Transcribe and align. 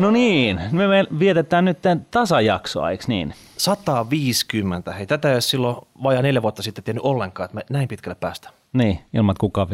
No 0.00 0.10
niin, 0.10 0.60
me 0.72 1.06
vietetään 1.18 1.64
nyt 1.64 1.82
tämän 1.82 2.06
tasajaksoa, 2.10 2.90
eikö 2.90 3.04
niin? 3.08 3.34
150. 3.56 4.92
Hei, 4.92 5.06
tätä 5.06 5.28
ei 5.28 5.34
ole 5.34 5.40
silloin 5.40 5.76
vajaa 6.02 6.22
neljä 6.22 6.42
vuotta 6.42 6.62
sitten 6.62 6.84
tiennyt 6.84 7.04
ollenkaan, 7.04 7.44
että 7.44 7.54
me 7.54 7.62
näin 7.70 7.88
pitkälle 7.88 8.14
päästä. 8.14 8.50
Niin, 8.72 9.00
ilman 9.14 9.32
että 9.32 9.40
kukaan 9.40 9.68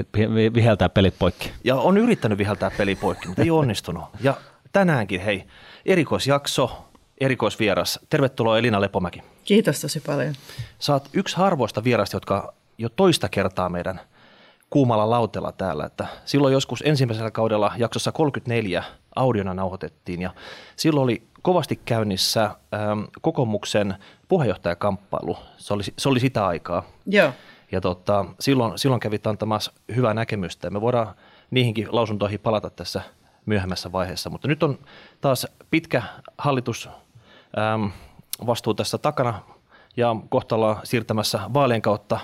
viheltää 0.54 0.88
pelit 0.88 1.14
poikki. 1.18 1.52
Ja 1.64 1.76
on 1.76 1.98
yrittänyt 1.98 2.38
viheltää 2.38 2.70
peli 2.70 2.94
poikki, 2.94 3.28
mutta 3.28 3.42
ei 3.42 3.50
onnistunut. 3.50 4.04
Ja 4.20 4.36
tänäänkin, 4.72 5.20
hei, 5.20 5.44
erikoisjakso, 5.86 6.84
erikoisvieras. 7.20 8.00
Tervetuloa 8.10 8.58
Elina 8.58 8.80
Lepomäki. 8.80 9.22
Kiitos 9.44 9.80
tosi 9.80 10.00
paljon. 10.00 10.34
Saat 10.78 11.08
yksi 11.12 11.36
harvoista 11.36 11.84
vierasta, 11.84 12.16
jotka 12.16 12.54
jo 12.78 12.88
toista 12.88 13.28
kertaa 13.28 13.68
meidän 13.68 14.00
kuumalla 14.70 15.10
lautella 15.10 15.52
täällä. 15.52 15.86
Että 15.86 16.06
silloin 16.24 16.52
joskus 16.52 16.82
ensimmäisellä 16.86 17.30
kaudella 17.30 17.72
jaksossa 17.76 18.12
34 18.12 18.84
audiona 19.16 19.54
nauhoitettiin 19.54 20.22
ja 20.22 20.30
silloin 20.76 21.04
oli 21.04 21.22
kovasti 21.42 21.80
käynnissä 21.84 22.44
ähm, 22.44 23.00
kokoomuksen 23.20 23.94
puheenjohtajakamppailu. 24.28 25.36
Se 25.56 25.74
oli, 25.74 25.82
se 25.98 26.08
oli 26.08 26.20
sitä 26.20 26.46
aikaa. 26.46 26.82
Joo. 27.06 27.32
Ja 27.72 27.80
tota, 27.80 28.24
silloin, 28.40 28.78
silloin 28.78 29.00
kävit 29.00 29.26
antamassa 29.26 29.72
hyvää 29.96 30.14
näkemystä 30.14 30.66
ja 30.66 30.70
me 30.70 30.80
voidaan 30.80 31.14
niihinkin 31.50 31.88
lausuntoihin 31.90 32.40
palata 32.40 32.70
tässä 32.70 33.02
myöhemmässä 33.46 33.92
vaiheessa. 33.92 34.30
Mutta 34.30 34.48
nyt 34.48 34.62
on 34.62 34.78
taas 35.20 35.46
pitkä 35.70 36.02
hallitus 36.38 36.88
ähm, 37.58 37.86
vastuu 38.46 38.74
tässä 38.74 38.98
takana 38.98 39.42
ja 39.96 40.16
kohta 40.28 40.54
ollaan 40.54 40.76
siirtämässä 40.84 41.40
vaalien 41.54 41.82
kautta 41.82 42.20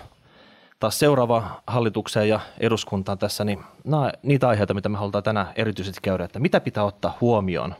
taas 0.81 0.99
seuraava 0.99 1.63
hallitukseen 1.67 2.29
ja 2.29 2.41
eduskuntaan 2.61 3.19
tässä, 3.19 3.45
niin 3.45 3.65
nämä, 3.85 4.13
niitä 4.23 4.49
aiheita, 4.49 4.75
mitä 4.75 4.89
me 4.89 4.99
halutaan 4.99 5.25
tänään 5.25 5.47
erityisesti 5.57 6.01
käydä, 6.03 6.25
että 6.25 6.39
mitä 6.39 6.61
pitää 6.61 6.85
ottaa 6.85 7.17
huomioon, 7.21 7.75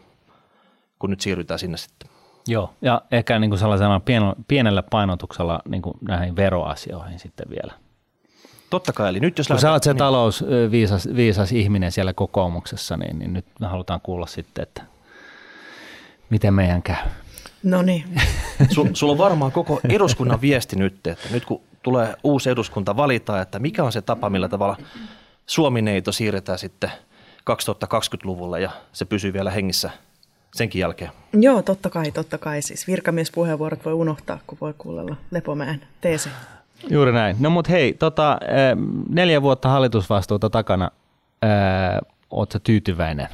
kun 0.99 1.11
nyt 1.11 1.21
siirrytään 1.21 1.59
sinne 1.59 1.77
sitten. 1.77 2.11
Joo, 2.47 2.75
ja 2.83 3.03
ehkä 3.11 3.39
niin 3.39 3.51
kuin 3.51 3.59
sellaisena 3.59 4.01
pienellä 4.49 4.83
painotuksella 4.83 5.61
niin 5.69 5.83
kuin 5.83 5.95
näihin 6.09 6.37
veroasioihin 6.37 7.19
sitten 7.19 7.47
vielä. 7.51 7.73
Totta 8.71 8.93
kai, 8.93 9.09
eli 9.09 9.21
nyt 9.21 9.39
jos... 9.39 9.47
Kun 9.47 9.55
lähdetään, 9.55 9.71
sä 9.71 9.73
oot 9.73 9.83
se 9.83 9.91
niin... 9.93 9.99
talousviisas 9.99 11.09
viisas 11.17 11.53
ihminen 11.53 11.93
siellä 11.93 12.13
kokoomuksessa, 12.13 12.97
niin, 12.97 13.19
niin 13.19 13.33
nyt 13.33 13.47
me 13.61 13.67
halutaan 13.67 14.01
kuulla 14.01 14.27
sitten, 14.27 14.63
että 14.63 14.83
miten 16.31 16.55
meidän 16.55 16.83
käy. 16.83 17.07
No 17.63 17.83
niin. 17.83 18.05
Sul, 18.71 18.87
sulla 18.93 19.13
on 19.13 19.19
varmaan 19.19 19.53
koko 19.53 19.81
eduskunnan 19.89 20.41
viesti 20.41 20.77
nyt, 20.77 21.07
että 21.07 21.29
nyt 21.31 21.45
kun 21.45 21.61
tulee 21.83 22.15
uusi 22.25 22.51
eduskunta 22.51 22.97
valita, 22.97 23.41
että 23.41 23.59
mikä 23.59 23.85
on 23.85 23.93
se 23.93 24.03
tapa, 24.03 24.31
millä 24.31 24.49
tavalla 24.49 24.77
Suomi-neito 25.47 26.13
siirretään 26.13 26.59
sitten 26.59 26.91
2020-luvulle 27.51 28.61
ja 28.61 28.71
se 28.93 29.05
pysyy 29.05 29.33
vielä 29.33 29.51
hengissä 29.51 29.91
senkin 30.55 30.81
jälkeen. 30.81 31.11
Joo, 31.33 31.63
totta 31.63 31.91
kai, 31.91 32.13
totta 32.13 32.39
kai. 32.39 32.63
Siis 32.63 32.87
virkamiespuheenvuorot 32.87 33.85
voi 33.85 33.93
unohtaa, 33.93 34.39
kun 34.47 34.59
voi 34.61 34.75
kuunnella 34.79 35.17
Lepomäen 35.31 35.81
teesi. 36.01 36.29
Juuri 36.91 37.13
näin. 37.13 37.37
No 37.41 37.51
mutta 37.51 37.71
hei, 37.71 37.93
tota, 37.93 38.39
eh, 38.43 38.77
neljä 39.09 39.43
vuotta 39.43 39.69
hallitusvastuuta 39.69 40.51
takana. 40.51 40.91
Eh, 41.43 42.01
Oletko 42.31 42.59
tyytyväinen 42.59 43.29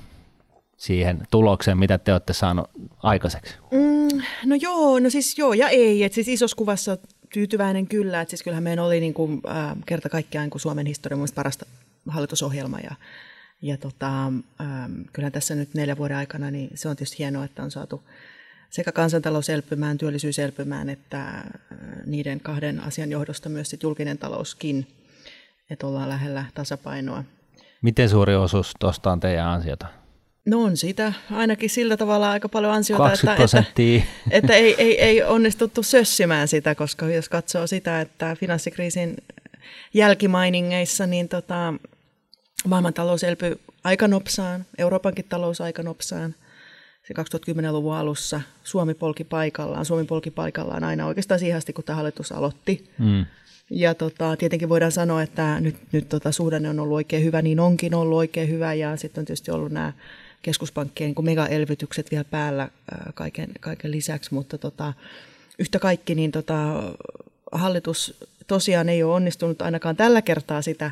siihen 0.77 1.27
tulokseen, 1.31 1.79
mitä 1.79 1.99
te 1.99 2.13
olette 2.13 2.33
saaneet 2.33 2.71
aikaiseksi? 3.03 3.55
Mm, 3.71 4.21
no 4.45 4.57
joo, 4.61 4.99
no 4.99 5.11
siis 5.11 5.39
joo 5.39 5.53
ja 5.53 5.69
ei. 5.69 6.05
Et 6.05 6.13
siis 6.13 6.29
isossa 6.29 6.57
kuvassa 6.57 6.97
tyytyväinen 7.33 7.87
kyllä. 7.87 8.21
Et 8.21 8.29
siis 8.29 8.43
kyllähän 8.43 8.65
meidän 8.65 8.85
oli 8.85 9.01
niin 9.01 9.15
kuin, 9.15 9.41
äh, 9.49 9.77
kerta 9.87 10.09
kaikkiaan 10.09 10.51
kuin 10.51 10.61
Suomen 10.61 10.87
historian 10.87 11.19
mielestä 11.19 11.37
parasta 11.37 11.67
hallitusohjelma 12.09 12.79
ja, 12.79 12.95
ja 13.63 13.77
tota, 13.77 14.27
äh, 14.27 14.91
kyllähän 15.13 15.33
tässä 15.33 15.55
nyt 15.55 15.75
neljän 15.75 15.99
vuoden 15.99 16.17
aikana 16.17 16.51
niin 16.51 16.71
se 16.75 16.89
on 16.89 16.97
tietysti 16.97 17.19
hienoa, 17.19 17.45
että 17.45 17.63
on 17.63 17.71
saatu 17.71 18.03
sekä 18.71 18.93
kansantalous 18.93 19.51
elpymään, 19.51 19.99
työllisyys 19.99 20.39
elpymään, 20.39 20.89
että 20.89 21.45
niiden 22.07 22.41
kahden 22.41 22.81
asian 22.81 23.11
johdosta 23.11 23.49
myös 23.49 23.71
sit 23.71 23.83
julkinen 23.83 24.19
talouskin, 24.19 24.87
että 25.71 25.87
ollaan 25.87 26.09
lähellä 26.09 26.45
tasapainoa. 26.55 27.25
Miten 27.83 28.09
suuri 28.09 28.35
osuus 28.35 28.73
tuosta 28.81 29.13
on 29.13 29.21
teidän 29.21 29.47
ansiota? 29.47 29.87
No 30.47 30.63
on 30.63 30.77
siitä 30.77 31.13
ainakin 31.31 31.71
sillä 31.71 31.97
tavalla 31.97 32.31
aika 32.31 32.49
paljon 32.49 32.73
ansiota, 32.73 33.13
että, 33.13 33.37
että, 33.45 33.63
että 34.39 34.55
ei, 34.55 34.75
ei, 34.79 35.01
ei 35.01 35.23
onnistuttu 35.23 35.83
sössimään 35.83 36.49
sitä, 36.49 36.75
koska 36.75 37.09
jos 37.09 37.29
katsoo 37.29 37.67
sitä, 37.67 38.01
että 38.01 38.37
finanssikriisin 38.41 39.17
jälkimainingeissa, 39.95 41.07
niin 41.07 41.29
tota, 41.29 41.75
maailmantalous 42.67 43.25
elpyi 43.25 43.61
aika 43.85 44.09
nopsaan, 44.09 44.65
Euroopankin 44.79 45.25
talous 45.29 45.61
aika 45.61 45.83
nopsaan. 45.83 46.35
Se 47.09 47.15
2010-luvun 47.15 47.95
alussa 47.95 48.41
Suomi 48.65 48.95
polki 48.95 49.25
paikallaan, 49.25 49.85
Suomi 49.85 50.05
polki 50.05 50.31
paikallaan 50.31 50.85
aina 50.85 51.07
oikeastaan 51.07 51.41
siihen 51.41 51.59
asti, 51.59 51.73
kun 51.73 51.85
tämä 51.85 51.97
hallitus 51.97 52.33
aloitti. 52.33 52.91
Mm. 52.99 53.27
Ja 53.71 53.95
tota, 53.95 54.37
tietenkin 54.37 54.69
voidaan 54.69 54.93
sanoa, 54.93 55.23
että 55.23 55.61
nyt, 55.61 55.77
nyt 55.93 56.09
tota, 56.09 56.33
suhdanne 56.33 56.69
on 56.69 56.81
ollut 56.81 56.97
oikein 56.97 57.25
hyvä, 57.25 57.43
niin 57.43 57.61
onkin 57.61 57.95
ollut 57.95 58.19
oikein 58.19 58.49
hyvä. 58.49 58.75
Ja 58.75 58.97
sitten 58.97 59.23
on 59.23 59.25
tietysti 59.25 59.51
ollut 59.51 59.73
nämä 59.73 59.93
keskuspankkien 60.43 61.15
niin 61.17 61.25
megaelvytykset 61.25 62.11
vielä 62.11 62.25
päällä 62.25 62.69
kaiken, 63.15 63.49
kaiken 63.61 63.91
lisäksi, 63.91 64.35
mutta 64.35 64.59
tota, 64.59 64.93
yhtä 65.59 65.79
kaikki 65.79 66.15
niin 66.15 66.33
tota, 66.33 66.83
hallitus 67.53 68.17
tosiaan 68.47 68.89
ei 68.89 69.03
ole 69.03 69.15
onnistunut 69.15 69.63
ainakaan 69.63 69.97
tällä 69.97 70.23
kertaa 70.23 70.63
sitä, 70.63 70.91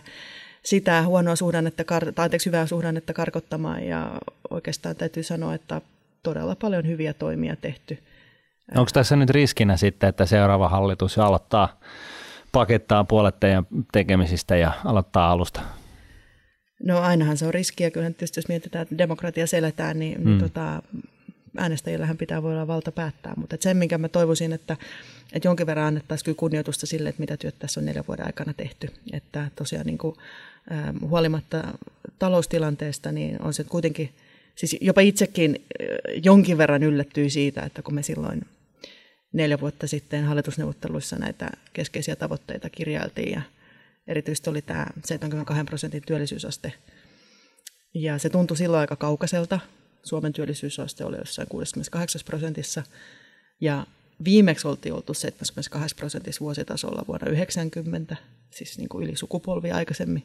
sitä 0.64 1.02
huonoa 1.02 1.36
suhdannetta, 1.36 1.84
tai 2.14 2.24
anteeksi, 2.24 2.46
hyvää 2.46 2.66
suhdannetta 2.66 3.12
karkottamaan 3.12 3.84
ja 3.84 4.12
oikeastaan 4.50 4.96
täytyy 4.96 5.22
sanoa, 5.22 5.54
että 5.54 5.80
todella 6.22 6.56
paljon 6.56 6.86
hyviä 6.86 7.14
toimia 7.14 7.56
tehty. 7.56 7.98
Onko 8.76 8.90
tässä 8.92 9.16
nyt 9.16 9.30
riskinä 9.30 9.76
sitten, 9.76 10.08
että 10.08 10.26
seuraava 10.26 10.68
hallitus 10.68 11.18
aloittaa 11.18 11.80
pakettaa 12.52 13.04
puolet 13.04 13.34
tekemisistä 13.92 14.56
ja 14.56 14.72
aloittaa 14.84 15.30
alusta? 15.30 15.60
No 16.82 16.98
ainahan 16.98 17.36
se 17.36 17.46
on 17.46 17.54
riskiä, 17.54 17.90
kyllä 17.90 18.10
tietysti 18.10 18.38
jos 18.38 18.48
mietitään, 18.48 18.82
että 18.82 18.98
demokratia 18.98 19.46
seletään, 19.46 19.98
niin, 19.98 20.18
mm. 20.18 20.24
niin 20.24 20.38
tota, 20.38 20.82
äänestäjillähän 21.56 22.16
pitää 22.16 22.42
voi 22.42 22.52
olla 22.52 22.66
valta 22.66 22.92
päättää. 22.92 23.32
Mutta 23.36 23.56
sen, 23.60 23.76
minkä 23.76 23.98
mä 23.98 24.08
toivoisin, 24.08 24.52
että, 24.52 24.76
että 25.32 25.48
jonkin 25.48 25.66
verran 25.66 25.86
annettaisiin 25.86 26.24
kyllä 26.24 26.36
kunnioitusta 26.36 26.86
sille, 26.86 27.08
että 27.08 27.20
mitä 27.20 27.36
työt 27.36 27.58
tässä 27.58 27.80
on 27.80 27.86
neljän 27.86 28.04
vuoden 28.08 28.26
aikana 28.26 28.52
tehty. 28.52 28.88
Että 29.12 29.50
tosiaan 29.56 29.86
niin 29.86 29.98
kuin, 29.98 30.16
äh, 30.72 30.94
huolimatta 31.00 31.64
taloustilanteesta, 32.18 33.12
niin 33.12 33.42
on 33.42 33.54
se 33.54 33.64
kuitenkin, 33.64 34.10
siis 34.54 34.76
jopa 34.80 35.00
itsekin 35.00 35.64
äh, 35.82 35.86
jonkin 36.24 36.58
verran 36.58 36.82
yllättyi 36.82 37.30
siitä, 37.30 37.62
että 37.62 37.82
kun 37.82 37.94
me 37.94 38.02
silloin 38.02 38.42
neljä 39.32 39.60
vuotta 39.60 39.86
sitten 39.86 40.24
hallitusneuvotteluissa 40.24 41.16
näitä 41.16 41.50
keskeisiä 41.72 42.16
tavoitteita 42.16 42.70
kirjailtiin 42.70 43.32
ja 43.32 43.42
Erityisesti 44.06 44.50
oli 44.50 44.62
tämä 44.62 44.86
72 45.04 45.64
prosentin 45.64 46.02
työllisyysaste. 46.06 46.72
Ja 47.94 48.18
se 48.18 48.30
tuntui 48.30 48.56
silloin 48.56 48.80
aika 48.80 48.96
kaukaiselta. 48.96 49.60
Suomen 50.02 50.32
työllisyysaste 50.32 51.04
oli 51.04 51.16
jossain 51.16 51.48
68 51.48 52.20
prosentissa. 52.24 52.82
Ja 53.60 53.86
viimeksi 54.24 54.68
oltiin 54.68 54.94
oltu 54.94 55.14
72 55.14 55.96
prosentissa 55.96 56.40
vuositasolla 56.40 57.04
vuonna 57.08 57.30
90, 57.30 58.16
siis 58.50 58.78
niin 58.78 58.88
kuin 58.88 59.04
yli 59.04 59.16
sukupolvi 59.16 59.70
aikaisemmin. 59.70 60.22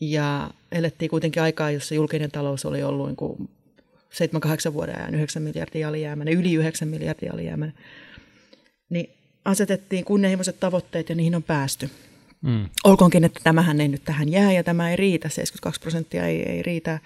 Ja 0.00 0.50
elettiin 0.72 1.10
kuitenkin 1.10 1.42
aikaa, 1.42 1.70
jossa 1.70 1.94
julkinen 1.94 2.30
talous 2.30 2.64
oli 2.64 2.82
ollut 2.82 3.06
niin 3.06 3.16
kuin 3.16 3.48
7-8 4.70 4.72
vuoden 4.72 4.98
ajan 4.98 5.14
9 5.14 5.42
miljardia 5.42 5.88
alijäämäinen, 5.88 6.34
yli 6.34 6.54
9 6.54 6.88
miljardia 6.88 7.32
alijäämäinen. 7.32 7.78
Niin 8.90 9.10
asetettiin 9.44 10.04
kunnianhimoiset 10.04 10.60
tavoitteet 10.60 11.08
ja 11.08 11.14
niihin 11.14 11.34
on 11.34 11.42
päästy. 11.42 11.90
Mm. 12.42 12.68
Olkoonkin, 12.84 13.24
että 13.24 13.40
tämähän 13.44 13.80
ei 13.80 13.88
nyt 13.88 14.04
tähän 14.04 14.28
jää 14.28 14.52
ja 14.52 14.64
tämä 14.64 14.90
ei 14.90 14.96
riitä, 14.96 15.28
72 15.28 15.80
prosenttia 15.80 16.26
ei, 16.26 16.42
ei 16.42 16.62
riitä 16.62 16.98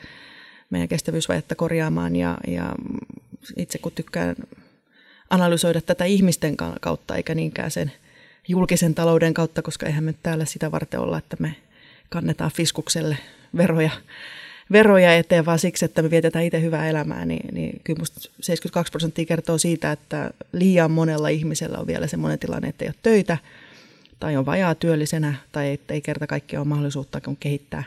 meidän 0.70 0.88
kestävyysvajetta 0.88 1.54
korjaamaan 1.54 2.16
ja, 2.16 2.38
ja 2.46 2.74
itse 3.56 3.78
kun 3.78 3.92
tykkään 3.94 4.36
analysoida 5.30 5.80
tätä 5.80 6.04
ihmisten 6.04 6.56
kautta 6.80 7.16
eikä 7.16 7.34
niinkään 7.34 7.70
sen 7.70 7.92
julkisen 8.48 8.94
talouden 8.94 9.34
kautta, 9.34 9.62
koska 9.62 9.86
eihän 9.86 10.04
me 10.04 10.14
täällä 10.22 10.44
sitä 10.44 10.70
varten 10.70 11.00
olla, 11.00 11.18
että 11.18 11.36
me 11.38 11.56
kannetaan 12.08 12.50
fiskukselle 12.54 13.16
veroja, 13.56 13.90
veroja 14.72 15.16
eteen, 15.16 15.46
vaan 15.46 15.58
siksi, 15.58 15.84
että 15.84 16.02
me 16.02 16.10
vietetään 16.10 16.44
itse 16.44 16.60
hyvää 16.60 16.88
elämää, 16.88 17.24
niin, 17.24 17.54
niin 17.54 17.80
kyllä 17.84 17.98
musta 17.98 18.20
72 18.20 18.90
prosenttia 18.90 19.26
kertoo 19.26 19.58
siitä, 19.58 19.92
että 19.92 20.30
liian 20.52 20.90
monella 20.90 21.28
ihmisellä 21.28 21.78
on 21.78 21.86
vielä 21.86 22.06
semmoinen 22.06 22.38
tilanne, 22.38 22.68
että 22.68 22.84
ei 22.84 22.88
ole 22.88 22.94
töitä– 23.02 23.38
tai 24.24 24.36
on 24.36 24.46
vajaa 24.46 24.74
työllisenä 24.74 25.34
tai 25.52 25.78
ei 25.88 26.00
kerta 26.00 26.26
kaikkiaan 26.26 26.60
ole 26.60 26.68
mahdollisuutta 26.68 27.20
kehittää 27.40 27.84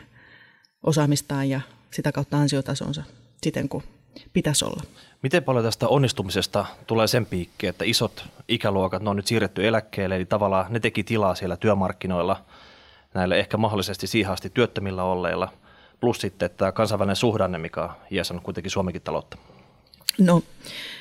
osaamistaan 0.82 1.48
ja 1.48 1.60
sitä 1.90 2.12
kautta 2.12 2.38
ansiotasonsa 2.38 3.02
siten 3.42 3.68
kuin 3.68 3.84
pitäisi 4.32 4.64
olla. 4.64 4.82
Miten 5.22 5.44
paljon 5.44 5.64
tästä 5.64 5.88
onnistumisesta 5.88 6.66
tulee 6.86 7.06
sen 7.06 7.26
piikki, 7.26 7.66
että 7.66 7.84
isot 7.84 8.24
ikäluokat, 8.48 9.02
ne 9.02 9.10
on 9.10 9.16
nyt 9.16 9.26
siirretty 9.26 9.68
eläkkeelle, 9.68 10.16
eli 10.16 10.24
tavallaan 10.24 10.66
ne 10.72 10.80
teki 10.80 11.04
tilaa 11.04 11.34
siellä 11.34 11.56
työmarkkinoilla 11.56 12.44
näille 13.14 13.38
ehkä 13.38 13.56
mahdollisesti 13.56 14.06
siihen 14.06 14.32
asti 14.32 14.50
työttömillä 14.50 15.02
olleilla. 15.02 15.52
plus 16.00 16.20
sitten 16.20 16.50
tämä 16.56 16.72
kansainvälinen 16.72 17.16
suhdanne, 17.16 17.58
mikä 17.58 17.82
on 17.82 17.90
hiesannut 18.10 18.44
kuitenkin 18.44 18.70
Suomenkin 18.70 19.02
taloutta. 19.02 19.38
No, 20.18 20.42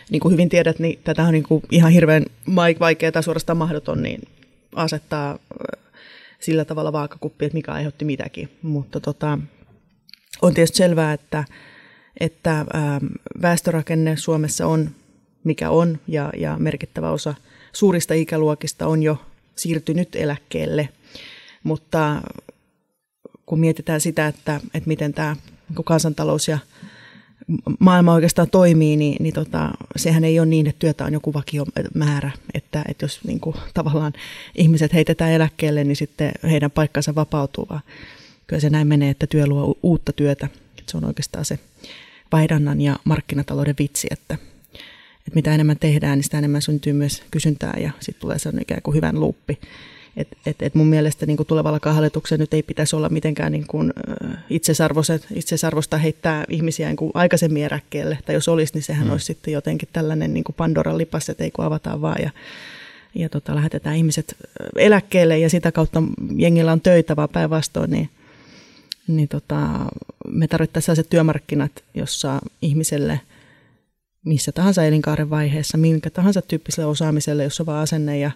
niin 0.09 0.19
kuin 0.19 0.31
hyvin 0.31 0.49
tiedät, 0.49 0.79
niin 0.79 0.99
tätä 1.03 1.23
on 1.23 1.33
niin 1.33 1.43
kuin 1.43 1.63
ihan 1.71 1.91
hirveän 1.91 2.25
vaikeaa 2.79 3.11
tai 3.11 3.23
suorastaan 3.23 3.57
mahdoton 3.57 4.03
niin 4.03 4.21
asettaa 4.75 5.39
sillä 6.39 6.65
tavalla 6.65 6.93
vaakakuppi, 6.93 7.45
että 7.45 7.57
mikä 7.57 7.73
aiheutti 7.73 8.05
mitäkin. 8.05 8.49
Mutta 8.61 8.99
tota, 8.99 9.39
on 10.41 10.53
tietysti 10.53 10.77
selvää, 10.77 11.13
että, 11.13 11.43
että 12.19 12.65
väestörakenne 13.41 14.17
Suomessa 14.17 14.67
on 14.67 14.89
mikä 15.47 15.69
on 15.69 15.99
ja, 16.07 16.29
ja 16.37 16.57
merkittävä 16.59 17.11
osa 17.11 17.35
suurista 17.73 18.13
ikäluokista 18.13 18.87
on 18.87 19.03
jo 19.03 19.21
siirtynyt 19.55 20.15
eläkkeelle. 20.15 20.89
Mutta 21.63 22.21
kun 23.45 23.59
mietitään 23.59 24.01
sitä, 24.01 24.27
että, 24.27 24.61
että 24.73 24.87
miten 24.87 25.13
tämä 25.13 25.35
kansantalous 25.85 26.47
ja 26.47 26.59
maailma 27.79 28.13
oikeastaan 28.13 28.49
toimii, 28.49 28.97
niin, 28.97 29.15
niin 29.19 29.33
tota, 29.33 29.69
sehän 29.95 30.23
ei 30.23 30.39
ole 30.39 30.45
niin, 30.45 30.67
että 30.67 30.79
työtä 30.79 31.05
on 31.05 31.13
joku 31.13 31.33
vakiomäärä, 31.33 32.31
että, 32.53 32.83
että 32.87 33.05
jos 33.05 33.19
niin 33.23 33.39
kuin, 33.39 33.55
tavallaan 33.73 34.13
ihmiset 34.55 34.93
heitetään 34.93 35.31
eläkkeelle, 35.31 35.83
niin 35.83 35.95
sitten 35.95 36.31
heidän 36.43 36.71
paikkansa 36.71 37.15
vapautuu, 37.15 37.67
vaan 37.69 37.81
kyllä 38.47 38.59
se 38.59 38.69
näin 38.69 38.87
menee, 38.87 39.09
että 39.09 39.27
työ 39.27 39.47
luo 39.47 39.77
uutta 39.83 40.13
työtä. 40.13 40.45
Että 40.79 40.91
se 40.91 40.97
on 40.97 41.05
oikeastaan 41.05 41.45
se 41.45 41.59
vaihdannan 42.31 42.81
ja 42.81 42.99
markkinatalouden 43.03 43.75
vitsi, 43.79 44.07
että, 44.11 44.33
että 45.17 45.35
mitä 45.35 45.53
enemmän 45.53 45.79
tehdään, 45.79 46.17
niin 46.17 46.23
sitä 46.23 46.37
enemmän 46.37 46.61
syntyy 46.61 46.93
myös 46.93 47.23
kysyntää 47.31 47.73
ja 47.81 47.91
sitten 47.99 48.21
tulee 48.21 48.39
se 48.39 48.51
ikään 48.61 48.81
kuin 48.81 48.95
hyvän 48.95 49.19
luuppi. 49.19 49.59
Et, 50.17 50.27
et, 50.45 50.61
et 50.61 50.75
mun 50.75 50.87
mielestä 50.87 51.25
niin 51.25 51.37
kuin 51.37 51.47
tulevalla 51.47 51.79
hallituksen 51.93 52.39
nyt 52.39 52.53
ei 52.53 52.63
pitäisi 52.63 52.95
olla 52.95 53.09
mitenkään 53.09 53.51
niin 53.51 53.67
kuin 53.67 53.93
itsesarvosta 55.35 55.97
heittää 55.97 56.45
ihmisiä 56.49 56.87
niin 56.87 56.97
kuin 56.97 57.11
aikaisemmin 57.13 57.63
eräkkeelle. 57.63 58.17
Tai 58.25 58.35
jos 58.35 58.47
olisi, 58.47 58.73
niin 58.73 58.83
sehän 58.83 59.07
mm. 59.07 59.11
olisi 59.11 59.25
sitten 59.25 59.53
jotenkin 59.53 59.89
tällainen 59.93 60.33
niin 60.33 60.43
kuin 60.43 60.55
Pandoran 60.55 60.97
lipas, 60.97 61.29
että 61.29 61.43
ei 61.43 61.51
kun 61.51 61.65
avataan 61.65 62.01
vaan 62.01 62.21
ja, 62.21 62.31
ja 63.15 63.29
tota, 63.29 63.55
lähetetään 63.55 63.95
ihmiset 63.95 64.35
eläkkeelle 64.75 65.39
ja 65.39 65.49
sitä 65.49 65.71
kautta 65.71 66.03
jengillä 66.35 66.71
on 66.71 66.81
töitä, 66.81 67.15
vaan 67.15 67.29
päinvastoin, 67.29 67.91
niin, 67.91 68.09
niin 69.07 69.27
tota, 69.27 69.69
me 70.27 70.47
tarvittaisiin 70.47 70.85
sellaiset 70.85 71.09
työmarkkinat, 71.09 71.71
jossa 71.93 72.39
ihmiselle 72.61 73.19
missä 74.25 74.51
tahansa 74.51 74.83
elinkaaren 74.83 75.29
vaiheessa, 75.29 75.77
minkä 75.77 76.09
tahansa 76.09 76.41
tyyppiselle 76.41 76.89
osaamiselle, 76.89 77.43
jos 77.43 77.59
on 77.59 77.65
vaan 77.65 77.83
asenne 77.83 78.19
ja 78.19 78.31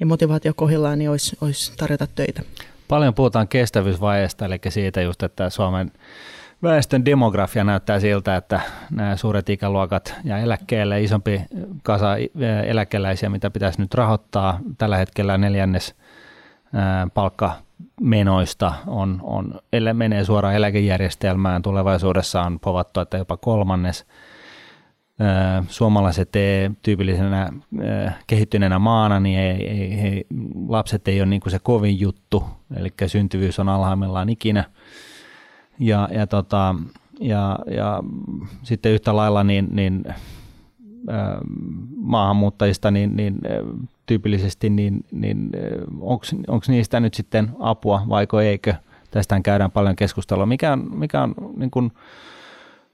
ja 0.00 0.06
motivaatio 0.06 0.52
kohillaan, 0.56 0.98
niin 0.98 1.10
olisi, 1.10 1.36
olisi 1.40 1.72
tarjota 1.76 2.06
töitä. 2.14 2.42
Paljon 2.88 3.14
puhutaan 3.14 3.48
kestävyysvajeesta, 3.48 4.44
eli 4.44 4.60
siitä 4.68 5.00
just, 5.00 5.22
että 5.22 5.50
Suomen 5.50 5.92
väestön 6.62 7.04
demografia 7.04 7.64
näyttää 7.64 8.00
siltä, 8.00 8.36
että 8.36 8.60
nämä 8.90 9.16
suuret 9.16 9.48
ikäluokat 9.48 10.14
ja 10.24 10.38
eläkkeelle 10.38 11.02
isompi 11.02 11.40
kasa 11.82 12.16
eläkeläisiä, 12.66 13.28
mitä 13.28 13.50
pitäisi 13.50 13.80
nyt 13.80 13.94
rahoittaa. 13.94 14.58
Tällä 14.78 14.96
hetkellä 14.96 15.38
neljännes 15.38 15.94
palkkamenoista 17.14 18.74
on, 18.86 19.20
on, 19.22 19.60
menee 19.92 20.24
suoraan 20.24 20.54
eläkejärjestelmään. 20.54 21.62
Tulevaisuudessa 21.62 22.42
on 22.42 22.60
povattu, 22.60 23.00
että 23.00 23.18
jopa 23.18 23.36
kolmannes– 23.36 24.04
suomalaiset 25.68 26.32
tyypillisenä 26.82 27.48
kehittyneenä 28.26 28.78
maana, 28.78 29.20
niin 29.20 29.38
ei, 29.38 29.68
ei, 29.68 29.92
ei, 29.94 30.26
lapset 30.68 31.08
ei 31.08 31.20
ole 31.20 31.26
niin 31.26 31.40
kuin 31.40 31.50
se 31.50 31.58
kovin 31.58 32.00
juttu, 32.00 32.44
eli 32.76 32.88
syntyvyys 33.06 33.58
on 33.58 33.68
alhaimmillaan 33.68 34.28
ikinä. 34.28 34.64
Ja, 35.78 36.08
ja, 36.12 36.26
tota, 36.26 36.74
ja, 37.20 37.58
ja 37.66 38.02
sitten 38.62 38.92
yhtä 38.92 39.16
lailla 39.16 39.44
niin, 39.44 39.68
niin 39.72 40.04
maahanmuuttajista 41.96 42.90
niin, 42.90 43.16
niin 43.16 43.38
tyypillisesti, 44.06 44.70
niin, 44.70 45.04
niin 45.12 45.50
onko 46.48 46.64
niistä 46.68 47.00
nyt 47.00 47.14
sitten 47.14 47.50
apua 47.58 48.02
vaiko 48.08 48.40
eikö? 48.40 48.74
Tästä 49.10 49.40
käydään 49.40 49.70
paljon 49.70 49.96
keskustelua. 49.96 50.46
Mikä 50.46 50.72
on, 50.72 50.98
mikä 50.98 51.22
on 51.22 51.34
niin 51.56 51.70
kuin, 51.70 51.92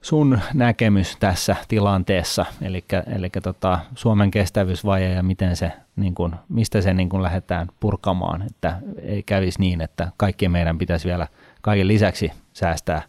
sun 0.02 0.40
näkemys 0.54 1.16
tässä 1.20 1.56
tilanteessa, 1.68 2.46
eli, 2.62 2.84
eli 3.16 3.30
tota, 3.42 3.78
Suomen 3.94 4.30
kestävyysvaje 4.30 5.12
ja 5.12 5.22
miten 5.22 5.56
se, 5.56 5.72
niin 5.96 6.14
kun, 6.14 6.36
mistä 6.48 6.80
se 6.80 6.94
niin 6.94 7.08
kun 7.08 7.22
lähdetään 7.22 7.68
purkamaan, 7.80 8.42
että 8.42 8.78
ei 9.02 9.22
kävisi 9.22 9.60
niin, 9.60 9.80
että 9.80 10.12
kaikkien 10.16 10.52
meidän 10.52 10.78
pitäisi 10.78 11.08
vielä 11.08 11.28
kaiken 11.60 11.88
lisäksi 11.88 12.32
säästää 12.52 13.02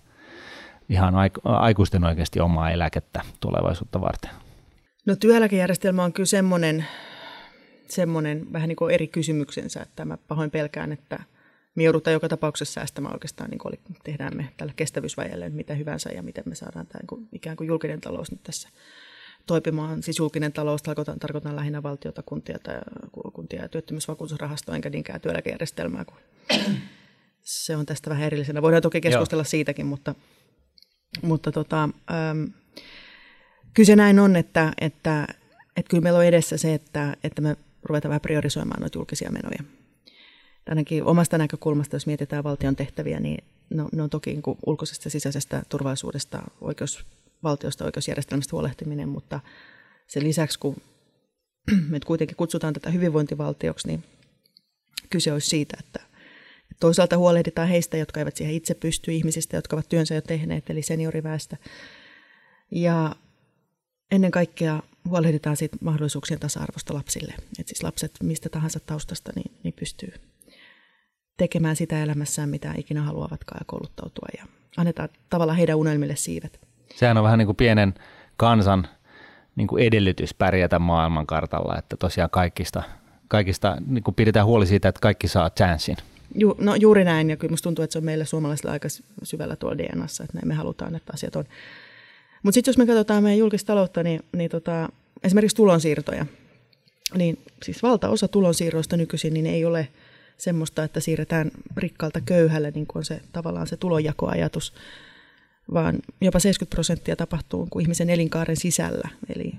ihan 0.90 1.14
aikuisten 1.44 2.04
oikeasti 2.04 2.40
omaa 2.40 2.72
eläkettä 2.72 3.22
tulevaisuutta 3.40 4.02
varten. 4.02 4.32
No 5.06 5.16
työeläkejärjestelmä 5.16 6.04
on 6.04 6.14
kyllä 6.14 6.28
semmoinen, 6.28 6.86
semmoinen 7.88 8.54
vähän 8.54 8.68
niin 8.68 8.76
kuin 8.76 8.94
eri 8.94 9.08
kysymyksensä, 9.08 9.82
että 9.82 10.06
mä 10.06 10.18
pahoin 10.18 10.52
pelkään, 10.52 10.92
että– 10.92 11.20
me 11.76 11.84
joudutaan 11.84 12.14
joka 12.14 12.30
tapauksessa 12.30 12.74
säästämään 12.74 13.16
oikeastaan, 13.16 13.50
niin 13.50 13.60
kuin 13.60 13.80
tehdään 14.04 14.38
me 14.38 14.50
tällä 14.58 14.74
kestävyysvajalle 14.76 15.50
mitä 15.50 15.74
hyvänsä 15.74 16.10
ja 16.10 16.24
miten 16.24 16.44
me 16.48 16.56
saadaan 16.56 16.88
tämä 16.88 17.00
niin 17.12 17.30
ikään 17.32 17.58
kuin 17.58 17.68
julkinen 17.68 18.02
talous 18.02 18.32
nyt 18.32 18.44
tässä 18.44 18.70
toipimaan. 19.46 20.04
Siis 20.04 20.20
julkinen 20.20 20.54
talous 20.54 20.84
tarkoitan, 20.84 21.20
tarkoitan 21.20 21.56
lähinnä 21.56 21.84
valtiota, 21.84 22.24
kuntia, 22.24 22.60
tai, 22.64 22.76
kuntia 23.34 23.62
ja 23.62 23.70
työttömyysvakuutusrahastoa, 23.70 24.76
enkä 24.76 24.90
niinkään 24.90 25.22
työeläkejärjestelmää, 25.22 26.06
kun 26.06 26.18
se 27.42 27.76
on 27.76 27.86
tästä 27.86 28.10
vähän 28.10 28.26
erillisenä. 28.26 28.62
Voidaan 28.62 28.82
toki 28.82 29.02
keskustella 29.02 29.42
Joo. 29.42 29.50
siitäkin, 29.50 29.86
mutta, 29.86 30.16
mutta 31.22 31.52
tota, 31.52 31.84
ähm, 31.84 32.44
kyse 33.74 33.96
näin 33.96 34.20
on, 34.20 34.36
että, 34.36 34.74
että, 34.82 35.28
että 35.78 35.90
kyllä 35.90 36.04
meillä 36.04 36.20
on 36.20 36.26
edessä 36.26 36.58
se, 36.58 36.74
että, 36.74 37.18
että 37.24 37.42
me 37.42 37.58
ruvetaan 37.84 38.10
vähän 38.10 38.22
priorisoimaan 38.22 38.82
noita 38.82 38.98
julkisia 38.98 39.32
menoja 39.32 39.64
ainakin 40.70 41.04
omasta 41.04 41.38
näkökulmasta, 41.38 41.96
jos 41.96 42.08
mietitään 42.08 42.44
valtion 42.44 42.76
tehtäviä, 42.76 43.20
niin 43.20 43.44
ne, 43.70 43.84
ne 43.92 44.04
on 44.04 44.10
toki 44.10 44.32
niin 44.32 44.58
ulkoisesta 44.66 45.10
sisäisestä 45.10 45.64
turvallisuudesta, 45.70 46.44
oikeusvaltiosta, 46.62 47.86
oikeusjärjestelmästä 47.86 48.52
huolehtiminen, 48.52 49.10
mutta 49.10 49.40
sen 50.08 50.24
lisäksi, 50.24 50.60
kun 50.60 50.76
me 51.90 52.00
kuitenkin 52.06 52.38
kutsutaan 52.38 52.74
tätä 52.74 52.90
hyvinvointivaltioksi, 52.90 53.88
niin 53.88 54.04
kyse 55.10 55.34
olisi 55.34 55.50
siitä, 55.50 55.78
että 55.80 56.00
toisaalta 56.80 57.18
huolehditaan 57.18 57.68
heistä, 57.68 57.98
jotka 57.98 58.20
eivät 58.20 58.38
siihen 58.38 58.56
itse 58.56 58.74
pysty, 58.74 59.12
ihmisistä, 59.12 59.58
jotka 59.58 59.76
ovat 59.76 59.90
työnsä 59.90 60.16
jo 60.16 60.22
tehneet, 60.22 60.70
eli 60.70 60.82
senioriväestä. 60.82 61.58
Ja 62.72 63.16
ennen 64.12 64.32
kaikkea 64.32 64.84
huolehditaan 65.10 65.58
siitä 65.58 65.78
mahdollisuuksien 65.82 66.40
tasa-arvosta 66.40 66.94
lapsille. 66.94 67.34
Että 67.60 67.70
siis 67.70 67.84
lapset 67.84 68.12
mistä 68.24 68.50
tahansa 68.50 68.80
taustasta 68.80 69.32
niin, 69.36 69.52
niin 69.64 69.74
pystyy 69.74 70.14
tekemään 71.38 71.76
sitä 71.76 72.04
elämässään, 72.04 72.50
mitä 72.50 72.74
ikinä 72.78 73.02
haluavatkaan 73.02 73.58
ja 73.62 73.66
kouluttautua 73.66 74.28
ja 74.38 74.46
annetaan 74.78 75.10
tavallaan 75.30 75.58
heidän 75.58 75.78
unelmille 75.78 76.16
siivet. 76.16 76.60
Sehän 76.96 77.18
on 77.18 77.24
vähän 77.24 77.40
niin 77.40 77.46
kuin 77.46 77.56
pienen 77.56 77.94
kansan 78.38 78.88
niin 79.56 79.68
kuin 79.68 79.84
edellytys 79.84 80.34
pärjätä 80.34 80.80
maailmankartalla, 80.80 81.78
että 81.78 81.98
tosiaan 81.98 82.30
kaikista, 82.30 82.84
kaikista 83.28 83.78
niin 83.88 84.04
kuin 84.04 84.16
pidetään 84.16 84.46
huoli 84.46 84.66
siitä, 84.66 84.90
että 84.90 85.02
kaikki 85.02 85.28
saa 85.28 85.50
chanssin. 85.50 85.98
Ju, 86.36 86.56
no 86.60 86.76
juuri 86.76 87.04
näin, 87.04 87.30
ja 87.30 87.38
kyllä 87.38 87.52
musta 87.52 87.64
tuntuu, 87.64 87.84
että 87.84 87.92
se 87.92 87.98
on 87.98 88.06
meillä 88.06 88.26
suomalaisilla 88.26 88.72
aika 88.72 88.88
syvällä 89.24 89.56
tuolla 89.56 89.78
DNAssa, 89.78 90.24
että 90.24 90.38
näin 90.38 90.48
me 90.48 90.54
halutaan, 90.54 90.96
että 90.96 91.12
asiat 91.14 91.36
on. 91.36 91.46
Mutta 92.44 92.54
sitten 92.54 92.72
jos 92.72 92.78
me 92.78 92.86
katsotaan 92.86 93.24
meidän 93.24 93.40
julkista 93.40 93.68
taloutta, 93.68 94.04
niin, 94.04 94.24
niin 94.32 94.50
tota, 94.50 94.90
esimerkiksi 95.24 95.56
tulonsiirtoja, 95.56 96.26
niin 97.18 97.38
siis 97.64 97.84
valtaosa 97.84 98.28
tulonsiirroista 98.28 98.98
nykyisin 98.98 99.34
niin 99.34 99.46
ei 99.46 99.66
ole– 99.66 99.88
semmoista, 100.42 100.84
että 100.84 101.00
siirretään 101.00 101.52
rikkaalta 101.78 102.22
köyhälle, 102.22 102.72
niin 102.72 102.88
kuin 102.88 102.98
on 102.98 103.06
se 103.06 103.22
tavallaan 103.32 103.68
se 103.68 103.78
tulonjakoajatus, 103.78 104.74
vaan 105.74 105.96
jopa 106.22 106.40
70 106.40 106.76
prosenttia 106.76 107.16
tapahtuu 107.16 107.68
kuin 107.70 107.84
ihmisen 107.84 108.10
elinkaaren 108.10 108.58
sisällä. 108.58 109.10
Eli 109.36 109.54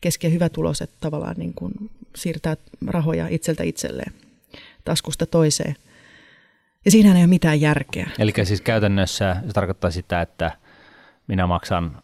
keski- 0.00 0.26
ja 0.26 0.30
hyvätuloiset 0.30 0.90
tavallaan 1.00 1.36
niin 1.38 1.54
kuin 1.54 1.72
siirtää 2.16 2.56
rahoja 2.86 3.28
itseltä 3.28 3.62
itselleen, 3.62 4.12
taskusta 4.84 5.26
toiseen. 5.26 5.76
Ja 6.84 6.90
siinähän 6.90 7.16
ei 7.16 7.22
ole 7.22 7.28
mitään 7.30 7.60
järkeä. 7.60 8.10
Eli 8.18 8.32
siis 8.44 8.60
käytännössä 8.60 9.36
se 9.46 9.52
tarkoittaa 9.52 9.90
sitä, 9.90 10.22
että 10.22 10.52
minä 11.26 11.46
maksan 11.46 12.02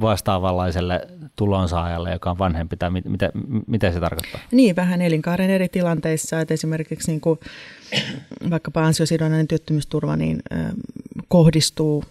vastaavanlaiselle 0.00 1.08
tulonsaajalle, 1.36 2.12
joka 2.12 2.30
on 2.30 2.38
vanhempi, 2.38 2.76
tai 2.76 2.90
mit, 2.90 3.04
mitä, 3.04 3.30
mitä 3.66 3.92
se 3.92 4.00
tarkoittaa? 4.00 4.40
Niin, 4.52 4.76
vähän 4.76 5.02
elinkaaren 5.02 5.50
eri 5.50 5.68
tilanteissa, 5.68 6.40
että 6.40 6.54
esimerkiksi 6.54 7.10
niin 7.10 7.20
kuin, 7.20 7.40
vaikkapa 8.50 8.86
ansiosidonnainen 8.86 9.48
työttömyysturva 9.48 10.16
niin, 10.16 10.42
äh, 10.52 10.72
kohdistuu 11.28 12.04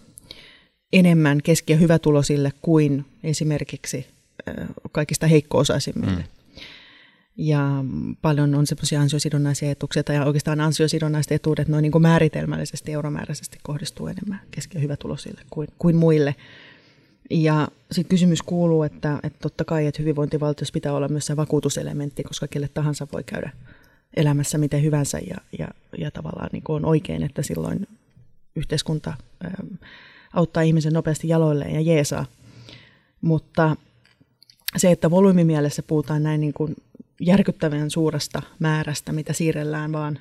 enemmän 0.93 1.39
keski- 1.43 1.73
ja 1.73 1.77
hyvätulosille 1.77 2.51
kuin 2.61 3.05
esimerkiksi 3.23 4.07
äh, 4.47 4.67
kaikista 4.91 5.27
heikko-osaisimmille. 5.27 6.15
Mm. 6.15 6.23
Ja 7.37 7.83
paljon 8.21 8.55
on 8.55 8.67
semmoisia 8.67 9.01
ansiosidonnaisia 9.01 9.71
etuuksia, 9.71 10.03
tai 10.03 10.19
oikeastaan 10.19 10.61
ansiosidonnaiset 10.61 11.31
etuudet 11.31 11.67
noin 11.67 11.81
niin 11.81 11.91
kuin 11.91 12.01
määritelmällisesti, 12.01 12.91
euromääräisesti 12.91 13.57
kohdistuu 13.63 14.07
enemmän 14.07 14.41
keski- 14.51 14.77
ja 14.77 14.81
hyvätulosille 14.81 15.41
kuin, 15.49 15.67
kuin 15.79 15.95
muille. 15.95 16.35
Ja 17.29 17.67
sitten 17.91 18.09
kysymys 18.09 18.41
kuuluu, 18.41 18.83
että, 18.83 19.19
että 19.23 19.39
totta 19.39 19.65
kai, 19.65 19.87
että 19.87 20.01
hyvinvointivaltiossa 20.01 20.73
pitää 20.73 20.93
olla 20.93 21.07
myös 21.07 21.25
se 21.25 21.35
vakuutuselementti, 21.35 22.23
koska 22.23 22.47
kelle 22.47 22.67
tahansa 22.67 23.07
voi 23.13 23.23
käydä 23.23 23.51
elämässä 24.15 24.57
miten 24.57 24.83
hyvänsä 24.83 25.19
ja, 25.19 25.37
ja, 25.59 25.67
ja 25.97 26.11
tavallaan 26.11 26.49
niin 26.51 26.63
on 26.67 26.85
oikein, 26.85 27.23
että 27.23 27.41
silloin 27.41 27.87
yhteiskunta 28.55 29.13
auttaa 30.33 30.63
ihmisen 30.63 30.93
nopeasti 30.93 31.27
jaloilleen 31.27 31.73
ja 31.73 31.81
jeesaa. 31.81 32.25
Mutta 33.21 33.75
se, 34.77 34.91
että 34.91 35.11
volyymimielessä 35.11 35.83
puhutaan 35.83 36.23
näin 36.23 36.41
niin 36.41 36.53
kuin 36.53 36.75
järkyttävän 37.19 37.91
suuresta 37.91 38.41
määrästä, 38.59 39.13
mitä 39.13 39.33
siirrellään 39.33 39.91
vaan 39.91 40.19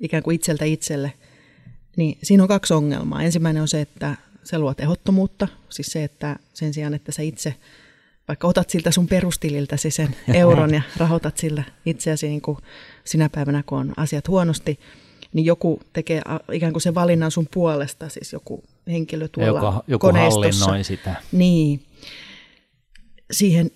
ikään 0.00 0.22
kuin 0.22 0.34
itseltä 0.34 0.64
itselle, 0.64 1.12
niin 1.96 2.18
siinä 2.22 2.42
on 2.42 2.48
kaksi 2.48 2.74
ongelmaa. 2.74 3.22
Ensimmäinen 3.22 3.62
on 3.62 3.68
se, 3.68 3.80
että 3.80 4.16
se 4.44 4.58
luo 4.58 4.74
tehottomuutta, 4.74 5.48
siis 5.68 5.86
se, 5.86 6.04
että 6.04 6.36
sen 6.54 6.74
sijaan, 6.74 6.94
että 6.94 7.12
sä 7.12 7.22
itse 7.22 7.54
vaikka 8.28 8.48
otat 8.48 8.70
siltä 8.70 8.90
sun 8.90 9.06
perustililtäsi 9.06 9.90
sen 9.90 10.16
euron 10.34 10.74
ja 10.74 10.82
rahoitat 10.96 11.36
sillä 11.36 11.64
itseäsi 11.86 12.28
niin 12.28 12.40
kuin 12.40 12.58
sinä 13.04 13.28
päivänä, 13.28 13.62
kun 13.66 13.78
on 13.78 13.92
asiat 13.96 14.28
huonosti, 14.28 14.80
niin 15.32 15.46
joku 15.46 15.80
tekee 15.92 16.22
ikään 16.52 16.72
kuin 16.72 16.82
se 16.82 16.94
valinnan 16.94 17.30
sun 17.30 17.48
puolesta, 17.54 18.08
siis 18.08 18.32
joku 18.32 18.64
henkilö 18.88 19.28
tuolla 19.28 19.66
joku, 19.66 19.84
joku 19.86 20.06
hallinnoi 20.06 20.84
sitä. 20.84 21.14
Niin. 21.32 21.82
Siihen 23.30 23.70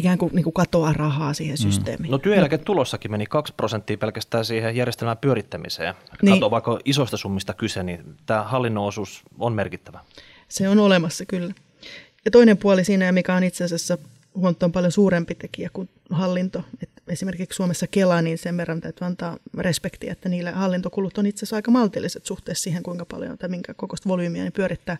ikään 0.00 0.18
kuin, 0.18 0.34
niin 0.34 0.44
kuin 0.44 0.54
katoaa 0.54 0.92
rahaa 0.92 1.34
siihen 1.34 1.56
mm. 1.56 1.62
systeemiin. 1.62 2.10
No 2.10 2.18
työeläketulossakin 2.18 3.10
meni 3.10 3.26
2 3.26 3.54
prosenttia 3.56 3.98
pelkästään 3.98 4.44
siihen 4.44 4.76
järjestelmän 4.76 5.18
pyörittämiseen. 5.18 5.94
Niin. 6.22 6.34
Kato, 6.34 6.50
vaikka 6.50 6.78
isosta 6.84 7.16
summista 7.16 7.54
kyse, 7.54 7.82
niin 7.82 8.16
tämä 8.26 8.42
hallinnon 8.42 8.84
osuus 8.86 9.22
on 9.38 9.52
merkittävä. 9.52 10.00
Se 10.48 10.68
on 10.68 10.78
olemassa 10.78 11.24
kyllä. 11.24 11.54
Ja 12.24 12.30
toinen 12.30 12.58
puoli 12.58 12.84
siinä, 12.84 13.12
mikä 13.12 13.34
on 13.34 13.44
itse 13.44 13.64
asiassa 13.64 13.98
huomattavan 14.34 14.72
paljon 14.72 14.92
suurempi 14.92 15.34
tekijä 15.34 15.70
kuin 15.72 15.88
hallinto. 16.10 16.64
Et 16.82 16.90
esimerkiksi 17.08 17.56
Suomessa 17.56 17.86
Kela, 17.86 18.22
niin 18.22 18.38
sen 18.38 18.56
verran 18.56 18.80
täytyy 18.80 19.06
antaa 19.06 19.36
respektiä, 19.58 20.12
että 20.12 20.28
niillä 20.28 20.52
hallintokulut 20.52 21.18
on 21.18 21.26
itse 21.26 21.38
asiassa 21.38 21.56
aika 21.56 21.70
maltilliset 21.70 22.26
suhteessa 22.26 22.62
siihen, 22.62 22.82
kuinka 22.82 23.04
paljon 23.04 23.38
tai 23.38 23.48
minkä 23.48 23.74
kokoista 23.74 24.08
volyymiä 24.08 24.44
ne 24.44 24.50
pyörittää. 24.50 24.96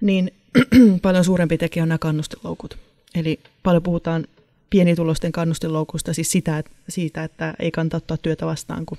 Niin 0.00 0.34
paljon 1.02 1.24
suurempi 1.24 1.58
tekijä 1.58 1.82
on 1.82 1.88
nämä 1.88 1.98
kannustiloukut. 1.98 2.78
Eli 3.14 3.40
paljon 3.62 3.82
puhutaan 3.82 4.26
pienitulosten 4.70 5.32
kannustiloukusta, 5.32 6.12
siis 6.14 6.30
sitä, 6.30 6.58
että, 6.58 6.70
siitä, 6.88 7.24
että 7.24 7.54
ei 7.58 7.70
kannata 7.70 7.96
ottaa 7.96 8.16
työtä 8.16 8.46
vastaan, 8.46 8.86
kun 8.86 8.98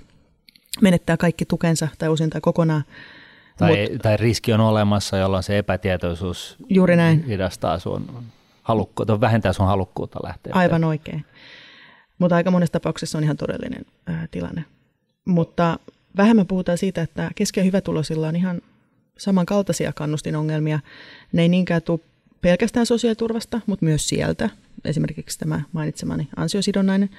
menettää 0.82 1.18
kaikki 1.18 1.46
tukensa 1.46 1.88
tai 1.98 2.10
usein 2.10 2.30
tai 2.30 2.42
kokonaan. 2.42 2.84
Tai, 3.58 3.90
Mut, 3.92 4.02
tai 4.02 4.18
riski 4.18 4.54
on 4.54 4.62
olemassa, 4.62 5.18
jolloin 5.18 5.44
se 5.44 5.58
epätietoisuus 5.58 6.56
juuri 6.70 6.96
näin. 6.96 7.26
hidastaa 7.26 7.80
sun 7.80 8.24
halukkuutta, 8.62 9.22
vähentää 9.22 9.54
sun 9.54 9.66
halukkuutta 9.66 10.20
lähteä. 10.24 10.54
Aivan 10.56 10.84
oikein. 10.84 11.26
Mutta 12.20 12.36
aika 12.36 12.52
monessa 12.52 12.72
tapauksessa 12.72 13.18
on 13.18 13.24
ihan 13.24 13.38
todellinen 13.38 13.86
ää, 14.08 14.28
tilanne. 14.32 14.66
Mutta 15.26 15.80
vähemmän 16.18 16.48
puhutaan 16.48 16.78
siitä, 16.78 17.02
että 17.02 17.32
keski- 17.36 17.60
ja 17.60 17.64
hyvätulosilla 17.64 18.28
on 18.28 18.36
ihan 18.36 18.62
samankaltaisia 19.18 19.94
kannustinongelmia. 19.94 20.80
Ne 21.32 21.42
ei 21.42 21.50
niinkään 21.50 21.82
tule 21.82 22.00
pelkästään 22.46 22.86
sosiaaliturvasta, 22.86 23.62
mutta 23.66 23.86
myös 23.86 24.10
sieltä. 24.10 24.50
Esimerkiksi 24.86 25.40
tämä 25.40 25.62
mainitsemani 25.72 26.28
ansiosidonnainen. 26.36 27.10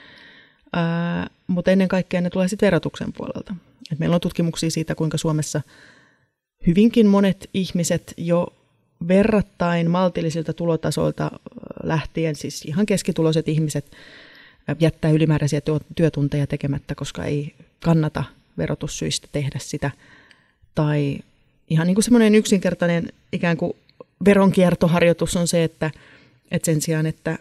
Ää, 0.72 1.30
mutta 1.46 1.70
ennen 1.70 1.88
kaikkea 1.88 2.20
ne 2.20 2.30
tulee 2.30 2.48
sitten 2.48 2.66
verotuksen 2.66 3.12
puolelta. 3.12 3.54
Et 3.92 3.98
meillä 3.98 4.14
on 4.14 4.20
tutkimuksia 4.20 4.70
siitä, 4.70 4.94
kuinka 4.94 5.18
Suomessa 5.18 5.60
hyvinkin 6.66 7.06
monet 7.06 7.50
ihmiset 7.54 8.14
jo 8.16 8.52
verrattain 9.08 9.90
maltillisilta 9.90 10.52
tulotasoilta 10.52 11.30
lähtien, 11.82 12.36
siis 12.36 12.64
ihan 12.64 12.86
keskituloiset 12.86 13.48
ihmiset, 13.48 13.96
jättää 14.80 15.10
ylimääräisiä 15.10 15.60
työtunteja 15.96 16.46
tekemättä, 16.46 16.94
koska 16.94 17.24
ei 17.24 17.54
kannata 17.84 18.24
verotussyistä 18.58 19.28
tehdä 19.32 19.58
sitä. 19.58 19.90
Tai 20.74 21.18
ihan 21.70 21.86
niin 21.86 21.94
kuin 21.94 22.04
semmoinen 22.04 22.34
yksinkertainen 22.34 23.08
ikään 23.32 23.56
kuin 23.56 23.76
veronkiertoharjoitus 24.24 25.36
on 25.36 25.48
se, 25.48 25.64
että, 25.64 25.90
että 26.50 26.66
sen 26.66 26.80
sijaan, 26.80 27.06
että, 27.06 27.38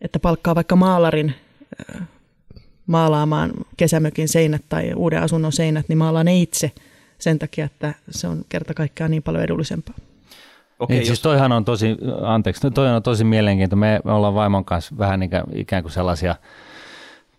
että 0.00 0.18
palkkaa 0.18 0.54
vaikka 0.54 0.76
maalarin 0.76 1.34
maalaamaan 2.86 3.50
kesämökin 3.76 4.28
seinät 4.28 4.62
tai 4.68 4.92
uuden 4.96 5.22
asunnon 5.22 5.52
seinät, 5.52 5.88
niin 5.88 5.98
maalaa 5.98 6.24
ne 6.24 6.40
itse 6.40 6.72
sen 7.18 7.38
takia, 7.38 7.64
että 7.64 7.94
se 8.10 8.28
on 8.28 8.44
kerta 8.48 8.74
kaikkiaan 8.74 9.10
niin 9.10 9.22
paljon 9.22 9.44
edullisempaa. 9.44 9.94
Okei, 10.78 10.94
niin, 10.94 11.00
jos... 11.00 11.06
siis 11.06 11.20
toihan 11.20 11.52
on 11.52 11.64
tosi, 11.64 11.96
anteeksi, 12.22 12.70
toi 12.70 12.88
on 12.88 13.02
tosi 13.02 13.24
mielenkiintoinen. 13.24 14.00
Me 14.04 14.12
ollaan 14.12 14.34
vaimon 14.34 14.64
kanssa 14.64 14.94
vähän 14.98 15.20
ikään 15.54 15.82
kuin 15.82 15.92
sellaisia 15.92 16.34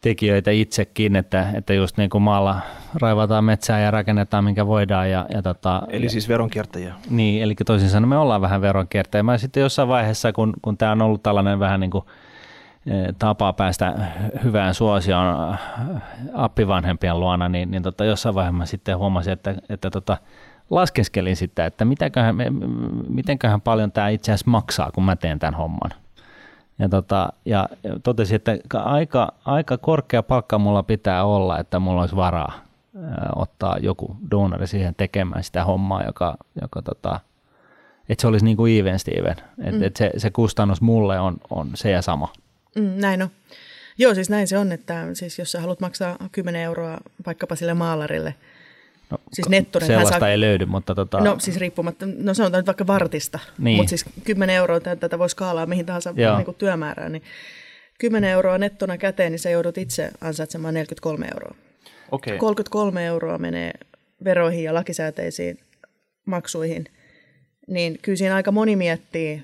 tekijöitä 0.01 0.51
itsekin, 0.51 1.15
että, 1.15 1.49
että 1.53 1.73
just 1.73 1.97
niin 1.97 2.09
kuin 2.09 2.21
maalla 2.21 2.59
raivataan 3.01 3.43
metsää 3.43 3.79
ja 3.79 3.91
rakennetaan 3.91 4.43
minkä 4.43 4.67
voidaan. 4.67 5.11
Ja, 5.11 5.25
ja 5.33 5.41
tota, 5.41 5.81
eli 5.89 6.09
siis 6.09 6.29
veronkiertäjiä. 6.29 6.93
Niin, 7.09 7.43
eli 7.43 7.55
toisin 7.65 7.89
sanoen 7.89 8.09
me 8.09 8.17
ollaan 8.17 8.41
vähän 8.41 8.61
veronkiertäjiä. 8.61 9.23
Mä 9.23 9.37
sitten 9.37 9.61
jossain 9.61 9.87
vaiheessa, 9.87 10.33
kun, 10.33 10.53
kun 10.61 10.77
tämä 10.77 10.91
on 10.91 11.01
ollut 11.01 11.23
tällainen 11.23 11.59
vähän 11.59 11.79
niin 11.79 11.91
kuin 11.91 12.03
e, 12.85 13.13
tapa 13.19 13.53
päästä 13.53 13.95
hyvään 14.43 14.73
suosioon 14.73 15.57
appivanhempien 16.33 17.19
luona, 17.19 17.49
niin, 17.49 17.71
niin 17.71 17.83
tota, 17.83 18.05
jossain 18.05 18.35
vaiheessa 18.35 18.65
sitten 18.65 18.97
huomasin, 18.97 19.33
että, 19.33 19.55
että 19.69 19.89
tota, 19.89 20.17
laskeskelin 20.69 21.35
sitä, 21.35 21.65
että 21.65 21.85
mitäköhän, 21.85 22.35
mitenköhän 23.07 23.61
paljon 23.61 23.91
tämä 23.91 24.09
itse 24.09 24.31
asiassa 24.31 24.51
maksaa, 24.51 24.91
kun 24.91 25.03
mä 25.03 25.15
teen 25.15 25.39
tämän 25.39 25.53
homman. 25.53 25.91
Ja, 26.79 26.89
tota, 26.89 27.33
ja 27.45 27.69
totesin, 28.03 28.35
että 28.35 28.57
aika, 28.73 29.33
aika 29.45 29.77
korkea 29.77 30.23
palkka 30.23 30.57
mulla 30.57 30.83
pitää 30.83 31.25
olla, 31.25 31.59
että 31.59 31.79
mulla 31.79 32.01
olisi 32.01 32.15
varaa 32.15 32.69
ottaa 33.35 33.77
joku 33.77 34.15
duunari 34.31 34.67
siihen 34.67 34.95
tekemään 34.95 35.43
sitä 35.43 35.63
hommaa, 35.63 36.03
joka, 36.03 36.37
joka 36.61 36.81
tota, 36.81 37.19
että 38.09 38.21
se 38.21 38.27
olisi 38.27 38.45
niin 38.45 38.57
kuin 38.57 38.79
even 38.79 38.99
Steven. 38.99 39.35
Että 39.59 39.71
mm. 39.71 39.83
et 39.83 39.95
se, 39.95 40.11
se 40.17 40.29
kustannus 40.29 40.81
mulle 40.81 41.19
on, 41.19 41.37
on 41.49 41.71
se 41.73 41.91
ja 41.91 42.01
sama. 42.01 42.33
Mm, 42.75 42.93
näin 42.95 43.21
on. 43.21 43.29
Joo, 43.97 44.15
siis 44.15 44.29
näin 44.29 44.47
se 44.47 44.57
on, 44.57 44.71
että 44.71 45.07
siis 45.13 45.39
jos 45.39 45.51
sä 45.51 45.61
haluat 45.61 45.79
maksaa 45.79 46.15
10 46.31 46.61
euroa 46.61 46.97
vaikkapa 47.25 47.55
sille 47.55 47.73
maalarille– 47.73 48.35
No, 49.11 49.17
siis 49.33 49.49
nettona. 49.49 49.85
Sellaista 49.85 50.19
saa, 50.19 50.29
ei 50.29 50.39
löydy, 50.39 50.65
mutta... 50.65 50.95
Tota... 50.95 51.19
No 51.19 51.35
siis 51.39 51.57
riippumatta, 51.57 52.05
no 52.17 52.33
sanotaan 52.33 52.59
nyt 52.59 52.67
vaikka 52.67 52.87
vartista, 52.87 53.39
niin. 53.57 53.77
mutta 53.77 53.89
siis 53.89 54.05
10 54.23 54.55
euroa 54.55 54.79
tätä 54.79 55.19
voisi 55.19 55.35
kaalaa 55.35 55.65
mihin 55.65 55.85
tahansa 55.85 56.11
niin 56.11 56.45
kuin 56.45 56.57
työmäärään, 56.57 57.11
niin 57.11 57.23
10 57.99 58.29
euroa 58.29 58.57
nettona 58.57 58.97
käteen, 58.97 59.31
niin 59.31 59.39
sä 59.39 59.49
joudut 59.49 59.77
itse 59.77 60.11
ansaitsemaan 60.21 60.73
43 60.73 61.27
euroa. 61.33 61.55
Okay. 62.11 62.37
33 62.37 63.05
euroa 63.05 63.37
menee 63.37 63.71
veroihin 64.23 64.63
ja 64.63 64.73
lakisääteisiin 64.73 65.59
maksuihin, 66.25 66.85
niin 67.67 67.99
kyllä 68.01 68.15
siinä 68.15 68.35
aika 68.35 68.51
moni 68.51 68.75
miettii, 68.75 69.43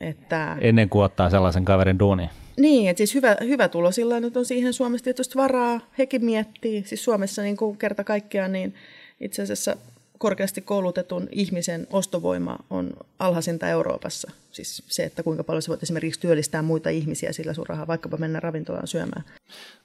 että... 0.00 0.56
Ennen 0.60 0.88
kuin 0.88 1.04
ottaa 1.04 1.30
sellaisen 1.30 1.64
kaverin 1.64 1.98
duuni. 1.98 2.30
Niin, 2.60 2.90
että 2.90 2.98
siis 2.98 3.14
hyvä, 3.14 3.36
hyvä 3.40 3.68
tulo 3.68 3.92
sillä 3.92 4.20
nyt 4.20 4.36
on 4.36 4.44
siihen 4.44 4.72
Suomessa 4.72 5.04
tietysti 5.04 5.34
varaa. 5.34 5.80
Hekin 5.98 6.24
miettii, 6.24 6.84
siis 6.86 7.04
Suomessa 7.04 7.42
niin 7.42 7.56
kuin 7.56 7.76
kerta 7.76 8.04
kaikkiaan, 8.04 8.52
niin 8.52 8.74
itse 9.20 9.42
asiassa 9.42 9.76
korkeasti 10.18 10.60
koulutetun 10.60 11.28
ihmisen 11.32 11.86
ostovoima 11.90 12.58
on 12.70 12.90
alhaisinta 13.18 13.68
Euroopassa. 13.68 14.30
Siis 14.50 14.82
se, 14.86 15.04
että 15.04 15.22
kuinka 15.22 15.44
paljon 15.44 15.62
se 15.62 15.68
voit 15.68 15.82
esimerkiksi 15.82 16.20
työllistää 16.20 16.62
muita 16.62 16.90
ihmisiä 16.90 17.32
sillä 17.32 17.54
sun 17.54 17.66
rahaa, 17.66 17.86
vaikkapa 17.86 18.16
mennä 18.16 18.40
ravintolaan 18.40 18.86
syömään. 18.86 19.24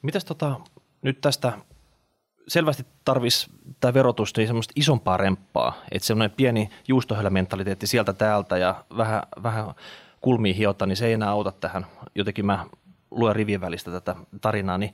Mitäs 0.01 0.25
tota, 0.25 0.60
nyt 1.01 1.22
tästä 1.22 1.53
selvästi 2.48 2.86
tarvisi 3.05 3.48
tämä 3.79 3.94
verotus 3.94 4.38
niin 4.38 4.48
semmoista 4.48 4.74
isompaa 4.75 5.17
remppaa, 5.17 5.82
että 5.91 6.05
semmoinen 6.05 6.38
pieni 6.38 6.70
juustohölämentaliteetti 6.88 7.88
sieltä 7.88 8.13
täältä 8.13 8.58
ja 8.58 8.86
vähän, 8.98 9.24
vähän 9.44 9.65
kulmiin 10.25 10.55
hiota, 10.55 10.86
niin 10.86 10.96
se 10.96 11.05
ei 11.05 11.13
enää 11.13 11.29
auta 11.29 11.51
tähän. 11.51 11.86
Jotenkin 12.15 12.46
mä 12.46 12.65
luen 13.12 13.36
rivien 13.36 13.62
välistä 13.62 13.91
tätä 13.91 14.15
tarinaa, 14.41 14.77
niin 14.77 14.94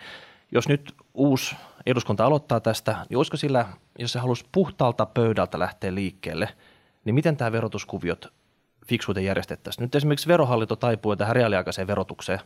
jos 0.52 0.68
nyt 0.68 0.96
uusi 1.14 1.56
eduskunta 1.86 2.26
aloittaa 2.26 2.60
tästä, 2.60 3.06
niin 3.10 3.18
olisiko 3.18 3.38
sillä, 3.38 3.66
jos 4.00 4.12
se 4.12 4.20
halusi 4.20 4.46
puhtaalta 4.52 5.06
pöydältä 5.06 5.60
lähteä 5.60 5.96
liikkeelle, 5.96 6.50
niin 7.06 7.16
miten 7.16 7.38
tämä 7.38 7.52
verotuskuviot 7.52 8.34
fiksuiten 8.88 9.26
järjestettäisiin? 9.26 9.84
Nyt 9.84 9.96
esimerkiksi 9.96 10.28
verohallinto 10.28 10.76
taipuu 10.76 11.16
tähän 11.16 11.36
reaaliaikaiseen 11.36 11.88
verotukseen, 11.88 12.40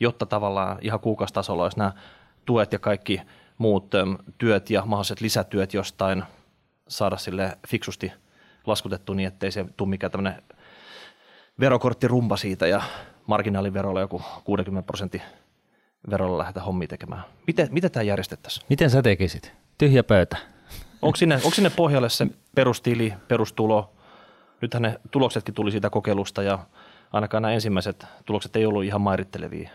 jotta 0.00 0.26
tavallaan 0.26 0.78
ihan 0.80 1.00
kuukausitasolla 1.00 1.62
olisi 1.62 1.78
nämä 1.78 1.92
tuet 2.44 2.72
ja 2.72 2.78
kaikki 2.78 3.20
muut 3.58 3.90
työt 4.38 4.70
ja 4.70 4.82
mahdolliset 4.86 5.20
lisätyöt 5.20 5.74
jostain 5.74 6.22
saada 6.88 7.16
sille 7.16 7.58
fiksusti 7.68 8.12
laskutettu 8.66 9.14
niin, 9.14 9.28
ettei 9.28 9.52
se 9.52 9.66
tule 9.76 9.88
mikään 9.88 10.10
tämmöinen 10.10 10.42
verokorttirumba 11.60 12.36
siitä 12.36 12.66
ja 12.66 12.82
marginaaliverolla 13.26 14.00
joku 14.00 14.22
60 14.44 14.86
prosentin 14.86 15.22
verolla 16.10 16.38
lähdetä 16.38 16.60
hommia 16.60 16.88
tekemään. 16.88 17.24
Miten, 17.46 17.68
miten 17.70 17.90
tämä 17.90 18.02
järjestettäisiin? 18.02 18.66
Miten 18.68 18.90
sä 18.90 19.02
tekisit? 19.02 19.52
Tyhjä 19.78 20.02
pöytä. 20.02 20.36
Onko 21.02 21.16
sinne, 21.16 21.34
onko 21.34 21.50
sinne 21.50 21.70
pohjalle 21.70 22.08
se 22.10 22.26
perustili, 22.54 23.12
perustulo? 23.28 23.92
Nythän 24.60 24.82
ne 24.82 25.00
tuloksetkin 25.10 25.54
tuli 25.54 25.70
siitä 25.70 25.90
kokeilusta 25.90 26.42
ja 26.42 26.58
ainakaan 27.12 27.42
nämä 27.42 27.54
ensimmäiset 27.54 28.06
tulokset 28.24 28.56
ei 28.56 28.66
ollut 28.66 28.84
ihan 28.84 29.00
mairittelevia. 29.00 29.70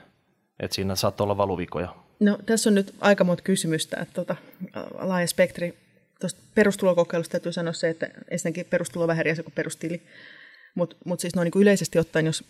Että 0.59 0.75
siinä 0.75 0.95
saattoi 0.95 1.25
olla 1.25 1.38
valuvikoja. 1.38 1.95
No 2.19 2.38
tässä 2.45 2.69
on 2.69 2.75
nyt 2.75 2.95
aika 3.01 3.24
monta 3.24 3.43
kysymystä. 3.43 3.98
Että 4.01 4.13
tota, 4.13 4.36
laaja 4.93 5.27
spektri. 5.27 5.77
Tuosta 6.19 6.41
perustulokokeilusta 6.55 7.31
täytyy 7.31 7.51
sanoa 7.51 7.74
se, 7.74 7.89
että 7.89 8.07
ensinnäkin 8.31 8.65
perustulo 8.65 9.03
on 9.03 9.07
vähän 9.07 9.25
kuin 9.43 9.53
perustili. 9.55 10.01
Mutta 10.79 10.95
mut 11.05 11.19
siis 11.19 11.36
noin 11.36 11.51
niin 11.53 11.62
yleisesti 11.62 12.00
ottaen, 12.00 12.25
jos 12.25 12.43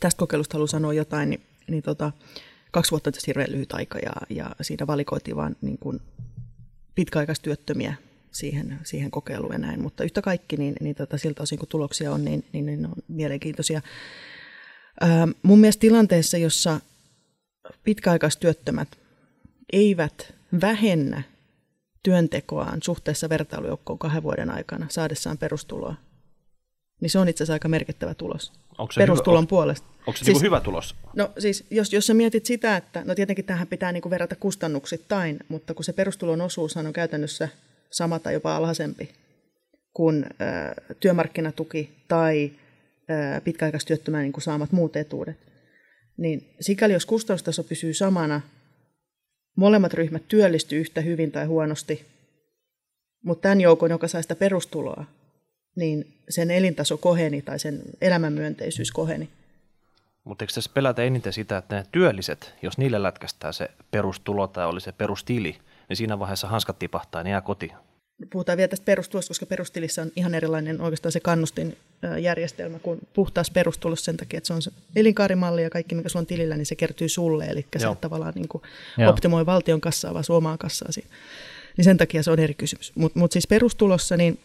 tästä 0.00 0.18
kokeilusta 0.18 0.54
haluaa 0.54 0.66
sanoa 0.66 0.92
jotain, 0.92 1.30
niin, 1.30 1.40
niin 1.68 1.82
tota, 1.82 2.12
kaksi 2.70 2.90
vuotta 2.90 3.10
on 3.10 3.14
hirveän 3.26 3.52
lyhyt 3.52 3.72
aika 3.72 3.98
ja, 3.98 4.12
ja 4.30 4.50
siinä 4.60 4.86
valikoitiin 4.86 5.36
vain 5.36 5.56
niin 5.60 5.78
pitkäaikaistyöttömiä 6.94 7.94
siihen, 8.30 8.78
siihen 8.84 9.10
kokeiluun 9.10 9.52
ja 9.52 9.58
näin. 9.58 9.82
Mutta 9.82 10.04
yhtä 10.04 10.22
kaikki, 10.22 10.56
niin, 10.56 10.74
niin 10.80 10.96
tota, 10.96 11.18
siltä 11.18 11.42
osin 11.42 11.58
kun 11.58 11.68
tuloksia 11.68 12.12
on, 12.12 12.24
niin, 12.24 12.44
niin, 12.52 12.66
niin 12.66 12.86
on 12.86 12.92
mielenkiintoisia. 13.08 13.82
Ää, 15.00 15.28
mun 15.42 15.58
mielestä 15.58 15.80
tilanteessa, 15.80 16.38
jossa 16.38 16.80
pitkäaikaistyöttömät 17.84 18.88
eivät 19.72 20.34
vähennä 20.60 21.22
työntekoaan 22.02 22.82
suhteessa 22.82 23.28
vertailujoukkoon 23.28 23.98
kahden 23.98 24.22
vuoden 24.22 24.50
aikana 24.50 24.86
saadessaan 24.90 25.38
perustuloa, 25.38 25.94
niin 27.00 27.10
se 27.10 27.18
on 27.18 27.28
itse 27.28 27.44
asiassa 27.44 27.52
aika 27.52 27.68
merkittävä 27.68 28.14
tulos 28.14 28.52
onko 28.80 28.92
se 28.92 29.00
perustulon 29.00 29.42
hyvä, 29.42 29.48
puolesta. 29.48 29.86
Onko 30.06 30.16
se 30.16 30.24
siis, 30.24 30.36
niin 30.36 30.46
hyvä 30.46 30.60
tulos? 30.60 30.94
No 31.16 31.30
siis, 31.38 31.64
jos, 31.70 31.92
jos 31.92 32.06
sä 32.06 32.14
mietit 32.14 32.46
sitä, 32.46 32.76
että 32.76 33.02
no 33.04 33.14
tietenkin 33.14 33.44
tähän 33.44 33.66
pitää 33.66 33.92
niin 33.92 34.02
kuin 34.02 34.10
verrata 34.10 34.36
kustannuksittain, 34.36 35.38
mutta 35.48 35.74
kun 35.74 35.84
se 35.84 35.92
perustulon 35.92 36.40
osuus 36.40 36.76
on 36.76 36.92
käytännössä 36.92 37.48
sama 37.90 38.18
tai 38.18 38.32
jopa 38.32 38.56
alhaisempi 38.56 39.10
kuin 39.92 40.24
ö, 40.24 40.94
työmarkkinatuki 41.00 41.90
tai 42.08 42.50
ö, 43.10 43.40
pitkäaikaistyöttömän 43.40 44.22
niin 44.22 44.32
kuin 44.32 44.42
saamat 44.42 44.72
muut 44.72 44.96
etuudet, 44.96 45.36
niin 46.16 46.54
sikäli 46.60 46.92
jos 46.92 47.06
kustannustaso 47.06 47.62
pysyy 47.64 47.94
samana, 47.94 48.40
molemmat 49.56 49.94
ryhmät 49.94 50.28
työllistyy 50.28 50.80
yhtä 50.80 51.00
hyvin 51.00 51.32
tai 51.32 51.46
huonosti, 51.46 52.06
mutta 53.24 53.42
tämän 53.42 53.60
joukon, 53.60 53.90
joka 53.90 54.08
saa 54.08 54.22
sitä 54.22 54.34
perustuloa, 54.34 55.04
niin 55.76 56.12
sen 56.28 56.50
elintaso 56.50 56.96
koheni 56.96 57.42
tai 57.42 57.58
sen 57.58 57.80
elämänmyönteisyys 58.00 58.90
koheni. 58.90 59.28
Mutta 60.24 60.44
eikö 60.44 60.54
tässä 60.54 60.70
pelätä 60.74 61.02
eniten 61.02 61.32
sitä, 61.32 61.58
että 61.58 61.76
ne 61.76 61.84
työlliset, 61.92 62.54
jos 62.62 62.78
niille 62.78 63.02
lätkästää 63.02 63.52
se 63.52 63.70
perustulo 63.90 64.46
tai 64.46 64.66
oli 64.66 64.80
se 64.80 64.92
perustili, 64.92 65.56
niin 65.88 65.96
siinä 65.96 66.18
vaiheessa 66.18 66.48
hanskat 66.48 66.78
tipahtaa 66.78 67.20
ja 67.20 67.24
ne 67.24 67.30
jää 67.30 67.40
kotiin? 67.40 67.72
Puhutaan 68.32 68.56
vielä 68.56 68.68
tästä 68.68 68.84
perustulosta, 68.84 69.30
koska 69.30 69.46
perustilissä 69.46 70.02
on 70.02 70.12
ihan 70.16 70.34
erilainen 70.34 70.80
oikeastaan 70.80 71.12
se 71.12 71.20
kannustinjärjestelmä 71.20 72.78
kuin 72.78 73.00
puhtaassa 73.14 73.52
perustulossa 73.52 74.04
sen 74.04 74.16
takia, 74.16 74.38
että 74.38 74.46
se 74.46 74.52
on 74.52 74.62
se 74.62 74.70
elinkaarimalli 74.96 75.62
ja 75.62 75.70
kaikki, 75.70 75.94
mikä 75.94 76.08
sulla 76.08 76.22
on 76.22 76.26
tilillä, 76.26 76.56
niin 76.56 76.66
se 76.66 76.74
kertyy 76.74 77.08
sulle, 77.08 77.44
eli 77.44 77.66
Joo. 77.80 77.94
se 77.94 78.00
tavallaan 78.00 78.32
niin 78.34 78.48
kuin 78.48 78.62
optimoi 79.08 79.46
valtion 79.46 79.80
kassaa 79.80 80.14
vaan 80.14 80.24
suomaa 80.24 80.58
kassaasi. 80.58 81.04
Niin 81.76 81.84
sen 81.84 81.96
takia 81.96 82.22
se 82.22 82.30
on 82.30 82.38
eri 82.38 82.54
kysymys. 82.54 82.92
Mutta 82.94 83.18
mut 83.18 83.32
siis 83.32 83.46
perustulossa, 83.46 84.16
niin 84.16 84.38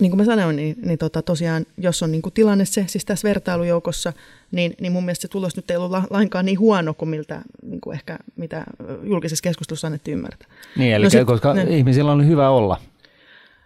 niin 0.00 0.10
kuin 0.10 0.18
mä 0.18 0.24
sanoin, 0.24 0.56
niin, 0.56 0.76
niin 0.84 0.98
tota, 0.98 1.22
tosiaan, 1.22 1.66
jos 1.78 2.02
on 2.02 2.12
niin 2.12 2.22
kuin 2.22 2.32
tilanne 2.32 2.64
se, 2.64 2.84
siis 2.88 3.04
tässä 3.04 3.28
vertailujoukossa, 3.28 4.12
niin, 4.52 4.74
niin 4.80 4.92
mun 4.92 5.04
mielestä 5.04 5.22
se 5.22 5.28
tulos 5.28 5.56
nyt 5.56 5.70
ei 5.70 5.76
ollut 5.76 5.92
lainkaan 6.10 6.44
niin 6.44 6.58
huono 6.58 6.94
kuin 6.94 7.08
miltä, 7.08 7.42
niin 7.62 7.80
kuin 7.80 7.94
ehkä 7.94 8.18
mitä 8.36 8.64
julkisessa 9.02 9.42
keskustelussa 9.42 9.86
annettiin 9.86 10.18
ymmärtää. 10.18 10.48
Niin, 10.76 10.94
eli 10.94 11.04
no 11.04 11.10
sit, 11.10 11.24
koska 11.24 11.54
ne, 11.54 11.62
ihmisillä 11.62 12.12
on 12.12 12.28
hyvä 12.28 12.50
olla. 12.50 12.80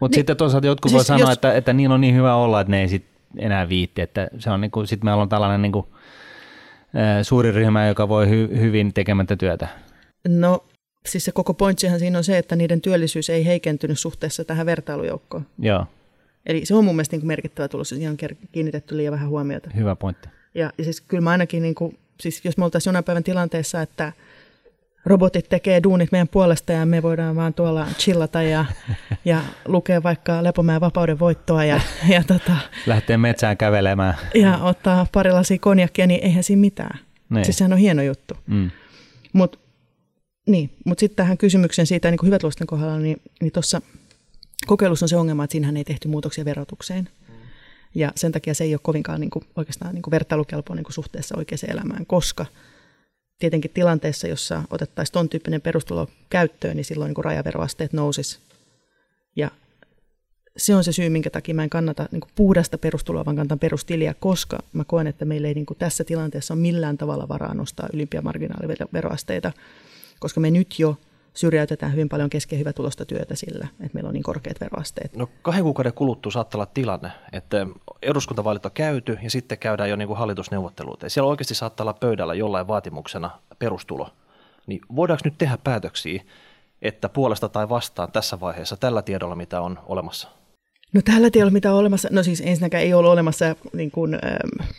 Mutta 0.01 0.15
niin, 0.15 0.21
sitten 0.21 0.37
toisaalta 0.37 0.67
jotkut 0.67 0.91
siis 0.91 0.97
voi 0.97 1.05
sanoa, 1.05 1.21
jos, 1.21 1.31
että, 1.31 1.55
että 1.55 1.73
niin 1.73 1.91
on 1.91 2.01
niin 2.01 2.15
hyvä 2.15 2.35
olla, 2.35 2.61
että 2.61 2.71
ne 2.71 2.81
ei 2.81 2.89
sit 2.89 3.05
enää 3.37 3.69
viitti. 3.69 4.03
Että 4.03 4.29
se 4.39 4.51
on 4.51 4.61
niin 4.61 4.71
kuin, 4.71 4.87
sit 4.87 5.05
meillä 5.05 5.23
on 5.23 5.29
tällainen 5.29 5.63
niin 5.63 5.73
kuin, 5.73 5.87
suuri 7.23 7.51
ryhmä, 7.51 7.87
joka 7.87 8.09
voi 8.09 8.29
hy, 8.29 8.49
hyvin 8.61 8.95
tekemättä 8.95 9.37
työtä. 9.37 9.69
No 10.29 10.65
siis 11.07 11.25
se 11.25 11.33
koko 11.33 11.55
pointsihan 11.55 11.99
siinä 11.99 12.19
on 12.19 12.25
se, 12.25 12.39
että 12.39 12.57
niiden 12.57 12.81
työllisyys 12.81 13.31
ei 13.31 13.47
heikentynyt 13.47 13.99
suhteessa 13.99 14.45
tähän 14.45 14.67
vertailujoukkoon. 14.67 15.47
Joo. 15.59 15.87
Eli 16.49 16.67
se 16.67 16.75
on 16.75 16.85
mun 16.85 16.97
mielestä 16.97 17.15
niin 17.15 17.21
kuin 17.21 17.29
merkittävä 17.29 17.69
tulos, 17.69 17.89
siihen 17.89 18.11
on 18.11 18.17
kiinnitetty 18.53 18.97
liian 18.97 19.13
vähän 19.13 19.29
huomiota. 19.29 19.71
Hyvä 19.77 19.97
pointti. 19.97 20.29
Ja, 20.55 20.73
ja 20.79 20.85
siis 20.85 21.01
kyllä 21.01 21.21
mä 21.21 21.31
ainakin, 21.31 21.63
niin 21.63 21.75
kuin, 21.75 21.99
siis 22.21 22.45
jos 22.45 22.57
me 22.57 22.65
oltaisiin 22.65 22.91
jonain 22.91 23.05
päivän 23.05 23.25
tilanteessa, 23.25 23.83
että 23.83 24.13
robotit 25.07 25.49
tekee 25.49 25.83
duunit 25.83 26.13
meidän 26.13 26.29
puolesta 26.29 26.73
ja 26.73 26.87
me 26.87 27.03
voidaan 27.03 27.37
vaan 27.37 27.55
tuolla 27.55 27.87
chillata 27.99 28.43
ja, 28.43 28.65
ja 29.25 29.43
lukea 29.65 30.03
vaikka 30.03 30.45
Lepomäen 30.45 30.81
vapauden 30.81 31.19
voittoa 31.19 31.65
ja, 31.65 31.81
ja 32.09 32.25
tota, 32.25 32.57
lähteä 32.87 33.19
metsään 33.19 33.57
kävelemään. 33.57 34.15
Ja 34.35 34.59
ottaa 34.59 35.07
pari 35.13 35.33
lasia 35.33 35.59
konjakkia, 35.59 36.07
niin 36.07 36.25
eihän 36.25 36.45
siinä 36.45 36.61
mitään. 36.61 36.99
Niin. 37.31 37.45
Siis 37.45 37.59
sehän 37.59 37.73
on 37.73 37.79
hieno 37.79 38.03
juttu. 38.03 38.35
Mm. 38.47 38.71
Mutta 39.33 39.59
niin, 40.47 40.71
mut 40.85 40.99
sitten 40.99 41.17
tähän 41.17 41.39
kysymykseen 41.39 41.87
siitä 41.87 42.11
niin 42.11 42.19
kuin 42.19 42.27
hyvätulosten 42.27 42.67
kohdalla, 42.67 42.99
niin, 42.99 43.17
niin 43.41 43.53
tuossa 43.53 43.83
kokeilussa 44.67 45.05
on 45.05 45.09
se 45.09 45.17
ongelma, 45.17 45.45
että 45.45 45.53
siinähän 45.53 45.77
ei 45.77 45.85
tehty 45.85 46.09
muutoksia 46.09 46.45
verotukseen. 46.45 47.09
Ja 47.95 48.13
sen 48.15 48.33
takia 48.33 48.55
se 48.55 48.65
ei 48.65 48.75
ole 48.75 48.81
kovinkaan 48.83 49.21
niin 49.21 49.31
kuin, 49.31 49.45
oikeastaan 49.57 49.95
niin 49.95 50.03
kuin 50.03 50.13
vertailukelpoinen 50.13 50.83
niin 50.83 50.93
suhteessa 50.93 51.39
oikeaan 51.39 51.71
elämään, 51.71 52.07
koska 52.07 52.47
tietenkin 53.39 53.71
tilanteessa, 53.71 54.29
jossa 54.29 54.63
otettaisiin 54.71 55.13
tuon 55.13 55.29
tyyppinen 55.29 55.61
perustulo 55.61 56.09
käyttöön, 56.31 56.77
niin 56.77 56.85
silloin 56.85 57.13
niin 57.15 57.25
rajaveroasteet 57.25 57.93
nousis. 57.93 58.41
Ja 59.37 59.51
se 60.57 60.75
on 60.75 60.85
se 60.85 60.93
syy, 60.93 61.09
minkä 61.09 61.31
takia 61.31 61.55
mä 61.55 61.63
en 61.63 61.71
kannata 61.71 62.09
niin 62.13 62.21
kuin 62.21 62.31
puhdasta 62.35 62.79
perustuloa, 62.79 63.25
vaan 63.25 63.37
kannatan 63.37 63.59
perustiliä, 63.59 64.15
koska 64.15 64.59
mä 64.73 64.85
koen, 64.85 65.07
että 65.07 65.25
meillä 65.25 65.49
ei 65.49 65.55
niin 65.55 65.67
kuin 65.67 65.79
tässä 65.79 66.05
tilanteessa 66.05 66.55
ole 66.55 66.61
millään 66.61 66.99
tavalla 66.99 67.29
varaa 67.29 67.55
nostaa 67.55 67.89
ylimpiä 67.93 68.23
marginaaliveroasteita, 68.23 69.53
koska 70.21 70.41
me 70.41 70.51
nyt 70.51 70.79
jo 70.79 70.97
syrjäytetään 71.39 71.93
hyvin 71.93 72.09
paljon 72.09 72.31
kesken 72.31 72.59
hyvä 72.59 72.73
tulosta 72.73 73.05
työtä 73.05 73.37
sillä, 73.37 73.69
että 73.81 73.95
meillä 73.95 74.09
on 74.09 74.15
niin 74.15 74.23
korkeat 74.23 74.61
veroasteet. 74.61 75.17
No 75.17 75.29
kahden 75.43 75.65
kuukauden 75.65 75.93
kuluttua 75.93 76.33
saattaa 76.33 76.59
olla 76.59 76.71
tilanne, 76.75 77.11
että 77.33 77.67
eduskuntavaalit 78.03 78.67
on 78.67 78.73
käyty 78.73 79.19
ja 79.23 79.31
sitten 79.31 79.59
käydään 79.59 79.91
jo 79.91 79.97
niin 79.97 80.09
kuin 80.09 80.19
hallitusneuvotteluita. 80.19 81.07
Ja 81.07 81.11
siellä 81.11 81.31
oikeasti 81.31 81.55
saattaa 81.55 81.85
olla 81.85 81.93
pöydällä 81.93 82.35
jollain 82.35 82.69
vaatimuksena 82.69 83.31
perustulo. 83.59 84.11
Niin 84.67 84.81
voidaanko 84.97 85.21
nyt 85.25 85.39
tehdä 85.39 85.59
päätöksiä, 85.65 86.23
että 86.83 87.09
puolesta 87.09 87.49
tai 87.49 87.69
vastaan 87.69 88.13
tässä 88.13 88.41
vaiheessa 88.41 88.77
tällä 88.77 89.03
tiedolla, 89.03 89.35
mitä 89.35 89.61
on 89.61 89.79
olemassa? 89.87 90.29
No 90.93 91.01
tällä 91.05 91.31
tiedolla, 91.31 91.53
mitä 91.53 91.73
on 91.73 91.79
olemassa, 91.79 92.09
no 92.13 92.23
siis 92.23 92.43
ensinnäkään 92.47 92.83
ei 92.83 92.95
ole 92.95 93.09
olemassa 93.09 93.57
niin 93.73 93.91
kuin, 93.91 94.15
ähm, 94.15 94.71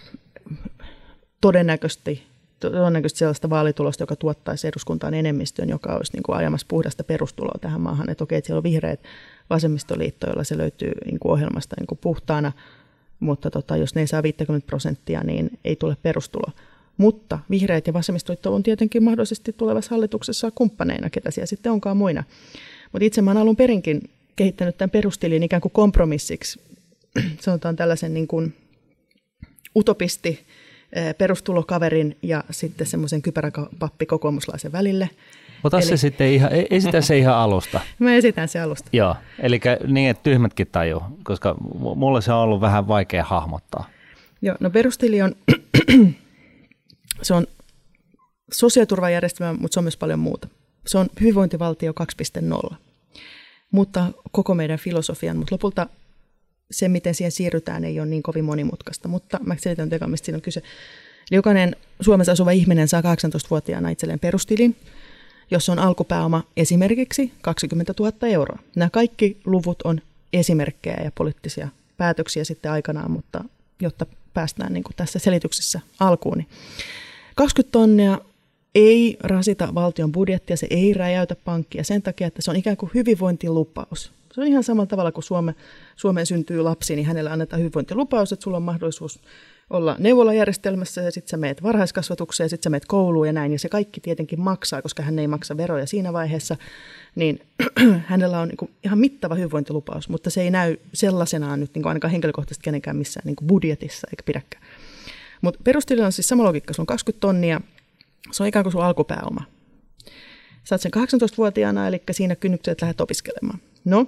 todennäköisesti 1.41 2.28
todennäköisesti 2.59 3.19
sellaista 3.19 3.49
vaalitulosta, 3.49 4.03
joka 4.03 4.15
tuottaisi 4.15 4.67
eduskuntaan 4.67 5.13
enemmistön, 5.13 5.69
joka 5.69 5.95
olisi 5.95 6.13
niin 6.13 6.23
kuin 6.23 6.37
ajamassa 6.37 6.67
puhdasta 6.69 7.03
perustuloa 7.03 7.59
tähän 7.61 7.81
maahan. 7.81 8.09
Että 8.09 8.23
okei, 8.23 8.37
että 8.37 8.45
siellä 8.45 8.59
on 8.59 8.63
vihreät 8.63 8.99
vasemmistoliitto, 9.49 10.27
jolla 10.27 10.43
se 10.43 10.57
löytyy 10.57 10.91
niin 11.05 11.19
kuin 11.19 11.31
ohjelmasta 11.31 11.75
niin 11.79 11.87
kuin 11.87 11.99
puhtaana, 12.01 12.51
mutta 13.19 13.51
tota, 13.51 13.77
jos 13.77 13.95
ne 13.95 14.01
ei 14.01 14.07
saa 14.07 14.23
50 14.23 14.67
prosenttia, 14.67 15.21
niin 15.23 15.59
ei 15.65 15.75
tule 15.75 15.97
perustulo. 16.03 16.51
Mutta 16.97 17.39
vihreät 17.49 17.87
ja 17.87 17.93
vasemmistoliitto 17.93 18.55
on 18.55 18.63
tietenkin 18.63 19.03
mahdollisesti 19.03 19.53
tulevassa 19.53 19.91
hallituksessa 19.91 20.51
kumppaneina, 20.51 21.09
ketä 21.09 21.31
siellä 21.31 21.45
sitten 21.45 21.71
onkaan 21.71 21.97
muina. 21.97 22.23
Mutta 22.91 23.05
itse 23.05 23.21
olen 23.21 23.37
alun 23.37 23.55
perinkin 23.55 24.09
kehittänyt 24.35 24.77
tämän 24.77 24.89
perustilin 24.89 25.43
ikään 25.43 25.61
kuin 25.61 25.71
kompromissiksi, 25.71 26.61
sanotaan 27.41 27.75
tällaisen 27.75 28.13
niin 28.13 28.27
kuin 28.27 28.53
utopisti 29.75 30.45
perustulokaverin 31.17 32.17
ja 32.23 32.43
sitten 32.51 32.87
semmoisen 32.87 33.21
kypäräpappi 33.21 34.05
kokoomuslaisen 34.05 34.71
välille. 34.71 35.09
Ota 35.63 35.77
eli... 35.77 35.85
se 35.85 35.97
sitten 35.97 36.27
ihan, 36.27 36.53
e- 36.53 36.65
esitä 36.69 37.01
se 37.01 37.17
ihan 37.17 37.35
alusta. 37.35 37.79
Mä 37.99 38.15
esitän 38.15 38.47
se 38.47 38.59
alusta. 38.59 38.89
Joo, 38.93 39.15
eli 39.39 39.59
niin, 39.87 40.09
että 40.09 40.23
tyhmätkin 40.23 40.67
tajuu, 40.71 41.01
koska 41.23 41.55
mulle 41.95 42.21
se 42.21 42.31
on 42.33 42.39
ollut 42.39 42.61
vähän 42.61 42.87
vaikea 42.87 43.23
hahmottaa. 43.23 43.89
Joo, 44.41 44.55
no 44.59 44.69
perustili 44.69 45.21
on, 45.21 45.35
se 47.21 47.33
on 47.33 47.47
sosiaaliturvajärjestelmä, 48.51 49.53
mutta 49.53 49.73
se 49.73 49.79
on 49.79 49.83
myös 49.83 49.97
paljon 49.97 50.19
muuta. 50.19 50.47
Se 50.87 50.97
on 50.97 51.07
hyvinvointivaltio 51.19 51.93
2.0, 52.71 52.75
mutta 53.71 54.05
koko 54.31 54.55
meidän 54.55 54.79
filosofian, 54.79 55.37
mutta 55.37 55.55
lopulta 55.55 55.87
se, 56.71 56.87
miten 56.87 57.15
siihen 57.15 57.31
siirrytään, 57.31 57.83
ei 57.83 57.99
ole 57.99 58.07
niin 58.07 58.23
kovin 58.23 58.45
monimutkaista, 58.45 59.07
mutta 59.07 59.39
mä 59.45 59.55
selitän 59.59 59.89
teille, 59.89 60.07
mistä 60.07 60.25
siinä 60.25 60.37
on 60.37 60.41
kyse. 60.41 60.61
Jokainen 61.31 61.75
Suomessa 62.01 62.31
asuva 62.31 62.51
ihminen 62.51 62.87
saa 62.87 63.01
18-vuotiaana 63.01 63.89
itselleen 63.89 64.19
perustilin, 64.19 64.75
jossa 65.51 65.71
on 65.71 65.79
alkupääoma 65.79 66.43
esimerkiksi 66.57 67.31
20 67.41 67.93
000 67.99 68.27
euroa. 68.27 68.59
Nämä 68.75 68.89
kaikki 68.89 69.37
luvut 69.45 69.81
on 69.81 70.01
esimerkkejä 70.33 71.01
ja 71.03 71.11
poliittisia 71.15 71.69
päätöksiä 71.97 72.43
sitten 72.43 72.71
aikanaan, 72.71 73.11
mutta 73.11 73.43
jotta 73.81 74.05
päästään 74.33 74.73
niin 74.73 74.83
kuin 74.83 74.95
tässä 74.95 75.19
selityksessä 75.19 75.79
alkuun. 75.99 76.37
Niin 76.37 76.47
20 77.35 77.71
tonnia 77.71 78.19
ei 78.75 79.17
rasita 79.19 79.75
valtion 79.75 80.11
budjettia, 80.11 80.57
se 80.57 80.67
ei 80.69 80.93
räjäytä 80.93 81.35
pankkia 81.35 81.83
sen 81.83 82.01
takia, 82.01 82.27
että 82.27 82.41
se 82.41 82.51
on 82.51 82.57
ikään 82.57 82.77
kuin 82.77 82.91
hyvinvointilupaus. 82.93 84.18
Se 84.33 84.41
on 84.41 84.47
ihan 84.47 84.63
samalla 84.63 84.87
tavalla 84.87 85.11
kuin 85.11 85.23
Suome, 85.23 85.55
Suomeen 85.95 86.25
syntyy 86.25 86.61
lapsi, 86.61 86.95
niin 86.95 87.05
hänelle 87.05 87.29
annetaan 87.29 87.59
hyvinvointilupaus, 87.59 88.31
että 88.31 88.43
sulla 88.43 88.57
on 88.57 88.63
mahdollisuus 88.63 89.19
olla 89.69 89.95
neuvolajärjestelmässä 89.99 91.01
ja 91.01 91.11
sitten 91.11 91.29
sä 91.29 91.37
meet 91.37 91.63
varhaiskasvatukseen 91.63 92.45
ja 92.45 92.49
sitten 92.49 92.63
sä 92.63 92.69
meet 92.69 92.85
kouluun 92.85 93.27
ja 93.27 93.33
näin. 93.33 93.51
Ja 93.51 93.59
se 93.59 93.69
kaikki 93.69 94.01
tietenkin 94.01 94.41
maksaa, 94.41 94.81
koska 94.81 95.03
hän 95.03 95.19
ei 95.19 95.27
maksa 95.27 95.57
veroja 95.57 95.87
siinä 95.87 96.13
vaiheessa, 96.13 96.57
niin 97.15 97.39
hänellä 98.05 98.39
on 98.39 98.47
niin 98.47 98.69
ihan 98.83 98.99
mittava 98.99 99.35
hyvinvointilupaus, 99.35 100.09
mutta 100.09 100.29
se 100.29 100.41
ei 100.41 100.51
näy 100.51 100.77
sellaisenaan 100.93 101.59
nyt 101.59 101.75
niin 101.75 101.87
ainakaan 101.87 102.11
henkilökohtaisesti 102.11 102.63
kenenkään 102.63 102.97
missään 102.97 103.25
niin 103.25 103.47
budjetissa 103.47 104.07
eikä 104.11 104.23
pidäkään. 104.25 104.63
Mutta 105.41 105.59
perustililla 105.63 106.05
on 106.05 106.11
siis 106.11 106.27
sama 106.27 106.43
logiikka, 106.43 106.73
sulla 106.73 106.83
on 106.83 106.87
20 106.87 107.21
tonnia, 107.21 107.61
se 108.31 108.43
on 108.43 108.49
ikään 108.49 108.63
kuin 108.63 108.73
sun 108.73 108.83
alkupääoma. 108.83 109.58
Oot 110.71 110.81
sen 110.81 110.91
18-vuotiaana, 110.95 111.87
eli 111.87 112.03
siinä 112.11 112.35
kynnyksellä 112.35 112.77
lähdet 112.81 113.01
opiskelemaan. 113.01 113.59
No, 113.85 114.05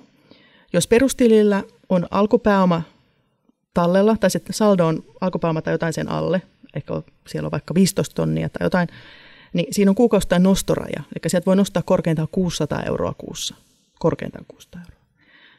jos 0.74 0.88
perustilillä 0.88 1.64
on 1.90 2.08
alkupääoma 2.12 2.82
tallella, 3.74 4.18
tai 4.18 4.30
sitten 4.30 4.54
saldo 4.54 4.86
on 4.86 5.04
alkupääoma 5.22 5.62
tai 5.62 5.74
jotain 5.74 5.94
sen 5.94 6.10
alle, 6.10 6.42
ehkä 6.76 6.94
siellä 7.28 7.48
on 7.48 7.52
vaikka 7.52 7.74
15 7.74 8.16
tonnia 8.16 8.50
tai 8.50 8.66
jotain, 8.66 8.88
niin 9.54 9.74
siinä 9.74 9.92
on 9.92 9.96
kuukausittain 9.96 10.44
nostoraja. 10.44 11.00
Eli 11.00 11.30
sieltä 11.30 11.46
voi 11.46 11.56
nostaa 11.56 11.84
korkeintaan 11.84 12.28
600 12.32 12.84
euroa 12.84 13.14
kuussa. 13.18 13.56
Korkeintaan 14.00 14.46
600 14.48 14.82
euroa. 14.82 15.02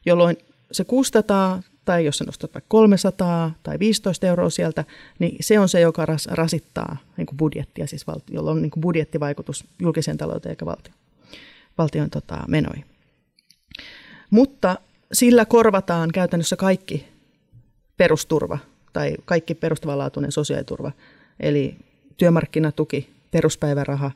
Jolloin 0.07 0.37
se 0.72 0.85
600, 0.85 1.62
tai 1.85 2.04
jos 2.04 2.18
sä 2.18 2.24
nostat 2.24 2.54
vaikka 2.54 2.68
300 2.68 3.54
tai 3.62 3.78
15 3.78 4.26
euroa 4.26 4.50
sieltä, 4.50 4.85
niin 5.18 5.37
se 5.40 5.58
on 5.58 5.68
se, 5.68 5.80
joka 5.80 6.06
ras, 6.06 6.26
rasittaa 6.26 6.96
niin 7.16 7.26
kuin 7.26 7.37
budjettia, 7.37 7.87
siis 7.87 8.06
valtio, 8.06 8.35
jolla 8.35 8.50
on 8.50 8.62
niin 8.62 8.70
kuin 8.70 8.80
budjettivaikutus 8.80 9.64
julkiseen 9.78 10.16
talouteen 10.16 10.50
eikä 10.50 10.66
valtion, 10.66 10.96
valtion 11.78 12.11
tota, 12.11 12.38
menoihin. 12.48 12.85
Mutta 14.30 14.76
sillä 15.12 15.44
korvataan 15.44 16.11
käytännössä 16.12 16.56
kaikki 16.56 17.08
perusturva 17.96 18.58
tai 18.92 19.14
kaikki 19.24 19.54
perustavanlaatuinen 19.54 20.32
sosiaaliturva, 20.32 20.92
eli 21.40 21.76
työmarkkinatuki, 22.16 23.11
peruspäiväraha, 23.30 24.11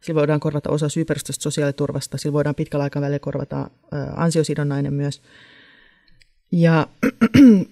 sillä 0.00 0.18
voidaan 0.18 0.40
korvata 0.40 0.70
osa 0.70 0.88
syyperusteista 0.88 1.42
sosiaaliturvasta, 1.42 2.18
sillä 2.18 2.32
voidaan 2.32 2.54
pitkällä 2.54 2.82
aikavälillä 2.82 3.18
korvata 3.18 3.70
ansiosidonnainen 4.16 4.94
myös. 4.94 5.22
Ja 6.52 6.86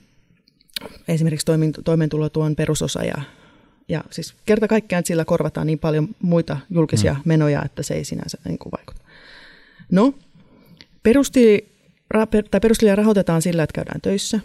esimerkiksi 1.08 1.46
toimeentulotuen 1.84 2.56
perusosa 2.56 3.04
ja, 3.04 3.22
ja 3.88 4.04
siis 4.10 4.34
kerta 4.46 4.68
kaikkiaan 4.68 5.06
sillä 5.06 5.24
korvataan 5.24 5.66
niin 5.66 5.78
paljon 5.78 6.08
muita 6.22 6.56
julkisia 6.70 7.12
mm. 7.14 7.20
menoja, 7.24 7.62
että 7.64 7.82
se 7.82 7.94
ei 7.94 8.04
sinänsä 8.04 8.38
niin 8.44 8.58
kuin 8.58 8.72
vaikuta. 8.72 9.00
No, 9.90 10.14
perusti, 11.02 11.72
tai 12.50 12.60
perustili 12.60 12.96
rahoitetaan 12.96 13.42
sillä, 13.42 13.62
että 13.62 13.74
käydään 13.74 14.00
töissä, 14.00 14.40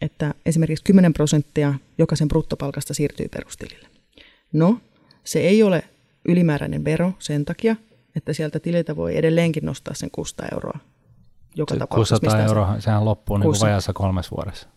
että 0.00 0.34
esimerkiksi 0.46 0.84
10 0.84 1.12
prosenttia 1.12 1.74
jokaisen 1.98 2.28
bruttopalkasta 2.28 2.94
siirtyy 2.94 3.28
perustilille. 3.28 3.88
No, 4.52 4.80
se 5.24 5.40
ei 5.40 5.62
ole 5.62 5.82
ylimääräinen 6.28 6.84
vero 6.84 7.12
sen 7.18 7.44
takia, 7.44 7.76
että 8.16 8.32
sieltä 8.32 8.60
tililtä 8.60 8.96
voi 8.96 9.16
edelleenkin 9.16 9.64
nostaa 9.64 9.94
sen 9.94 10.10
600 10.10 10.48
euroa 10.52 10.78
joka 11.58 11.74
se 11.74 11.78
tapauksessa. 11.78 12.20
600 12.20 12.46
euroa, 12.46 12.74
se, 12.74 12.80
sehän 12.80 13.04
loppuu 13.04 13.36
niin 13.36 13.44
kuin 13.44 13.60
vajassa 13.60 13.92
kolmes 13.92 14.30
vuodessa. 14.30 14.68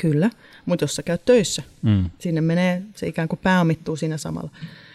Kyllä, 0.00 0.30
mutta 0.66 0.84
jos 0.84 0.96
sä 0.96 1.02
käyt 1.02 1.24
töissä, 1.24 1.62
mm. 1.82 2.10
sinne 2.18 2.40
menee, 2.40 2.82
se 2.94 3.06
ikään 3.06 3.28
kuin 3.28 3.40
pääomittuu 3.42 3.96
siinä 3.96 4.16
samalla. 4.16 4.50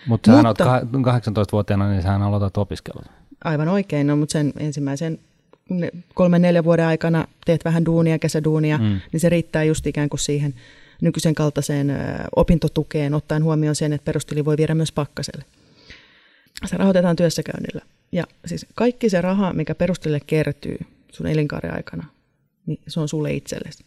Mut 0.08 0.22
sä 0.26 0.44
mutta 0.44 0.64
sä 0.64 0.72
oot 0.72 1.48
18-vuotiaana, 1.48 1.90
niin 1.90 2.02
sä 2.02 2.16
aloitat 2.16 2.58
opiskelut. 2.58 3.06
Aivan 3.44 3.68
oikein, 3.68 4.08
no, 4.08 4.16
mutta 4.16 4.34
sen 4.34 4.54
ensimmäisen 4.60 5.20
kolmen 6.14 6.42
neljän 6.42 6.64
vuoden 6.64 6.86
aikana 6.86 7.28
teet 7.46 7.66
vähän 7.66 7.86
duunia, 7.86 8.20
kesäduunia, 8.20 8.78
mm. 8.78 9.00
niin 9.12 9.20
se 9.20 9.30
riittää 9.30 9.64
just 9.64 9.88
ikään 9.88 10.10
kuin 10.10 10.20
siihen 10.20 10.54
nykyisen 11.02 11.36
kaltaiseen 11.36 11.92
opintotukeen, 12.36 13.14
ottaen 13.14 13.44
huomioon 13.44 13.76
sen, 13.76 13.94
että 13.94 14.06
perustili 14.06 14.46
voi 14.46 14.58
viedä 14.58 14.76
myös 14.76 14.92
pakkaselle. 14.92 15.46
Se 16.66 16.78
rahoitetaan 16.78 17.16
työssäkäynnillä. 17.16 17.82
Ja 18.12 18.24
siis 18.46 18.66
kaikki 18.76 19.10
se 19.10 19.22
raha, 19.22 19.54
mikä 19.54 19.76
perustelille 19.76 20.20
kertyy 20.28 20.78
sun 21.12 21.28
elinkaaren 21.28 21.74
aikana, 21.74 22.06
niin 22.66 22.80
se 22.88 23.00
on 23.00 23.10
sulle 23.10 23.34
itsellesi. 23.34 23.86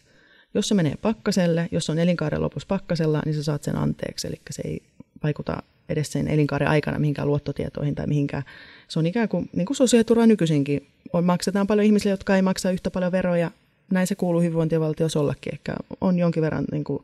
Jos 0.53 0.67
se 0.67 0.75
menee 0.75 0.95
pakkaselle, 1.01 1.69
jos 1.71 1.89
on 1.89 1.99
elinkaaren 1.99 2.41
lopussa 2.41 2.67
pakkasella, 2.67 3.21
niin 3.25 3.35
sä 3.35 3.43
saat 3.43 3.63
sen 3.63 3.75
anteeksi, 3.75 4.27
eli 4.27 4.41
se 4.51 4.61
ei 4.65 4.83
vaikuta 5.23 5.63
edes 5.89 6.11
sen 6.11 6.27
elinkaaren 6.27 6.67
aikana 6.67 6.99
mihinkään 6.99 7.27
luottotietoihin 7.27 7.95
tai 7.95 8.07
mihinkään. 8.07 8.43
Se 8.87 8.99
on 8.99 9.05
ikään 9.05 9.29
kuin, 9.29 9.49
niin 9.53 9.65
kuin 9.65 9.77
sosiaaliturva 9.77 10.25
nykyisinkin. 10.25 10.87
On, 11.13 11.23
maksetaan 11.23 11.67
paljon 11.67 11.85
ihmisille, 11.85 12.13
jotka 12.13 12.35
ei 12.35 12.41
maksa 12.41 12.71
yhtä 12.71 12.91
paljon 12.91 13.11
veroja. 13.11 13.51
Näin 13.91 14.07
se 14.07 14.15
kuuluu 14.15 14.41
hyvinvointivaltiossa 14.41 15.19
ollakin. 15.19 15.53
Ehkä 15.53 15.75
on 16.01 16.19
jonkin 16.19 16.43
verran 16.43 16.65
niin 16.71 16.83
kuin, 16.83 17.03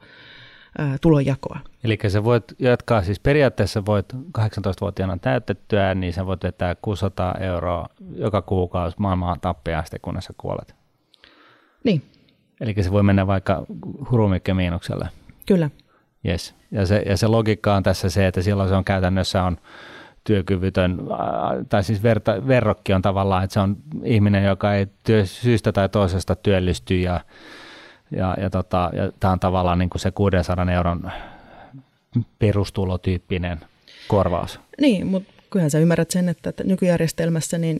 tulonjakoa. 1.01 1.59
Eli 1.83 1.97
sä 2.07 2.23
voit 2.23 2.43
jatkaa, 2.59 3.03
siis 3.03 3.19
periaatteessa 3.19 3.85
voit 3.85 4.13
18-vuotiaana 4.37 5.17
täytettyä, 5.17 5.95
niin 5.95 6.13
sä 6.13 6.25
voit 6.25 6.43
vetää 6.43 6.75
600 6.81 7.35
euroa 7.39 7.89
joka 8.11 8.41
kuukausi 8.41 8.95
maailman 8.99 9.39
tappiaasti, 9.39 9.97
kunnes 10.01 10.25
sä 10.25 10.33
kuolet. 10.37 10.75
Niin. 11.83 12.01
Eli 12.61 12.75
se 12.83 12.91
voi 12.91 13.03
mennä 13.03 13.27
vaikka 13.27 13.65
hurumikke 14.11 14.53
miinukselle. 14.53 15.09
Kyllä. 15.45 15.69
Yes. 16.25 16.55
Ja, 16.71 16.85
se, 16.85 17.03
ja 17.05 17.17
se 17.17 17.27
logiikka 17.27 17.75
on 17.75 17.83
tässä 17.83 18.09
se, 18.09 18.27
että 18.27 18.41
silloin 18.41 18.69
se 18.69 18.75
on 18.75 18.83
käytännössä 18.83 19.43
on 19.43 19.57
työkyvytön, 20.23 20.97
tai 21.69 21.83
siis 21.83 22.03
verta, 22.03 22.47
verrokki 22.47 22.93
on 22.93 23.01
tavallaan, 23.01 23.43
että 23.43 23.53
se 23.53 23.59
on 23.59 23.77
ihminen, 24.03 24.43
joka 24.43 24.73
ei 24.73 24.87
työ, 25.03 25.25
syystä 25.25 25.71
tai 25.71 25.89
toisesta 25.89 26.35
työllisty 26.35 26.99
ja 26.99 27.19
ja, 28.11 28.35
ja, 28.41 28.49
tota, 28.49 28.89
ja 28.93 29.11
tämä 29.19 29.33
on 29.33 29.39
tavallaan 29.39 29.79
niin 29.79 29.89
kuin 29.89 30.01
se 30.01 30.11
600 30.11 30.71
euron 30.71 31.11
perustulotyyppinen 32.39 33.59
korvaus. 34.07 34.59
Niin, 34.81 35.07
mutta 35.07 35.33
kyllähän 35.49 35.71
sä 35.71 35.79
ymmärrät 35.79 36.11
sen, 36.11 36.29
että, 36.29 36.53
nykyjärjestelmässä, 36.63 37.57
niin 37.57 37.79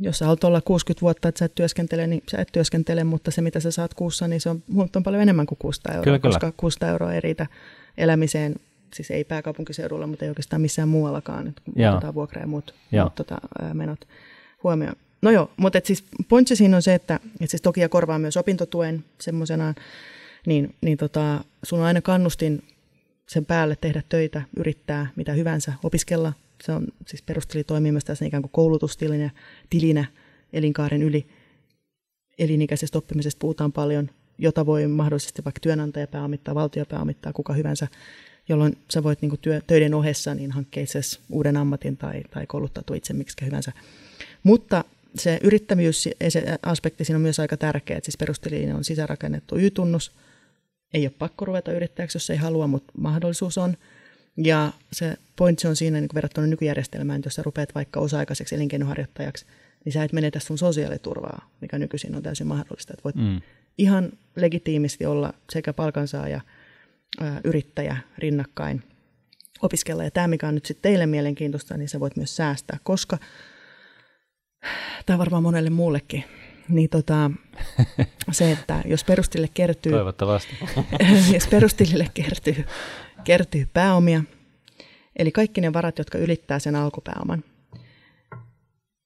jos 0.00 0.18
sä 0.18 0.24
haluat 0.24 0.44
olla 0.44 0.60
60 0.60 1.00
vuotta, 1.00 1.28
että 1.28 1.38
sä 1.38 1.44
et 1.44 1.54
työskentele, 1.54 2.06
niin 2.06 2.22
sä 2.30 2.38
et 2.38 2.48
työskentele, 2.52 3.04
mutta 3.04 3.30
se 3.30 3.40
mitä 3.40 3.60
sä 3.60 3.70
saat 3.70 3.94
kuussa, 3.94 4.28
niin 4.28 4.40
se 4.40 4.50
on 4.50 4.62
huomattavan 4.74 5.04
paljon 5.04 5.22
enemmän 5.22 5.46
kuin 5.46 5.58
600 5.58 5.94
euroa, 5.94 6.04
kyllä, 6.04 6.18
koska 6.18 6.40
kyllä. 6.40 6.52
600 6.56 6.88
euroa 6.88 7.12
ei 7.12 7.20
riitä 7.20 7.46
elämiseen, 7.98 8.54
siis 8.94 9.10
ei 9.10 9.24
pääkaupunkiseudulla, 9.24 10.06
mutta 10.06 10.24
ei 10.24 10.28
oikeastaan 10.28 10.62
missään 10.62 10.88
muuallakaan, 10.88 11.48
että 11.48 11.62
kun 11.64 11.86
otetaan 11.86 12.14
vuokra 12.14 12.40
ja 12.40 12.46
muut, 12.46 12.74
muut 12.92 13.14
tota, 13.14 13.38
menot 13.72 14.00
huomioon. 14.64 14.96
No 15.26 15.30
joo, 15.30 15.50
mutta 15.56 15.80
siis 15.84 16.04
pointsi 16.28 16.56
siinä 16.56 16.76
on 16.76 16.82
se, 16.82 16.94
että, 16.94 17.14
että 17.14 17.46
siis 17.46 17.62
toki 17.62 17.80
ja 17.80 17.88
korvaa 17.88 18.18
myös 18.18 18.36
opintotuen 18.36 19.04
semmoisena, 19.20 19.74
niin, 20.46 20.74
niin 20.80 20.98
tota, 20.98 21.44
sun 21.62 21.78
on 21.78 21.84
aina 21.84 22.00
kannustin 22.00 22.62
sen 23.28 23.46
päälle 23.46 23.76
tehdä 23.80 24.02
töitä, 24.08 24.42
yrittää 24.56 25.06
mitä 25.16 25.32
hyvänsä, 25.32 25.72
opiskella. 25.82 26.32
Se 26.62 26.72
on 26.72 26.86
siis 27.06 27.22
perusteli 27.22 27.64
toimii 27.64 27.92
myös 27.92 28.04
tässä 28.04 28.24
ikään 28.24 28.42
kuin 28.42 28.50
koulutustilinä, 28.52 29.30
tilinä 29.70 30.04
elinkaaren 30.52 31.02
yli. 31.02 31.26
Elinikäisestä 32.38 32.98
oppimisesta 32.98 33.38
puhutaan 33.40 33.72
paljon, 33.72 34.10
jota 34.38 34.66
voi 34.66 34.86
mahdollisesti 34.86 35.44
vaikka 35.44 35.60
työnantaja 35.60 36.06
pääomittaa, 36.06 36.54
valtio 36.54 36.84
pääomittaa, 36.84 37.32
kuka 37.32 37.52
hyvänsä, 37.52 37.88
jolloin 38.48 38.78
sä 38.90 39.02
voit 39.02 39.22
niin 39.22 39.38
työ, 39.40 39.60
töiden 39.66 39.94
ohessa 39.94 40.34
niin 40.34 40.52
hankkia 40.52 40.82
itse 40.82 41.00
uuden 41.30 41.56
ammatin 41.56 41.96
tai, 41.96 42.22
tai 42.30 42.46
kouluttautua 42.46 42.96
itse 42.96 43.12
miksi 43.12 43.46
hyvänsä. 43.46 43.72
Mutta 44.42 44.84
se 45.14 45.38
yrittämyysaspekti 45.42 47.04
siinä 47.04 47.16
on 47.16 47.22
myös 47.22 47.40
aika 47.40 47.56
tärkeä, 47.56 47.96
että 47.96 48.06
siis 48.06 48.16
perusteliin 48.16 48.74
on 48.74 48.84
sisärakennettu 48.84 49.56
Y-tunnus. 49.56 50.12
Ei 50.94 51.06
ole 51.06 51.12
pakko 51.18 51.44
ruveta 51.44 51.72
yrittäjäksi, 51.72 52.16
jos 52.16 52.30
ei 52.30 52.36
halua, 52.36 52.66
mutta 52.66 52.92
mahdollisuus 52.98 53.58
on. 53.58 53.76
Ja 54.36 54.72
se 54.92 55.16
pointti 55.36 55.68
on 55.68 55.76
siinä 55.76 56.00
niin 56.00 56.08
verrattuna 56.14 56.46
nykyjärjestelmään, 56.46 57.18
että 57.18 57.26
jos 57.26 57.34
sä 57.34 57.42
rupeat 57.42 57.74
vaikka 57.74 58.00
osa-aikaiseksi 58.00 58.54
elinkeinoharjoittajaksi, 58.54 59.46
niin 59.84 59.92
sä 59.92 60.04
et 60.04 60.12
menetä 60.12 60.40
sun 60.40 60.58
sosiaaliturvaa, 60.58 61.50
mikä 61.60 61.78
nykyisin 61.78 62.14
on 62.14 62.22
täysin 62.22 62.46
mahdollista. 62.46 62.92
Että 62.92 63.04
voit 63.04 63.16
mm. 63.16 63.40
ihan 63.78 64.12
legitiimisti 64.36 65.06
olla 65.06 65.34
sekä 65.52 65.72
palkansaaja, 65.72 66.40
ää, 67.20 67.40
yrittäjä 67.44 67.96
rinnakkain, 68.18 68.82
opiskella. 69.62 70.04
Ja 70.04 70.10
tämä, 70.10 70.28
mikä 70.28 70.48
on 70.48 70.54
nyt 70.54 70.66
sitten 70.66 70.82
teille 70.82 71.06
mielenkiintoista, 71.06 71.76
niin 71.76 71.88
sä 71.88 72.00
voit 72.00 72.16
myös 72.16 72.36
säästää, 72.36 72.78
koska– 72.82 73.18
tai 75.06 75.18
varmaan 75.18 75.42
monelle 75.42 75.70
muullekin, 75.70 76.24
niin 76.68 76.88
tota, 76.90 77.30
se, 78.30 78.52
että 78.52 78.82
jos 78.84 79.04
perustille 79.04 79.48
kertyy, 79.54 79.92
Toivottavasti. 79.92 80.56
jos 81.34 81.46
perustilille 81.46 82.10
kertyy, 82.14 82.64
kertyy 83.24 83.68
pääomia, 83.72 84.22
eli 85.16 85.32
kaikki 85.32 85.60
ne 85.60 85.72
varat, 85.72 85.98
jotka 85.98 86.18
ylittää 86.18 86.58
sen 86.58 86.76
alkupääoman, 86.76 87.44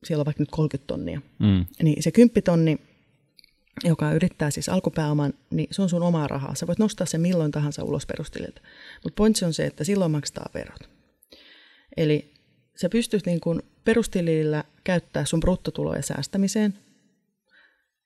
siellä 0.04 0.22
on 0.22 0.26
vaikka 0.26 0.42
nyt 0.42 0.50
30 0.50 0.86
tonnia, 0.86 1.20
mm. 1.38 1.66
niin 1.82 2.02
se 2.02 2.10
10 2.10 2.42
tonni, 2.42 2.78
joka 3.84 4.12
yrittää 4.12 4.50
siis 4.50 4.68
alkupääoman, 4.68 5.34
niin 5.50 5.68
se 5.70 5.82
on 5.82 5.88
sun 5.88 6.02
omaa 6.02 6.28
rahaa. 6.28 6.54
Sä 6.54 6.66
voit 6.66 6.78
nostaa 6.78 7.06
sen 7.06 7.20
milloin 7.20 7.50
tahansa 7.50 7.84
ulos 7.84 8.06
perustililtä. 8.06 8.60
Mutta 9.04 9.16
pointsi 9.16 9.44
on 9.44 9.54
se, 9.54 9.66
että 9.66 9.84
silloin 9.84 10.10
maksetaan 10.10 10.50
verot. 10.54 10.88
Eli 11.96 12.34
sä 12.76 12.88
pystyt 12.88 13.26
niin 13.26 13.40
kuin 13.40 13.62
perustilillä 13.84 14.64
käyttää 14.84 15.24
sun 15.24 15.40
bruttotuloja 15.40 16.02
säästämiseen. 16.02 16.78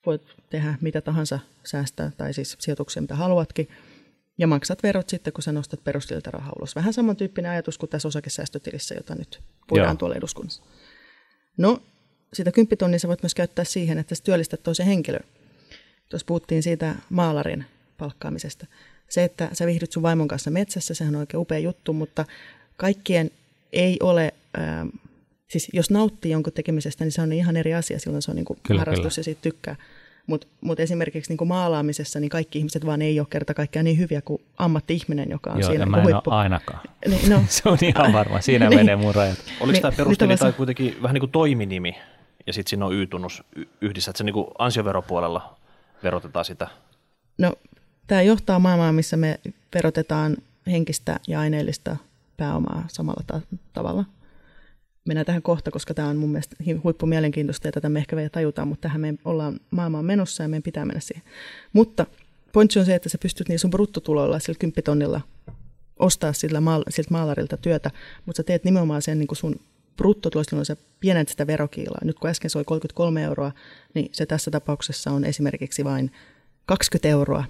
Voit 0.07 0.23
tehdä 0.51 0.75
mitä 0.81 1.01
tahansa 1.01 1.39
säästää 1.65 2.11
tai 2.17 2.35
siis 2.35 2.57
sijoituksia, 2.61 3.03
mitä 3.03 3.15
haluatkin. 3.15 3.69
Ja 4.39 4.47
maksat 4.47 4.83
verot 4.83 5.09
sitten, 5.09 5.33
kun 5.33 5.43
sä 5.43 5.53
nostat 5.53 5.85
perustililtä 5.85 6.31
rahaa 6.31 6.53
ulos. 6.59 6.77
Vähän 6.77 6.93
samantyyppinen 6.93 7.51
ajatus 7.51 7.79
kuin 7.79 7.91
tässä 7.91 8.09
osakesäästötilissä, 8.09 8.95
jota 8.95 9.15
nyt 9.15 9.41
puhutaan 9.69 9.89
Joo. 9.89 9.97
tuolla 9.97 10.17
eduskunnassa. 10.17 10.63
No, 11.57 11.83
sitä 12.33 12.53
kymppitonnia 12.53 12.99
sä 12.99 13.09
voit 13.09 13.23
myös 13.23 13.35
käyttää 13.35 13.65
siihen, 13.65 13.99
että 13.99 14.15
sä 14.15 14.25
työllistät 14.25 14.63
toisen 14.63 14.87
henkilön. 14.87 15.25
Tuossa 16.09 16.27
puhuttiin 16.27 16.63
siitä 16.63 16.95
maalarin 17.11 17.65
palkkaamisesta. 17.99 18.67
Se, 19.09 19.25
että 19.25 19.49
sä 19.53 19.67
viihdyt 19.67 19.93
sun 19.93 20.03
vaimon 20.03 20.29
kanssa 20.29 20.51
metsässä, 20.51 20.95
sehän 20.95 21.15
on 21.15 21.21
oikein 21.21 21.41
upea 21.41 21.59
juttu, 21.59 21.93
mutta 21.93 22.25
kaikkien 22.77 23.31
ei 23.73 23.97
ole, 24.03 24.35
äh, 24.59 24.89
siis 25.49 25.69
jos 25.73 25.91
nauttii 25.91 26.33
jonkun 26.33 26.53
tekemisestä, 26.53 27.05
niin 27.05 27.13
se 27.13 27.23
on 27.23 27.33
ihan 27.33 27.57
eri 27.57 27.75
asia, 27.75 27.99
silloin 27.99 28.23
se 28.23 28.31
on 28.31 28.37
niin 28.37 28.45
kuin 28.45 28.59
kyllä, 28.63 28.79
harrastus 28.81 29.15
kyllä. 29.15 29.21
ja 29.21 29.25
siitä 29.25 29.41
tykkää. 29.43 29.77
Mutta 30.27 30.47
mut 30.61 30.81
esimerkiksi 30.81 31.31
niin 31.31 31.37
kuin 31.37 31.49
maalaamisessa, 31.49 32.21
niin 32.21 32.29
kaikki 32.29 32.59
ihmiset 32.59 32.87
vaan 32.87 33.03
ei 33.03 33.21
ole 33.21 33.27
kerta 33.31 33.55
kaikkiaan 33.55 33.85
niin 33.85 33.99
hyviä 33.99 34.23
kuin 34.23 34.43
ammatti-ihminen, 34.57 35.31
joka 35.31 35.51
on 35.51 35.61
Joo, 35.61 35.71
siinä 35.71 35.87
mä 35.87 35.97
en 35.97 36.03
huippu. 36.03 36.31
ole 36.31 36.39
ainakaan. 36.39 36.81
Niin, 37.11 37.31
no. 37.31 37.45
se 37.49 37.69
on 37.69 37.79
ihan 37.83 38.13
varma, 38.13 38.41
siinä 38.41 38.69
niin. 38.69 38.79
menee 38.81 38.97
mun 38.97 39.15
rajat. 39.15 39.39
Oliko 39.61 39.73
niin, 39.73 39.83
tämä 39.83 39.93
perusteli 39.97 40.37
tai 40.37 40.53
kuitenkin 40.53 40.97
vähän 41.03 41.15
niin 41.15 41.21
kuin 41.21 41.31
toiminimi, 41.31 41.97
ja 42.47 42.53
sitten 42.53 42.71
siinä 42.71 42.87
on 42.87 42.95
Y-tunnus 42.95 43.43
yhdessä, 43.81 44.11
että 44.11 44.19
se 44.19 44.25
niin 44.25 44.35
kuin 44.35 44.47
ansioveropuolella 44.59 45.57
verotetaan 46.03 46.45
sitä? 46.45 46.69
No, 47.39 47.53
tämä 48.07 48.23
johtaa 48.23 48.59
maailmaan, 48.59 48.95
missä 48.95 49.17
me 49.17 49.41
verotetaan 49.75 50.37
henkistä 50.67 51.21
ja 51.29 51.41
aineellista 51.41 51.97
pääomaa 52.37 52.85
samalla 52.89 53.25
ta- 53.27 53.41
tavalla. 53.73 54.05
Mennään 55.05 55.27
tähän 55.27 55.43
kohta, 55.43 55.71
koska 55.71 55.95
tämä 55.95 56.09
on 56.09 56.17
mun 56.17 56.31
mielestä 56.31 56.57
huippu 56.85 57.07
mielenkiintoista 57.07 57.69
ja 57.69 57.73
tätä 57.73 57.89
me 57.89 57.99
ehkä 57.99 58.17
vielä 58.17 58.31
tajutaan, 58.31 58.69
mutta 58.69 58.83
tähän 58.83 59.01
me 59.01 59.15
ollaan 59.25 59.61
maailmaan 59.71 60.05
menossa 60.05 60.43
ja 60.43 60.49
meidän 60.49 60.63
pitää 60.63 60.85
mennä 60.85 61.01
siihen. 61.01 61.25
Mutta 61.73 62.07
pointti 62.53 62.79
on 62.79 62.85
se, 62.85 62.95
että 62.95 63.09
sä 63.09 63.19
pystyt 63.19 63.49
niin 63.49 63.59
sun 63.59 63.71
bruttotuloilla 63.71 64.39
sillä 64.39 64.59
kymppitonnilla 64.59 65.21
ostaa 65.99 66.33
sillä 66.33 66.61
maal- 66.61 66.85
siltä 66.89 67.11
maalarilta 67.11 67.57
työtä, 67.57 67.91
mutta 68.27 68.37
sä 68.37 68.43
teet 68.43 68.65
nimenomaan 68.65 69.03
sen 69.03 69.19
niin 69.19 69.27
kuin 69.27 69.37
sun 69.37 69.61
bruttotulosta, 69.97 70.55
jolloin 70.55 70.67
sä 70.67 70.77
pienät 71.01 71.29
sitä 71.29 71.47
verokiilaa. 71.47 72.01
Nyt 72.05 72.19
kun 72.19 72.31
äsken 72.31 72.51
se 72.51 72.59
oli 72.59 72.65
33 72.65 73.23
euroa, 73.23 73.53
niin 73.95 74.09
se 74.13 74.27
tässä 74.27 74.51
tapauksessa 74.51 75.11
on 75.11 75.25
esimerkiksi 75.25 75.85
vain 75.85 76.13
20 76.67 77.09
euroa, 77.09 77.45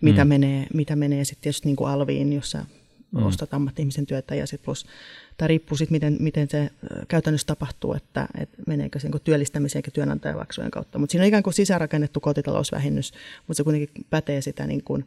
mitä 0.00 0.24
mm. 0.24 0.28
menee, 0.28 0.66
mitä 0.74 0.96
menee 0.96 1.24
sitten 1.24 1.42
tietysti 1.42 1.68
niin 1.68 1.76
kuin 1.76 1.90
alviin, 1.90 2.32
jossa 2.32 2.64
mm. 3.12 3.26
ostat 3.26 3.54
ammatti-ihmisen 3.54 4.06
työtä 4.06 4.34
ja 4.34 4.46
sitten 4.46 4.64
plus, 4.64 4.86
tai 5.36 5.48
riippuu 5.48 5.76
sitten 5.76 5.94
miten, 5.94 6.16
miten 6.20 6.50
se 6.50 6.70
käytännössä 7.08 7.46
tapahtuu, 7.46 7.92
että, 7.92 8.26
että 8.38 8.56
meneekö 8.66 8.98
se 8.98 9.08
niin 9.08 9.22
työllistämiseen 9.24 9.82
ja 9.86 9.92
työnantajamaksujen 9.92 10.70
kautta. 10.70 10.98
Mutta 10.98 11.12
siinä 11.12 11.22
on 11.22 11.28
ikään 11.28 11.42
kuin 11.42 11.54
sisäänrakennettu 11.54 12.20
kotitalousvähennys, 12.20 13.12
mutta 13.46 13.56
se 13.56 13.64
kuitenkin 13.64 14.06
pätee 14.10 14.40
sitä 14.40 14.66
niin 14.66 14.84
kuin, 14.84 15.06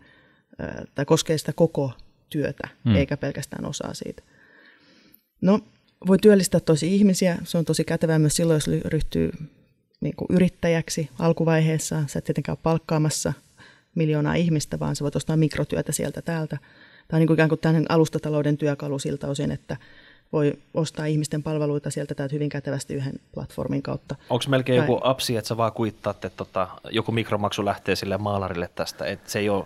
tai 0.96 1.06
koskee 1.06 1.38
sitä 1.38 1.54
koko 1.54 1.92
työtä, 2.30 2.68
mm. 2.84 2.96
eikä 2.96 3.18
pelkästään 3.18 3.66
osaa 3.66 3.94
siitä. 3.94 4.24
No, 5.42 5.60
voi 6.08 6.18
työllistää 6.18 6.60
tosi 6.60 6.96
ihmisiä. 6.96 7.38
Se 7.44 7.58
on 7.58 7.66
tosi 7.66 7.84
kätevää 7.84 8.20
myös 8.20 8.36
silloin, 8.36 8.56
jos 8.56 8.68
ryhtyy 8.86 9.32
niin 10.02 10.16
kuin 10.16 10.28
yrittäjäksi 10.30 11.10
alkuvaiheessa. 11.20 12.04
Sä 12.08 12.20
et 12.20 12.26
tietenkään 12.26 12.54
ole 12.54 12.64
palkkaamassa 12.64 13.34
miljoonaa 13.96 14.36
ihmistä, 14.36 14.80
vaan 14.80 14.96
sä 14.96 15.04
voit 15.04 15.16
ostaa 15.16 15.38
mikrotyötä 15.38 15.92
sieltä 15.92 16.22
täältä. 16.22 16.58
Tämä 17.14 17.18
on 17.18 17.22
niin 17.22 17.28
kuin 17.28 17.36
ikään 17.36 17.50
kuin 17.50 17.60
tämmöinen 17.60 17.92
alustatalouden 17.92 18.58
työkalu 18.58 19.00
siltä 19.00 19.28
osin, 19.28 19.52
että 19.52 19.78
voi 20.32 20.54
ostaa 20.74 21.06
ihmisten 21.06 21.44
palveluita 21.44 21.92
sieltä 21.92 22.16
täältä 22.16 22.34
hyvin 22.36 22.50
kätevästi 22.50 22.94
yhden 22.94 23.14
platformin 23.34 23.82
kautta. 23.82 24.16
Onko 24.30 24.46
melkein 24.48 24.78
joku 24.78 25.00
appsi, 25.04 25.38
että 25.38 25.48
sä 25.48 25.58
vaan 25.58 25.72
kuittaatte, 25.72 26.28
että 26.28 26.38
tota, 26.38 26.68
joku 26.90 27.12
mikromaksu 27.12 27.66
lähtee 27.66 27.96
sille 27.96 28.18
maalarille 28.18 28.70
tästä, 28.76 29.06
että 29.06 29.32
se 29.32 29.40
ei 29.40 29.50
ole, 29.50 29.66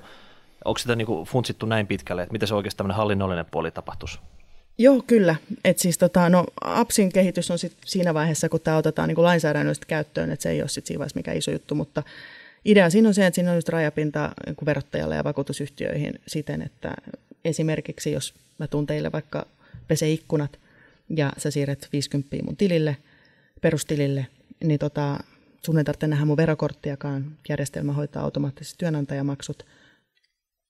onko 0.65 0.77
sitä 0.77 0.95
niin 0.95 1.05
kuin 1.05 1.27
funtsittu 1.27 1.65
näin 1.65 1.87
pitkälle, 1.87 2.21
että 2.21 2.31
miten 2.31 2.47
se 2.47 2.55
oikeasti 2.55 2.77
tämmöinen 2.77 2.97
hallinnollinen 2.97 3.45
puoli 3.51 3.71
tapahtuisi? 3.71 4.19
Joo, 4.77 5.03
kyllä. 5.07 5.35
Et 5.65 5.79
siis 5.79 5.97
tota, 5.97 6.29
no, 6.29 6.45
appsin 6.61 7.11
kehitys 7.11 7.51
on 7.51 7.59
sit 7.59 7.77
siinä 7.85 8.13
vaiheessa, 8.13 8.49
kun 8.49 8.61
tämä 8.61 8.77
otetaan 8.77 9.07
niin 9.07 9.23
lainsäädännöllisesti 9.23 9.87
käyttöön, 9.87 10.31
että 10.31 10.43
se 10.43 10.49
ei 10.49 10.61
ole 10.61 10.69
sit 10.69 10.85
siinä 10.85 10.99
vaiheessa 10.99 11.19
mikään 11.19 11.37
iso 11.37 11.51
juttu, 11.51 11.75
mutta 11.75 12.03
idea 12.67 12.89
siinä 12.89 13.07
on 13.07 13.13
se, 13.13 13.25
että 13.25 13.35
siinä 13.35 13.51
on 13.51 13.57
just 13.57 13.69
rajapinta 13.69 14.31
niin 14.45 14.55
verottajalle 14.65 15.15
ja 15.15 15.23
vakuutusyhtiöihin 15.23 16.13
siten, 16.27 16.61
että 16.61 16.93
esimerkiksi 17.45 18.11
jos 18.11 18.33
mä 18.59 18.67
tuun 18.67 18.85
teille 18.85 19.11
vaikka 19.11 19.47
pese 19.87 20.11
ikkunat 20.11 20.59
ja 21.09 21.33
sä 21.37 21.51
siirret 21.51 21.87
50 21.91 22.37
mun 22.45 22.57
tilille, 22.57 22.97
perustilille, 23.61 24.27
niin 24.63 24.79
tota, 24.79 25.19
sun 25.65 25.77
ei 25.77 25.83
tarvitse 25.83 26.07
nähdä 26.07 26.25
mun 26.25 26.37
verokorttiakaan. 26.37 27.25
Järjestelmä 27.49 27.93
hoitaa 27.93 28.23
automaattisesti 28.23 28.77
työnantajamaksut. 28.77 29.65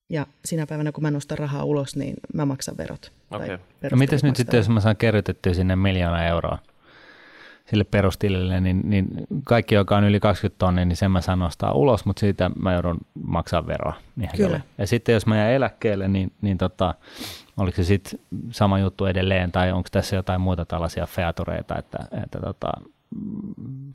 Ja 0.09 0.27
sinä 0.45 0.67
päivänä, 0.67 0.91
kun 0.91 1.03
mä 1.03 1.11
nostan 1.11 1.37
rahaa 1.37 1.63
ulos, 1.63 1.95
niin 1.95 2.15
mä 2.33 2.45
maksan 2.45 2.77
verot. 2.77 3.11
Okay. 3.31 3.57
No 3.91 3.97
mites 3.97 4.23
nyt 4.23 4.35
sitten, 4.35 4.57
jos 4.57 4.69
mä 4.69 4.79
saan 4.79 4.97
kerrytettyä 4.97 5.53
sinne 5.53 5.75
miljoona 5.75 6.25
euroa 6.25 6.59
sille 7.69 7.83
perustilille, 7.83 8.61
niin, 8.61 8.81
niin 8.83 9.07
kaikki, 9.43 9.75
joka 9.75 9.97
on 9.97 10.03
yli 10.03 10.19
20 10.19 10.59
tonnia, 10.59 10.85
niin 10.85 10.95
sen 10.95 11.11
mä 11.11 11.21
saan 11.21 11.39
nostaa 11.39 11.73
ulos, 11.73 12.05
mutta 12.05 12.19
siitä 12.19 12.51
mä 12.59 12.73
joudun 12.73 12.97
maksaa 13.23 13.67
veroa. 13.67 13.93
Kyllä. 14.37 14.61
Ja 14.77 14.87
sitten 14.87 15.13
jos 15.13 15.25
mä 15.25 15.37
jään 15.37 15.51
eläkkeelle, 15.51 16.07
niin, 16.07 16.31
niin 16.41 16.57
tota, 16.57 16.93
oliko 17.57 17.75
se 17.75 17.83
sitten 17.83 18.19
sama 18.51 18.79
juttu 18.79 19.05
edelleen, 19.05 19.51
tai 19.51 19.71
onko 19.71 19.89
tässä 19.91 20.15
jotain 20.15 20.41
muuta 20.41 20.65
tällaisia 20.65 21.05
featureita, 21.05 21.77
että, 21.77 21.97
että 22.23 22.39
tota, 22.39 22.67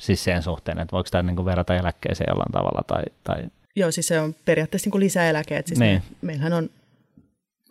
siis 0.00 0.24
sen 0.24 0.42
suhteen, 0.42 0.78
että 0.78 0.92
voiko 0.92 1.08
tämä 1.10 1.22
niin 1.32 1.44
verrata 1.44 1.76
eläkkeeseen 1.76 2.28
jollain 2.30 2.52
tavalla, 2.52 2.82
tai, 2.86 3.02
tai 3.24 3.42
Joo, 3.76 3.90
siis 3.90 4.06
se 4.06 4.20
on 4.20 4.34
periaatteessa 4.44 4.86
niin 4.86 4.90
kuin 4.90 5.00
lisäeläke. 5.00 5.56
Että 5.56 5.68
siis 5.68 5.80
niin. 5.80 6.02
me, 6.10 6.16
meillähän 6.22 6.52
on 6.52 6.70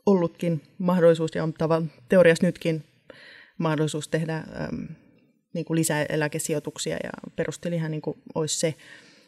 ollutkin 0.06 0.62
mahdollisuus, 0.78 1.36
ja 1.36 1.44
on 1.44 1.54
tavan, 1.54 1.92
teoriassa 2.10 2.46
nytkin 2.46 2.84
mahdollisuus 3.58 4.08
tehdä 4.08 4.38
äm, 4.38 4.88
niin 5.54 5.66
kuin 5.66 5.76
lisäeläkesijoituksia, 5.76 6.98
ja 7.04 7.10
perustelihan 7.36 7.92
niin 7.92 8.02
kuin 8.02 8.18
olisi 8.36 8.60
se. 8.60 8.76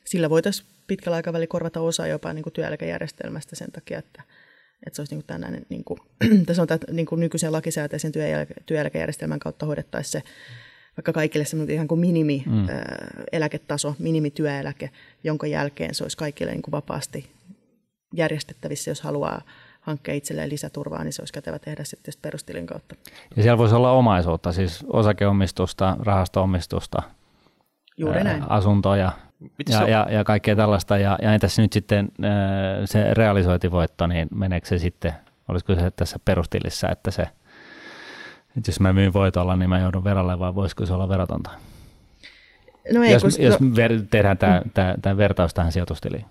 Sillä 0.05 0.29
voitaisiin 0.29 0.67
pitkällä 0.87 1.15
aikavälillä 1.15 1.47
korvata 1.47 1.81
osa 1.81 2.07
jopa 2.07 2.33
niin 2.33 2.43
kuin 2.43 2.53
työeläkejärjestelmästä 2.53 3.55
sen 3.55 3.71
takia, 3.71 3.99
että, 3.99 4.23
että 4.87 4.95
se 4.95 5.01
olisi 5.01 5.15
niin 5.15 5.21
kuin 5.21 5.27
tällainen, 5.27 5.65
niin 5.69 5.83
kuin, 5.83 5.99
tässä 6.45 6.61
on 6.61 6.67
tämä, 6.67 6.79
niin 6.91 7.05
kuin 7.05 7.19
nykyisen 7.19 7.51
lakisääteisen 7.51 8.11
työeläke, 8.11 8.53
työeläkejärjestelmän 8.65 9.39
kautta 9.39 9.65
hoidettaisiin 9.65 10.11
se 10.11 10.23
vaikka 10.97 11.13
kaikille 11.13 11.45
semmoinen 11.45 11.75
ihan 11.75 11.87
kuin 11.87 11.99
minimi 11.99 12.43
mm. 12.45 12.67
eläketaso, 13.31 13.95
minimityöeläke, 13.99 14.89
jonka 15.23 15.47
jälkeen 15.47 15.95
se 15.95 16.03
olisi 16.03 16.17
kaikille 16.17 16.51
niin 16.51 16.61
kuin 16.61 16.71
vapaasti 16.71 17.31
järjestettävissä, 18.13 18.91
jos 18.91 19.01
haluaa 19.01 19.41
hankkia 19.83 20.13
itselleen 20.13 20.49
lisäturvaa, 20.49 21.03
niin 21.03 21.13
se 21.13 21.21
olisi 21.21 21.33
kätevä 21.33 21.59
tehdä 21.59 21.83
sitten 21.83 22.13
perustilin 22.21 22.65
kautta. 22.65 22.95
Ja 23.35 23.43
siellä 23.43 23.57
voisi 23.57 23.75
olla 23.75 23.91
omaisuutta, 23.91 24.51
siis 24.51 24.85
osakeomistusta, 24.87 25.97
rahastoomistusta, 25.99 27.01
Juuri 27.97 28.23
näin. 28.23 28.43
asuntoja 28.49 29.11
ja, 29.69 29.87
ja, 29.89 30.07
ja 30.09 30.23
kaikkea 30.23 30.55
tällaista. 30.55 30.97
Ja, 30.97 31.17
ja 31.21 31.33
entäs 31.33 31.59
nyt 31.59 31.73
sitten 31.73 32.11
se 32.85 33.13
realisointivoitto, 33.13 34.07
niin 34.07 34.27
meneekö 34.35 34.67
se 34.67 34.77
sitten, 34.77 35.13
olisiko 35.47 35.75
se 35.75 35.91
tässä 35.91 36.19
perustilissä, 36.25 36.89
että 36.89 37.11
se– 37.11 37.27
että 38.57 38.69
jos 38.69 38.79
mä 38.79 38.93
myyn 38.93 39.13
voitolla, 39.13 39.55
niin 39.55 39.69
mä 39.69 39.79
joudun 39.79 40.03
verolle, 40.03 40.39
vai 40.39 40.55
voisiko 40.55 40.85
se 40.85 40.93
olla 40.93 41.09
verotonta? 41.09 41.49
No 42.93 43.03
ei, 43.03 43.11
jos, 43.11 43.21
kun, 43.21 43.31
jos 43.39 43.59
no, 43.59 43.75
ver, 43.75 43.91
tehdään 44.09 44.37
tämä, 44.37 44.61
mm. 44.65 44.71
tämä, 44.73 44.95
tämä 45.01 45.17
vertaus 45.17 45.53
tähän 45.53 45.71
sijoitustiliin. 45.71 46.25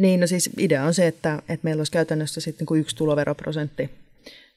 Niin, 0.00 0.20
no 0.20 0.26
siis 0.26 0.50
idea 0.58 0.84
on 0.84 0.94
se, 0.94 1.06
että, 1.06 1.34
että 1.48 1.64
meillä 1.64 1.80
olisi 1.80 1.92
käytännössä 1.92 2.40
sitten 2.40 2.66
kuin 2.66 2.80
yksi 2.80 2.96
tuloveroprosentti. 2.96 3.90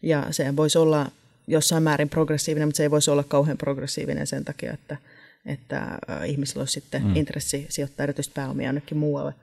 Ja 0.02 0.28
se 0.32 0.56
voisi 0.56 0.78
olla 0.78 1.12
jossain 1.48 1.84
määrin 1.84 2.10
progressiivinen, 2.10 2.68
mutta 2.68 2.78
se 2.78 2.84
ei 2.84 2.92
voisi 2.92 3.12
olla 3.12 3.24
kauhean 3.24 3.58
progressiivinen 3.58 4.28
sen 4.28 4.46
takia, 4.46 4.74
että, 4.74 4.98
että 5.46 5.98
ihmisillä 6.26 6.62
olisi 6.62 6.74
sitten 6.74 7.04
mm. 7.04 7.16
intressi 7.16 7.66
sijoittaa 7.70 8.04
erityisesti 8.04 8.34
pääomia 8.34 8.68
jonnekin 8.68 8.98
muualle. 8.98 9.34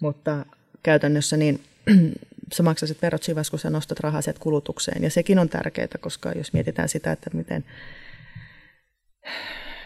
Mutta 0.00 0.46
käytännössä 0.82 1.36
niin 1.36 1.60
sä 2.54 2.62
maksasit 2.62 3.02
verot 3.02 3.22
siinä 3.22 3.42
kun 3.50 3.58
sä 3.58 3.70
nostat 3.70 4.00
rahaa 4.00 4.22
sieltä 4.22 4.40
kulutukseen. 4.40 5.02
Ja 5.02 5.10
sekin 5.10 5.38
on 5.38 5.48
tärkeää, 5.48 5.88
koska 6.00 6.32
jos 6.32 6.52
mietitään 6.52 6.88
sitä, 6.88 7.12
että 7.12 7.30
miten 7.32 7.64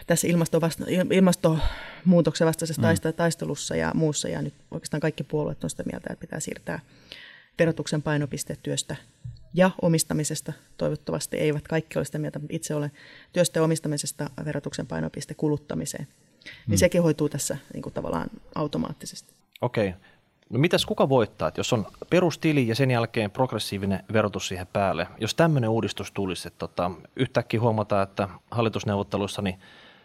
tässä 0.07 0.27
ilmastonmuutoksen 2.01 2.47
vastaisessa 2.47 2.81
mm. 2.81 3.13
taistelussa 3.13 3.75
ja 3.75 3.91
muussa, 3.95 4.27
ja 4.27 4.41
nyt 4.41 4.53
oikeastaan 4.71 5.01
kaikki 5.01 5.23
puolueet 5.23 5.63
on 5.63 5.69
sitä 5.69 5.83
mieltä, 5.83 6.07
että 6.13 6.21
pitää 6.21 6.39
siirtää 6.39 6.79
verotuksen 7.59 8.01
painopiste 8.01 8.57
työstä 8.63 8.95
ja 9.53 9.71
omistamisesta. 9.81 10.53
Toivottavasti 10.77 11.37
eivät 11.37 11.67
kaikki 11.67 11.99
ole 11.99 12.05
sitä 12.05 12.19
mieltä, 12.19 12.39
mutta 12.39 12.55
itse 12.55 12.75
olen 12.75 12.91
työstä 13.33 13.59
ja 13.59 13.63
omistamisesta 13.63 14.29
verotuksen 14.45 14.87
painopiste 14.87 15.33
kuluttamiseen. 15.33 16.07
Niin 16.67 16.77
mm. 16.77 16.77
sekin 16.77 17.03
hoituu 17.03 17.29
tässä 17.29 17.57
niin 17.73 17.81
kuin 17.81 17.93
tavallaan 17.93 18.29
automaattisesti. 18.55 19.33
Okei. 19.61 19.93
No 20.49 20.59
mitäs 20.59 20.85
kuka 20.85 21.09
voittaa, 21.09 21.47
että 21.47 21.59
jos 21.59 21.73
on 21.73 21.87
perustili 22.09 22.67
ja 22.67 22.75
sen 22.75 22.91
jälkeen 22.91 23.31
progressiivinen 23.31 24.03
verotus 24.13 24.47
siihen 24.47 24.67
päälle, 24.67 25.07
jos 25.19 25.35
tämmöinen 25.35 25.69
uudistus 25.69 26.11
tulisi, 26.11 26.47
että 26.47 26.59
tota, 26.59 26.91
yhtäkkiä 27.15 27.61
huomataan, 27.61 28.03
että 28.03 28.27
hallitusneuvotteluissa 28.51 29.41
niin 29.41 29.59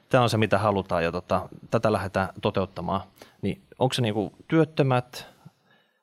tämä 0.09 0.23
on 0.23 0.31
se, 0.31 0.37
mitä 0.37 0.59
halutaan 0.59 1.05
ja 1.05 1.12
tota, 1.12 1.49
tätä 1.71 1.92
lähdetään 1.92 2.29
toteuttamaan, 2.42 3.01
niin 3.42 3.62
onko 3.79 3.92
se 3.92 4.03
niinku 4.03 4.33
työttömät, 4.49 5.27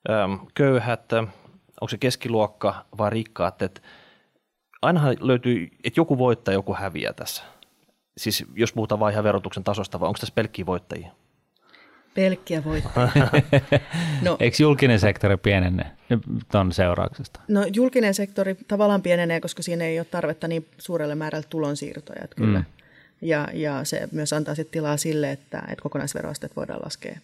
äm, 0.10 0.40
köyhät, 0.54 1.14
onko 1.82 1.88
se 1.90 1.98
keskiluokka 1.98 2.86
vai 2.98 3.10
rikkaat, 3.10 3.62
että 3.62 3.82
ainahan 4.82 5.16
löytyy, 5.20 5.70
että 5.84 6.00
joku 6.00 6.18
voittaa, 6.18 6.54
joku 6.54 6.74
häviää 6.74 7.14
tässä. 7.14 7.44
Siis 8.18 8.46
jos 8.56 8.74
puhutaan 8.74 9.00
vain 9.00 9.14
ihan 9.14 9.24
verotuksen 9.24 9.64
tasosta, 9.64 10.00
vai 10.00 10.08
onko 10.08 10.20
tässä 10.20 10.36
pelkkiä 10.36 10.66
voittajia? 10.66 11.12
Pelkkiä 12.14 12.64
voittajia. 12.64 13.30
no, 14.26 14.38
Eikö 14.40 14.58
julkinen 14.60 15.00
sektori 15.00 15.38
pienene 15.38 15.92
tuon 16.52 16.72
seurauksesta? 16.72 17.40
No 17.48 17.66
julkinen 17.74 18.14
sektori 18.14 18.56
tavallaan 18.68 19.02
pienenee, 19.02 19.42
koska 19.42 19.64
siinä 19.64 19.86
ei 19.86 20.00
ole 20.00 20.06
tarvetta 20.12 20.48
niin 20.48 20.68
suurelle 20.78 21.16
määrälle 21.16 21.48
tulonsiirtoja. 21.50 22.24
Että 22.24 22.36
kyllä. 22.36 22.60
Mm. 22.60 22.66
Ja, 23.24 23.50
ja 23.54 23.84
se 23.84 24.08
myös 24.12 24.34
antaa 24.34 24.56
sitten 24.56 24.74
tilaa 24.74 24.98
sille, 24.98 25.32
että, 25.32 25.60
että 25.60 25.84
kokonaisveroasteet 25.84 26.56
voidaan 26.56 26.82
laskea. 26.84 27.20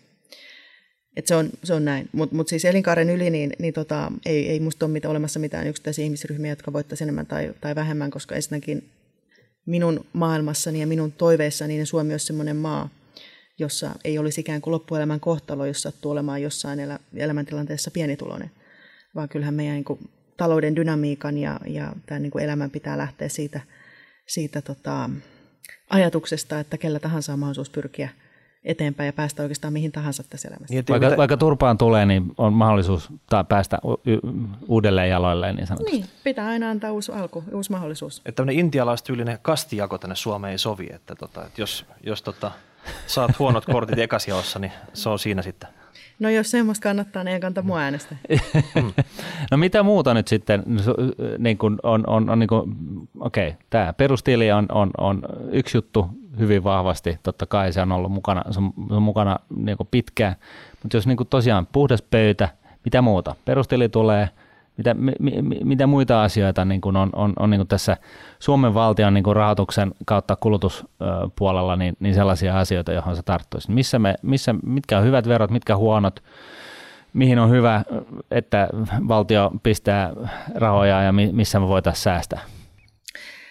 Et 1.15 1.27
se, 1.27 1.35
on, 1.35 1.49
se 1.63 1.73
on 1.73 1.85
näin. 1.85 2.09
Mutta 2.12 2.35
mut 2.35 2.47
siis 2.47 2.65
elinkaaren 2.65 3.09
yli 3.09 3.29
niin, 3.29 3.53
niin 3.59 3.73
tota, 3.73 4.12
ei, 4.25 4.49
ei 4.49 4.59
musta 4.59 4.85
ole 4.85 4.93
mitään, 4.93 5.09
olemassa 5.09 5.39
mitään 5.39 5.67
yksittäisiä 5.67 6.05
ihmisryhmiä, 6.05 6.51
jotka 6.51 6.73
voittaisivat 6.73 7.05
enemmän 7.05 7.25
tai, 7.25 7.53
tai 7.62 7.75
vähemmän, 7.75 8.12
koska 8.12 8.35
ensinnäkin 8.35 8.89
minun 9.65 10.05
maailmassani 10.13 10.79
ja 10.79 10.88
minun 10.88 11.12
toiveissani 11.12 11.73
niin 11.73 11.85
Suomi 11.85 12.13
olisi 12.13 12.25
sellainen 12.25 12.55
maa, 12.55 12.89
jossa 13.57 13.91
ei 14.03 14.17
olisi 14.17 14.41
ikään 14.41 14.62
kuin 14.62 14.71
loppuelämän 14.71 15.19
kohtalo, 15.19 15.65
jos 15.65 15.81
sattuu 15.81 16.12
olemaan 16.12 16.41
jossain 16.41 16.79
elä, 16.79 16.99
elämäntilanteessa 17.15 17.91
pienituloinen, 17.91 18.51
vaan 19.15 19.29
kyllähän 19.29 19.53
meidän 19.53 19.75
niin 19.75 19.83
kuin, 19.83 20.09
talouden 20.38 20.75
dynamiikan 20.75 21.38
ja, 21.38 21.59
ja 21.67 21.93
tämän 22.05 22.21
niin 22.21 22.31
kuin 22.31 22.43
elämän 22.43 22.71
pitää 22.71 22.97
lähteä 22.97 23.29
siitä, 23.29 23.62
siitä 24.27 24.62
tota, 24.62 25.09
ajatuksesta, 25.89 26.60
että 26.60 26.77
kellä 26.77 26.99
tahansa 26.99 27.34
on 27.34 27.39
mahdollisuus 27.39 27.69
pyrkiä 27.69 28.10
eteenpäin 28.63 29.05
ja 29.05 29.13
päästä 29.13 29.41
oikeastaan 29.41 29.73
mihin 29.73 29.91
tahansa 29.91 30.23
tässä 30.23 30.47
elämässä. 30.47 30.73
Niin, 30.73 30.86
vaikka, 30.89 31.08
mitä... 31.08 31.17
vaikka 31.17 31.38
turpaan 31.38 31.77
tulee, 31.77 32.05
niin 32.05 32.32
on 32.38 32.53
mahdollisuus 32.53 33.10
tai 33.29 33.43
päästä 33.43 33.79
uudelleen 34.67 35.10
jaloilleen 35.10 35.55
niin 35.55 35.67
sanotusti. 35.67 35.91
Niin, 35.91 36.05
pitää 36.23 36.47
aina 36.47 36.69
antaa 36.69 36.91
uusi 36.91 37.12
alku, 37.12 37.43
uusi 37.53 37.71
mahdollisuus. 37.71 38.17
Että 38.17 38.32
tämmöinen 38.32 38.60
intialaistyylinen 38.60 39.39
kastijako 39.41 39.97
tänne 39.97 40.15
Suomeen 40.15 40.51
ei 40.51 40.58
sovi, 40.58 40.88
että, 40.93 41.15
tota, 41.15 41.45
että 41.45 41.62
jos, 41.62 41.86
jos 42.03 42.21
tota, 42.21 42.51
saat 43.08 43.39
huonot 43.39 43.65
kortit 43.65 43.99
ekasjaossa, 44.10 44.60
niin 44.60 44.71
se 44.93 45.10
on 45.10 45.19
siinä 45.19 45.41
sitten. 45.41 45.69
No 46.19 46.29
jos 46.29 46.51
semmoista 46.51 46.84
kannattaa, 46.84 47.23
niin 47.23 47.34
ei 47.34 47.39
kannata 47.39 47.62
mua 47.62 47.79
äänestä. 47.79 48.15
no 49.51 49.58
mitä 49.58 49.84
muuta 49.84 50.13
nyt 50.13 50.27
sitten 50.27 50.63
niin 51.38 51.58
kuin 51.58 51.77
on, 51.84 52.03
on, 52.08 52.29
on 52.29 52.39
niin 52.39 52.47
kuin, 52.47 52.77
okei, 53.19 53.47
okay, 53.47 53.60
tämä 53.69 53.93
perustili 53.93 54.51
on, 54.51 54.65
on, 54.71 54.91
on 54.97 55.21
yksi 55.51 55.77
juttu 55.77 56.08
hyvin 56.39 56.63
vahvasti, 56.63 57.19
totta 57.23 57.45
kai 57.45 57.73
se 57.73 57.82
on 57.82 57.91
ollut 57.91 58.12
mukana, 58.12 58.43
se 58.51 58.60
on, 58.60 58.73
se 58.88 58.93
on 58.93 59.03
mukana 59.03 59.39
niin 59.55 59.77
kuin 59.77 59.88
pitkään, 59.91 60.36
mutta 60.84 60.97
jos 60.97 61.08
niin 61.08 61.17
kuin 61.17 61.27
tosiaan 61.27 61.67
puhdas 61.71 62.01
pöytä, 62.01 62.49
mitä 62.86 63.01
muuta, 63.01 63.36
perustili 63.45 63.89
tulee– 63.89 64.29
mitä, 64.80 64.94
mi, 64.94 65.12
mi, 65.20 65.60
mitä 65.63 65.88
muita 65.88 66.24
asioita 66.24 66.65
niin 66.65 66.82
kuin 66.82 66.96
on, 66.96 67.10
on, 67.13 67.34
on 67.39 67.50
niin 67.50 67.60
kuin 67.60 67.68
tässä 67.68 67.98
Suomen 68.39 68.74
valtion 68.74 69.13
niin 69.13 69.24
kuin 69.24 69.36
rahoituksen 69.36 69.92
kautta 70.06 70.36
kulutuspuolella 70.36 71.76
niin, 71.76 71.96
niin 72.00 72.15
sellaisia 72.15 72.60
asioita, 72.60 72.94
johon 72.94 73.15
se 73.15 73.22
tarttuisi? 73.24 73.72
Missä 73.72 74.00
me, 74.00 74.15
missä, 74.22 74.56
mitkä 74.63 74.98
on 74.98 75.04
hyvät 75.04 75.28
verot, 75.28 75.52
mitkä 75.52 75.78
huonot, 75.78 76.24
mihin 77.13 77.39
on 77.39 77.50
hyvä, 77.50 77.84
että 78.32 78.68
valtio 79.08 79.52
pistää 79.63 80.13
rahoja 80.56 81.02
ja 81.02 81.12
missä 81.12 81.60
me 81.60 81.68
voitaisiin 81.68 82.04
säästää? 82.04 82.42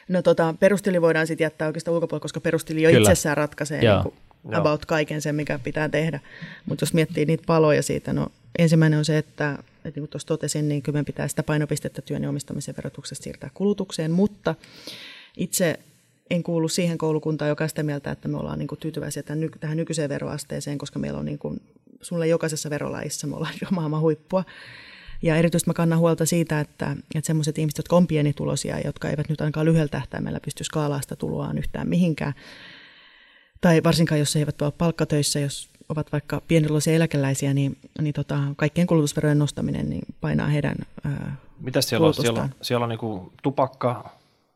No 0.09 0.23
tota, 0.23 0.55
perustili 0.61 1.03
voidaan 1.03 1.27
sitten 1.27 1.45
jättää 1.45 1.67
oikeastaan 1.67 1.95
ulkopuolella, 1.95 2.23
koska 2.23 2.41
perustili 2.41 2.83
jo 2.83 2.91
Kyllä. 2.91 3.11
itsessään 3.11 3.37
ratkaisee 3.37 3.81
niin 3.81 4.03
kuin 4.03 4.15
about 4.53 4.87
kaiken 4.87 5.23
sen, 5.23 5.35
mikä 5.35 5.59
pitää 5.59 5.89
tehdä. 5.89 6.21
Mutta 6.67 6.83
jos 6.83 6.95
miettii 6.95 7.25
niitä 7.25 7.43
paloja 7.47 7.83
siitä, 7.83 8.13
no 8.13 8.27
ensimmäinen 8.59 8.99
on 8.99 9.05
se, 9.05 9.19
että 9.19 9.59
että 9.89 9.99
niin 9.99 10.03
kuin 10.03 10.11
tuossa 10.11 10.29
totesin, 10.29 10.69
niin 10.69 10.83
kyllä 10.83 11.05
pitää 11.05 11.29
sitä 11.29 11.43
painopistettä 11.43 12.03
työn 12.03 12.23
ja 12.23 12.29
omistamisen 12.29 12.75
verotuksesta 12.77 13.25
siirtää 13.25 13.51
kulutukseen, 13.55 14.11
mutta 14.11 14.55
itse 15.37 15.79
en 16.31 16.43
kuulu 16.43 16.69
siihen 16.69 16.99
koulukuntaan, 16.99 17.49
joka 17.49 17.69
sitä 17.69 17.83
mieltä, 17.83 18.11
että 18.11 18.29
me 18.29 18.37
ollaan 18.37 18.59
niin 18.59 18.69
kuin 18.69 18.79
tyytyväisiä 18.79 19.23
tämän, 19.23 19.49
tähän 19.61 19.77
nykyiseen 19.77 20.09
veroasteeseen, 20.09 20.79
koska 20.79 20.99
meillä 20.99 21.19
on 21.19 21.25
niin 21.25 21.39
kuin, 21.39 21.61
sulle 22.01 22.27
jokaisessa 22.27 22.71
verolajissa 22.71 23.27
me 23.27 23.37
ollaan 23.37 23.55
jo 23.63 23.69
maailman 23.71 24.01
huippua. 24.01 24.45
Ja 25.23 25.37
erityisesti 25.37 25.71
mä 25.71 25.75
kannan 25.75 25.99
huolta 25.99 26.27
siitä, 26.27 26.61
että, 26.61 26.97
että 27.15 27.27
sellaiset 27.27 27.59
ihmiset, 27.59 27.79
jotka 27.79 27.97
on 27.97 28.07
pienituloisia 28.07 28.81
jotka 28.81 29.09
eivät 29.09 29.29
nyt 29.29 29.41
ainakaan 29.41 29.67
lyhyellä 29.67 29.89
tähtäimellä 29.89 30.41
pysty 30.41 30.65
skaalaa 30.65 31.01
sitä 31.01 31.17
tuloaan 31.17 31.59
yhtään 31.59 31.89
mihinkään, 31.89 32.33
tai 33.61 33.83
varsinkaan 33.85 34.19
jos 34.19 34.35
he 34.35 34.41
eivät 34.41 34.63
ole 34.63 34.73
palkkatöissä, 34.73 35.41
jos 35.41 35.69
ovat 35.89 36.13
vaikka 36.13 36.43
pieniluoisia 36.49 36.95
eläkeläisiä, 36.95 37.55
niin, 37.55 37.79
niin 38.01 38.15
tota, 38.15 38.39
kaikkien 38.57 38.87
kulutusverojen 38.87 39.39
nostaminen 39.39 39.91
niin 39.91 40.03
painaa 40.21 40.47
heidän 40.47 40.77
ää, 41.05 41.37
Mitä 41.61 41.81
siellä 41.81 42.07
on? 42.07 42.15
Siellä 42.15 42.43
on, 42.43 42.51
siellä 42.63 42.85
on 42.85 42.89
niin 42.89 43.31
tupakka, 43.43 44.11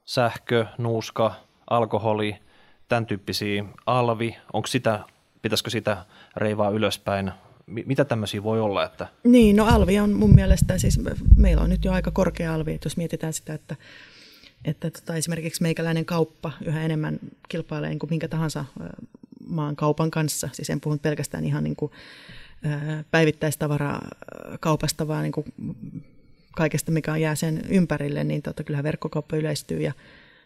sähkö, 0.04 0.66
nuuska, 0.78 1.34
alkoholi, 1.70 2.36
tämän 2.88 3.06
tyyppisiä, 3.06 3.64
alvi. 3.86 4.36
Onko 4.52 4.66
sitä, 4.66 5.00
pitäisikö 5.42 5.70
sitä 5.70 6.04
reivaa 6.36 6.70
ylöspäin? 6.70 7.32
Mitä 7.66 8.04
tämmöisiä 8.04 8.42
voi 8.42 8.60
olla? 8.60 8.84
Että... 8.84 9.06
Niin, 9.24 9.56
no 9.56 9.66
alvi 9.66 10.00
on 10.00 10.12
mun 10.12 10.34
mielestä, 10.34 10.78
siis 10.78 11.00
meillä 11.36 11.62
on 11.62 11.70
nyt 11.70 11.84
jo 11.84 11.92
aika 11.92 12.10
korkea 12.10 12.54
alvi, 12.54 12.74
että 12.74 12.86
jos 12.86 12.96
mietitään 12.96 13.32
sitä, 13.32 13.54
että 13.54 13.76
että 14.64 14.90
tota, 14.90 15.14
esimerkiksi 15.14 15.62
meikäläinen 15.62 16.04
kauppa 16.04 16.52
yhä 16.64 16.82
enemmän 16.82 17.18
kilpailee 17.48 17.90
niin 17.90 17.98
kuin 17.98 18.10
minkä 18.10 18.28
tahansa 18.28 18.64
maan 19.46 19.76
kaupan 19.76 20.10
kanssa. 20.10 20.48
Siis 20.52 20.70
en 20.70 20.80
puhunut 20.80 21.02
pelkästään 21.02 21.44
ihan 21.44 21.64
niin 21.64 21.76
kuin, 21.76 21.92
päivittäistavarakaupasta, 23.10 25.08
vaan 25.08 25.22
niin 25.22 25.32
kuin 25.32 25.46
kaikesta, 26.56 26.92
mikä 26.92 27.16
jää 27.16 27.34
sen 27.34 27.62
ympärille, 27.68 28.24
niin 28.24 28.42
tota, 28.42 28.64
kyllähän 28.64 28.84
verkkokauppa 28.84 29.36
yleistyy 29.36 29.80
ja 29.80 29.92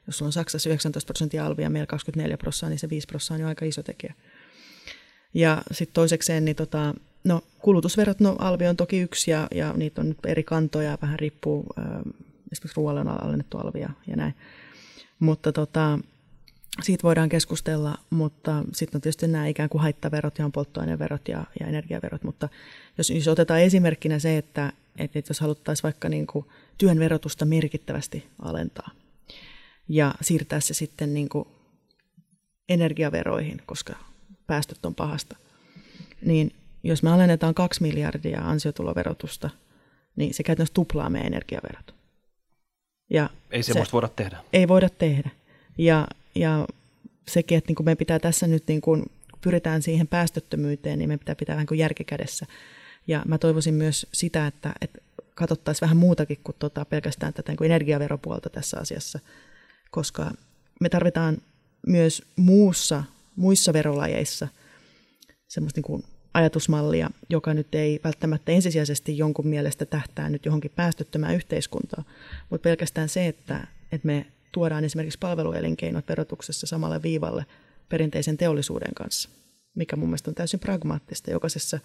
jos 0.06 0.18
sulla 0.18 0.28
on 0.28 0.32
Saksassa 0.32 0.68
19 0.68 1.06
prosenttia 1.06 1.46
alvia 1.46 1.66
ja 1.66 1.70
meillä 1.70 1.86
24 1.86 2.38
prosenttia, 2.38 2.68
niin 2.70 2.78
se 2.78 2.90
5 2.90 3.06
prosenttia 3.06 3.34
on 3.34 3.40
jo 3.40 3.48
aika 3.48 3.64
iso 3.64 3.82
tekijä. 3.82 4.14
Ja 5.34 5.62
sitten 5.72 5.94
toisekseen, 5.94 6.44
niin 6.44 6.56
tota, 6.56 6.94
no, 7.24 7.42
kulutusverot, 7.58 8.20
no 8.20 8.36
alvi 8.38 8.66
on 8.66 8.76
toki 8.76 9.00
yksi 9.00 9.30
ja, 9.30 9.48
ja 9.54 9.72
niitä 9.72 10.00
on 10.00 10.08
nyt 10.08 10.18
eri 10.26 10.42
kantoja, 10.42 10.98
vähän 11.02 11.18
riippuu, 11.18 11.66
äh, 11.78 11.84
esimerkiksi 12.52 12.76
ruoalle 12.76 13.00
on 13.00 13.24
alennettu 13.24 13.58
alvia 13.58 13.90
ja 14.06 14.16
näin. 14.16 14.34
Mutta 15.18 15.52
tota, 15.52 15.98
siitä 16.82 17.02
voidaan 17.02 17.28
keskustella, 17.28 17.98
mutta 18.10 18.64
sitten 18.72 18.98
on 18.98 19.00
tietysti 19.00 19.28
nämä 19.28 19.46
ikään 19.46 19.68
kuin 19.68 19.82
haittaverot 19.82 20.38
ja 20.38 20.44
on 20.44 20.52
polttoaineverot 20.52 21.28
ja, 21.28 21.44
ja 21.60 21.66
energiaverot, 21.66 22.22
mutta 22.22 22.48
jos, 22.98 23.10
jos 23.10 23.28
otetaan 23.28 23.60
esimerkkinä 23.60 24.18
se, 24.18 24.38
että, 24.38 24.72
että 24.98 25.22
jos 25.28 25.40
haluttaisiin 25.40 25.82
vaikka 25.82 26.08
niin 26.08 26.26
kuin 26.26 26.46
työn 26.78 26.98
verotusta 26.98 27.44
merkittävästi 27.44 28.26
alentaa 28.42 28.90
ja 29.88 30.14
siirtää 30.20 30.60
se 30.60 30.74
sitten 30.74 31.14
niin 31.14 31.28
kuin 31.28 31.48
energiaveroihin, 32.68 33.62
koska 33.66 33.94
päästöt 34.46 34.86
on 34.86 34.94
pahasta, 34.94 35.36
niin 36.22 36.52
jos 36.82 37.02
me 37.02 37.10
alennetaan 37.10 37.54
2 37.54 37.82
miljardia 37.82 38.40
ansiotuloverotusta, 38.40 39.50
niin 40.16 40.34
se 40.34 40.42
käytännössä 40.42 40.74
tuplaa 40.74 41.10
meidän 41.10 41.26
energiaverot. 41.26 41.94
Ja 43.10 43.30
ei 43.50 43.62
semmoista 43.62 43.92
voida 43.92 44.08
tehdä. 44.08 44.38
Ei 44.52 44.68
voida 44.68 44.88
tehdä. 44.88 45.30
Ja 45.78 46.08
ja 46.36 46.66
sekin, 47.28 47.58
että 47.58 47.68
niin 47.68 47.76
kuin 47.76 47.84
meidän 47.84 47.96
pitää 47.96 48.18
tässä 48.18 48.46
nyt, 48.46 48.64
niin 48.68 48.80
kuin, 48.80 49.04
pyritään 49.40 49.82
siihen 49.82 50.08
päästöttömyyteen, 50.08 50.98
niin 50.98 51.08
meidän 51.08 51.18
pitää 51.18 51.34
pitää 51.34 51.54
vähän 51.54 51.66
kuin 51.66 51.78
järkikädessä. 51.78 52.46
Ja 53.06 53.22
mä 53.26 53.38
toivoisin 53.38 53.74
myös 53.74 54.06
sitä, 54.12 54.46
että, 54.46 54.72
että 54.80 54.98
katsottaisiin 55.34 55.80
vähän 55.80 55.96
muutakin 55.96 56.38
kuin 56.44 56.56
tota, 56.58 56.84
pelkästään 56.84 57.32
tätä 57.34 57.52
niin 57.52 57.56
kuin 57.56 57.66
energiaveropuolta 57.66 58.50
tässä 58.50 58.80
asiassa, 58.80 59.18
koska 59.90 60.30
me 60.80 60.88
tarvitaan 60.88 61.38
myös 61.86 62.22
muussa, 62.36 63.04
muissa 63.36 63.72
verolajeissa 63.72 64.48
semmoista 65.48 65.78
niin 65.78 65.84
kuin 65.84 66.04
ajatusmallia, 66.34 67.10
joka 67.30 67.54
nyt 67.54 67.74
ei 67.74 68.00
välttämättä 68.04 68.52
ensisijaisesti 68.52 69.18
jonkun 69.18 69.46
mielestä 69.46 69.86
tähtää 69.86 70.28
nyt 70.28 70.44
johonkin 70.44 70.72
päästöttömään 70.76 71.34
yhteiskuntaan, 71.34 72.04
mutta 72.50 72.64
pelkästään 72.64 73.08
se, 73.08 73.26
että, 73.26 73.66
että 73.92 74.06
me 74.06 74.26
tuodaan 74.56 74.84
esimerkiksi 74.84 75.18
palveluelinkeinot 75.18 76.08
verotuksessa 76.08 76.66
samalle 76.66 77.02
viivalle 77.02 77.46
perinteisen 77.88 78.36
teollisuuden 78.36 78.94
kanssa, 78.94 79.28
mikä 79.74 79.96
mun 79.96 80.08
mielestä 80.08 80.30
on 80.30 80.34
täysin 80.34 80.60
pragmaattista. 80.60 81.30
Jokaisessa 81.30 81.78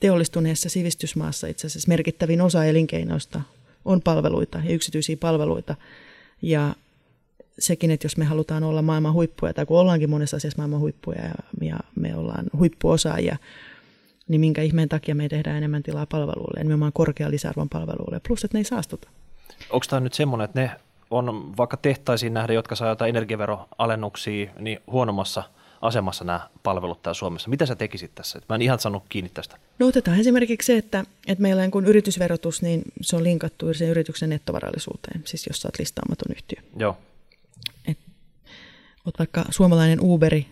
teollistuneessa 0.00 0.68
sivistysmaassa 0.68 1.46
itse 1.46 1.66
asiassa 1.66 1.88
merkittävin 1.88 2.40
osa 2.40 2.64
elinkeinoista 2.64 3.40
on 3.84 4.02
palveluita 4.02 4.58
ja 4.64 4.74
yksityisiä 4.74 5.16
palveluita. 5.16 5.76
Ja 6.42 6.74
sekin, 7.58 7.90
että 7.90 8.04
jos 8.04 8.16
me 8.16 8.24
halutaan 8.24 8.64
olla 8.64 8.82
maailman 8.82 9.12
huippuja, 9.12 9.54
tai 9.54 9.66
kun 9.66 9.78
ollaankin 9.78 10.10
monessa 10.10 10.36
asiassa 10.36 10.58
maailman 10.58 10.80
huippuja 10.80 11.22
ja, 11.60 11.78
me 11.96 12.16
ollaan 12.16 12.46
huippuosaajia, 12.58 13.36
niin 14.28 14.40
minkä 14.40 14.62
ihmeen 14.62 14.88
takia 14.88 15.14
me 15.14 15.22
ei 15.22 15.28
tehdä 15.28 15.56
enemmän 15.56 15.82
tilaa 15.82 16.06
palveluille, 16.06 16.60
nimenomaan 16.60 16.92
korkean 16.92 17.30
lisäarvon 17.30 17.68
palveluille, 17.68 18.20
plus 18.28 18.44
että 18.44 18.56
ne 18.56 18.60
ei 18.60 18.64
saastuta. 18.64 19.08
Onko 19.70 19.86
tämä 19.90 20.00
nyt 20.00 20.14
semmoinen, 20.14 20.44
että 20.44 20.60
ne 20.60 20.70
on 21.18 21.56
vaikka 21.56 21.76
tehtaisiin 21.76 22.34
nähdä, 22.34 22.52
jotka 22.52 22.76
saa 22.76 22.88
jotain 22.88 23.08
energiaveroalennuksia, 23.08 24.50
niin 24.58 24.80
huonommassa 24.86 25.42
asemassa 25.80 26.24
nämä 26.24 26.48
palvelut 26.62 27.02
täällä 27.02 27.14
Suomessa. 27.14 27.50
Mitä 27.50 27.66
sä 27.66 27.74
tekisit 27.74 28.14
tässä? 28.14 28.40
Mä 28.48 28.54
en 28.54 28.62
ihan 28.62 28.78
saanut 28.78 29.02
kiinni 29.08 29.30
tästä. 29.34 29.56
No 29.78 29.86
otetaan 29.86 30.20
esimerkiksi 30.20 30.66
se, 30.66 30.76
että, 30.76 31.04
että 31.26 31.42
meillä 31.42 31.68
kun 31.70 31.86
yritysverotus, 31.86 32.62
niin 32.62 32.82
se 33.00 33.16
on 33.16 33.24
linkattu 33.24 33.74
sen 33.74 33.88
yrityksen 33.88 34.30
nettovarallisuuteen, 34.30 35.22
siis 35.24 35.46
jos 35.46 35.62
sä 35.62 35.68
oot 35.68 35.78
listaamaton 35.78 36.36
yhtiö. 36.36 36.62
Joo. 36.76 36.96
Et, 37.88 37.98
oot 39.06 39.18
vaikka 39.18 39.44
suomalainen 39.50 39.98
Uberi, 40.00 40.46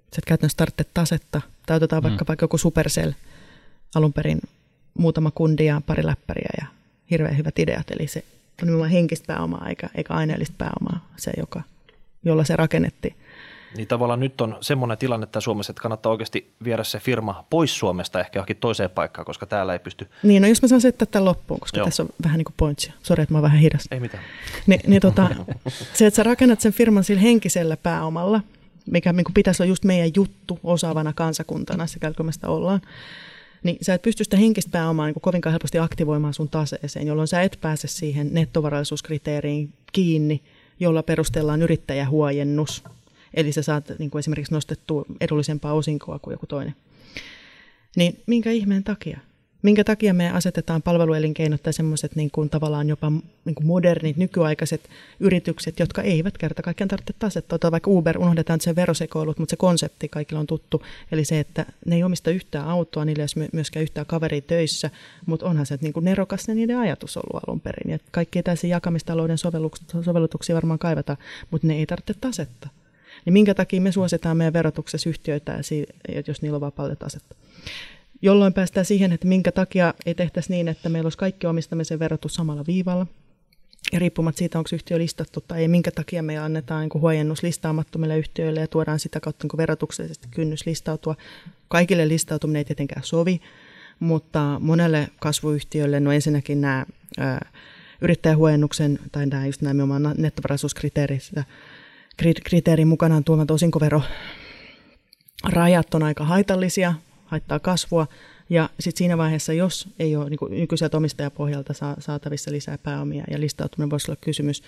sä 0.00 0.18
et 0.18 0.24
käytännössä 0.24 0.56
tarvitse 0.56 0.84
tasetta, 0.94 1.40
tai 1.66 1.76
otetaan 1.76 2.02
vaikka, 2.02 2.24
mm. 2.24 2.28
vaikka 2.28 2.44
joku 2.44 2.58
Supercell, 2.58 3.12
alun 3.94 4.12
perin 4.12 4.40
muutama 4.98 5.30
kundi 5.30 5.66
ja 5.66 5.82
pari 5.86 6.06
läppäriä 6.06 6.50
ja 6.60 6.66
hirveän 7.10 7.36
hyvät 7.36 7.58
ideat, 7.58 7.90
eli 7.90 8.06
se 8.06 8.24
on 8.62 8.66
nimenomaan 8.66 8.90
henkistä 8.90 9.26
pääomaa 9.26 9.68
eikä, 9.68 9.88
eikä 9.94 10.14
aineellista 10.14 10.54
pääomaa, 10.58 11.08
se 11.16 11.32
joka, 11.36 11.62
jolla 12.24 12.44
se 12.44 12.56
rakennettiin. 12.56 13.14
Niin 13.76 13.88
tavallaan 13.88 14.20
nyt 14.20 14.40
on 14.40 14.56
semmoinen 14.60 14.98
tilanne 14.98 15.24
että 15.24 15.40
Suomessa, 15.40 15.70
että 15.70 15.82
kannattaa 15.82 16.12
oikeasti 16.12 16.54
viedä 16.64 16.84
se 16.84 16.98
firma 16.98 17.44
pois 17.50 17.78
Suomesta 17.78 18.20
ehkä 18.20 18.38
johonkin 18.38 18.56
toiseen 18.56 18.90
paikkaan, 18.90 19.24
koska 19.24 19.46
täällä 19.46 19.72
ei 19.72 19.78
pysty. 19.78 20.08
Niin, 20.22 20.42
no 20.42 20.48
jos 20.48 20.62
mä 20.62 20.68
saan 20.68 20.80
settää 20.80 21.06
tämän 21.06 21.24
loppuun, 21.24 21.60
koska 21.60 21.78
Joo. 21.78 21.84
tässä 21.84 22.02
on 22.02 22.08
vähän 22.24 22.38
niin 22.38 22.44
kuin 22.44 22.54
pointsia. 22.56 22.92
Sori, 23.02 23.22
että 23.22 23.32
mä 23.32 23.38
oon 23.38 23.42
vähän 23.42 23.58
hidas. 23.58 23.88
Ei 23.90 24.00
mitään. 24.00 24.24
Ni, 24.66 24.78
niin 24.86 25.02
tota, 25.02 25.28
se, 25.94 26.06
että 26.06 26.16
sä 26.16 26.22
rakennat 26.22 26.60
sen 26.60 26.72
firman 26.72 27.04
sillä 27.04 27.20
henkisellä 27.20 27.76
pääomalla, 27.76 28.40
mikä 28.90 29.12
niin 29.12 29.24
pitäisi 29.34 29.62
olla 29.62 29.68
just 29.68 29.84
meidän 29.84 30.10
juttu 30.16 30.58
osaavana 30.64 31.12
kansakuntana, 31.12 31.86
sekä 31.86 32.12
kun 32.16 32.26
me 32.26 32.32
sitä 32.32 32.48
ollaan, 32.48 32.80
niin 33.62 33.78
sä 33.82 33.94
et 33.94 34.02
pysty 34.02 34.24
sitä 34.24 34.36
henkistä 34.36 34.70
pääomaa 34.70 35.06
niin 35.06 35.20
kovinkaan 35.20 35.52
helposti 35.52 35.78
aktivoimaan 35.78 36.34
sun 36.34 36.48
taseeseen, 36.48 37.06
jolloin 37.06 37.28
sä 37.28 37.42
et 37.42 37.58
pääse 37.60 37.88
siihen 37.88 38.28
nettovarallisuuskriteeriin 38.34 39.72
kiinni, 39.92 40.42
jolla 40.80 41.02
perustellaan 41.02 41.62
yrittäjähuojennus. 41.62 42.84
Eli 43.34 43.52
sä 43.52 43.62
saat 43.62 43.92
niin 43.98 44.10
kuin 44.10 44.18
esimerkiksi 44.18 44.54
nostettua 44.54 45.04
edullisempaa 45.20 45.72
osinkoa 45.72 46.18
kuin 46.18 46.32
joku 46.32 46.46
toinen. 46.46 46.74
Niin 47.96 48.22
minkä 48.26 48.50
ihmeen 48.50 48.84
takia? 48.84 49.20
Minkä 49.62 49.84
takia 49.84 50.14
me 50.14 50.30
asetetaan 50.30 50.82
palveluelinkeinot 50.82 51.62
tai 51.62 51.72
semmoiset 51.72 52.16
niin 52.16 52.30
kuin 52.30 52.50
tavallaan 52.50 52.88
jopa 52.88 53.10
niin 53.44 53.54
kuin 53.54 53.66
modernit, 53.66 54.16
nykyaikaiset 54.16 54.90
yritykset, 55.20 55.80
jotka 55.80 56.02
eivät 56.02 56.38
kerta 56.38 56.62
kaikkiaan 56.62 56.88
tarvitse 56.88 57.14
tasetta. 57.18 57.54
Ota 57.54 57.70
vaikka 57.70 57.90
Uber, 57.90 58.18
unohdetaan 58.18 58.60
se 58.60 58.76
verosekoilut, 58.76 59.38
mutta 59.38 59.50
se 59.50 59.56
konsepti 59.56 60.08
kaikilla 60.08 60.40
on 60.40 60.46
tuttu. 60.46 60.82
Eli 61.12 61.24
se, 61.24 61.40
että 61.40 61.66
ne 61.86 61.96
ei 61.96 62.02
omista 62.02 62.30
yhtään 62.30 62.68
autoa, 62.68 63.04
niillä 63.04 63.22
ei 63.22 63.42
ole 63.42 63.48
myöskään 63.52 63.82
yhtään 63.82 64.06
kaveria 64.06 64.40
töissä, 64.40 64.90
mutta 65.26 65.46
onhan 65.46 65.66
se 65.66 65.78
niin 65.80 65.92
kuin 65.92 66.04
nerokas 66.04 66.48
ne 66.48 66.54
niiden 66.54 66.78
ajatus 66.78 67.16
ollut 67.16 67.42
alun 67.46 67.60
perin. 67.60 67.92
Ja 67.92 67.98
kaikki 68.10 68.42
täysin 68.42 68.70
jakamistalouden 68.70 69.38
sovellutuksia 70.02 70.54
varmaan 70.54 70.78
kaivata, 70.78 71.16
mutta 71.50 71.66
ne 71.66 71.74
ei 71.74 71.86
tarvitse 71.86 72.14
tasetta. 72.14 72.68
Niin 73.24 73.32
minkä 73.32 73.54
takia 73.54 73.80
me 73.80 73.92
suositaan 73.92 74.36
meidän 74.36 74.52
verotuksessa 74.52 75.08
yhtiöitä, 75.08 75.58
jos 76.26 76.42
niillä 76.42 76.56
on 76.56 76.60
vapaa 76.60 76.96
tasetta? 76.96 77.36
Jolloin 78.26 78.52
päästään 78.52 78.86
siihen, 78.86 79.12
että 79.12 79.26
minkä 79.26 79.52
takia 79.52 79.94
ei 80.06 80.14
tehtäisi 80.14 80.50
niin, 80.50 80.68
että 80.68 80.88
meillä 80.88 81.06
olisi 81.06 81.18
kaikki 81.18 81.46
omistamisen 81.46 81.98
verotus 81.98 82.34
samalla 82.34 82.64
viivalla. 82.66 83.06
Ja 83.92 83.98
riippumatta 83.98 84.38
siitä, 84.38 84.58
onko 84.58 84.70
yhtiö 84.72 84.98
listattu 84.98 85.40
tai 85.40 85.60
ei, 85.60 85.68
minkä 85.68 85.90
takia 85.90 86.22
me 86.22 86.38
annetaan 86.38 86.82
niin 86.82 87.02
huojennus 87.02 87.42
listaamattomille 87.42 88.18
yhtiöille 88.18 88.60
ja 88.60 88.66
tuodaan 88.66 88.98
sitä 88.98 89.20
kautta 89.20 89.46
niin 89.46 89.56
verotuksellisesti 89.56 90.28
kynnys 90.30 90.66
listautua. 90.66 91.14
Kaikille 91.68 92.08
listautuminen 92.08 92.60
ei 92.60 92.64
tietenkään 92.64 93.04
sovi, 93.04 93.40
mutta 94.00 94.58
monelle 94.60 95.08
kasvuyhtiölle, 95.20 96.00
no 96.00 96.12
ensinnäkin 96.12 96.60
nämä 96.60 96.86
ää, 97.18 97.48
yrittäjähuojennuksen 98.00 98.98
tai 99.12 99.26
nämä 99.26 99.46
just 99.46 99.62
nämä 99.62 99.74
kriteerin 102.44 102.88
mukanaan 102.88 103.24
tuomat 103.24 103.50
osinkovero 103.50 104.02
rajat 105.44 105.94
on 105.94 106.02
aika 106.02 106.24
haitallisia 106.24 106.94
haittaa 107.26 107.58
kasvua. 107.58 108.06
Ja 108.50 108.68
sitten 108.80 108.98
siinä 108.98 109.18
vaiheessa, 109.18 109.52
jos 109.52 109.88
ei 109.98 110.16
ole 110.16 110.30
niin 110.30 110.38
nykyiseltä 110.60 110.96
omistajapohjalta 110.96 111.72
saatavissa 111.98 112.50
lisää 112.50 112.78
pääomia 112.78 113.24
ja 113.30 113.40
listautuminen 113.40 113.90
voisi 113.90 114.10
olla 114.10 114.18
kysymys, 114.20 114.62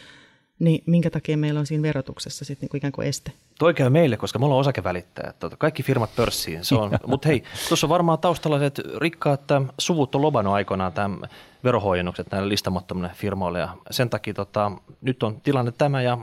niin 0.58 0.82
minkä 0.86 1.10
takia 1.10 1.36
meillä 1.36 1.60
on 1.60 1.66
siinä 1.66 1.82
verotuksessa 1.82 2.44
sitten 2.44 2.68
niin 2.72 2.76
ikään 2.76 2.92
kuin 2.92 3.08
este? 3.08 3.32
Toi 3.58 3.74
käy 3.74 3.90
meille, 3.90 4.16
koska 4.16 4.38
me 4.38 4.44
ollaan 4.44 4.60
osakevälittäjät. 4.60 5.38
Tuota, 5.38 5.56
kaikki 5.56 5.82
firmat 5.82 6.16
pörssiin. 6.16 6.64
Se 6.64 6.74
on, 6.74 6.90
mutta 7.06 7.28
hei, 7.28 7.42
tuossa 7.68 7.86
on 7.86 7.88
varmaan 7.88 8.18
taustalla 8.18 8.58
se, 8.58 8.66
että 8.66 8.82
rikkaat 8.96 9.40
suvut 9.78 10.14
on 10.14 10.22
lobannut 10.22 10.54
aikoinaan 10.54 10.92
tämän 10.92 11.20
verohuojennukset 11.64 12.30
näille 12.30 12.48
listamattomille 12.48 13.10
firmoille. 13.14 13.58
Ja 13.58 13.68
sen 13.90 14.10
takia 14.10 14.34
tota, 14.34 14.72
nyt 15.00 15.22
on 15.22 15.40
tilanne 15.40 15.72
tämä 15.72 16.02
ja 16.02 16.18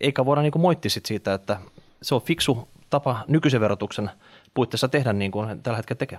eikä 0.00 0.24
voida 0.24 0.42
niin 0.42 0.52
moittia 0.56 0.90
sit 0.90 1.06
siitä, 1.06 1.34
että 1.34 1.60
se 2.02 2.14
on 2.14 2.22
fiksu 2.22 2.68
tapa 2.90 3.24
nykyisen 3.28 3.60
verotuksen– 3.60 4.10
puitteissa 4.58 4.88
tehdä 4.88 5.12
niin 5.12 5.30
kuin 5.30 5.62
tällä 5.62 5.76
hetkellä 5.76 5.98
tekee. 5.98 6.18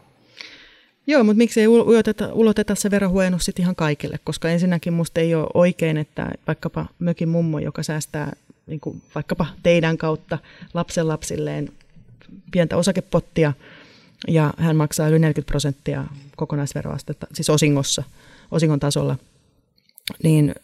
Joo, 1.08 1.24
mutta 1.24 1.38
miksi 1.38 1.62
ei 1.62 1.68
uloteta, 1.68 2.34
uloteta 2.34 2.76
se 2.76 2.92
verohuojennus 2.92 3.46
sitten 3.46 3.64
ihan 3.64 3.76
kaikille, 3.76 4.20
koska 4.24 4.50
ensinnäkin 4.50 4.94
musta 4.94 5.20
ei 5.20 5.36
ole 5.36 5.48
oikein, 5.54 5.98
että 5.98 6.32
vaikkapa 6.48 6.86
mökin 7.00 7.30
mummo, 7.30 7.60
joka 7.60 7.84
säästää 7.84 8.32
niin 8.68 8.80
kuin 8.80 9.02
vaikkapa 9.16 9.46
teidän 9.64 9.98
kautta 9.98 10.38
lapsenlapsilleen 10.74 11.72
pientä 12.52 12.78
osakepottia, 12.78 13.54
ja 14.28 14.54
hän 14.58 14.76
maksaa 14.76 15.08
yli 15.08 15.20
40 15.20 15.52
prosenttia 15.52 16.06
kokonaisveroastetta, 16.36 17.28
siis 17.34 17.50
osingossa, 17.50 18.04
osingon 18.52 18.80
tasolla, 18.80 19.18
niin 20.24 20.56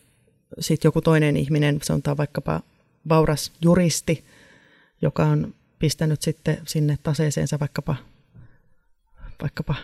sitten 0.59 0.87
joku 0.87 1.01
toinen 1.01 1.37
ihminen, 1.37 1.79
sanotaan 1.83 2.17
vaikkapa 2.17 2.61
vauras 3.09 3.51
juristi, 3.61 4.23
joka 5.01 5.25
on 5.25 5.53
pistänyt 5.85 6.21
sitten 6.21 6.57
sinne 6.67 6.97
taseeseensa 7.03 7.59
vaikkapa, 7.59 7.95
vaikkapa 9.41 9.75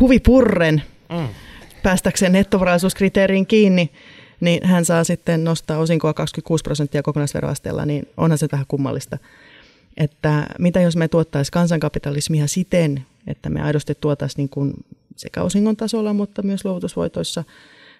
huvipurren 0.00 0.82
mm. 1.08 1.28
päästäkseen 1.82 2.32
nettovaraisuuskriteeriin 2.32 3.46
kiinni, 3.46 3.90
niin 4.40 4.66
hän 4.66 4.84
saa 4.84 5.04
sitten 5.04 5.44
nostaa 5.44 5.78
osinkoa 5.78 6.14
26 6.14 6.62
prosenttia 6.62 7.02
kokonaisveroasteella, 7.02 7.86
niin 7.86 8.08
onhan 8.16 8.38
se 8.38 8.48
vähän 8.52 8.66
kummallista. 8.68 9.18
Että 9.96 10.46
mitä 10.58 10.80
jos 10.80 10.96
me 10.96 11.08
tuottaisiin 11.08 11.52
kansankapitalismia 11.52 12.46
siten, 12.46 13.06
että 13.26 13.50
me 13.50 13.62
aidosti 13.62 13.94
tuotaisiin 13.94 14.36
niin 14.38 14.48
kuin 14.48 14.74
sekä 15.16 15.42
osingon 15.42 15.76
tasolla, 15.76 16.12
mutta 16.12 16.42
myös 16.42 16.64
luovutusvoitoissa 16.64 17.44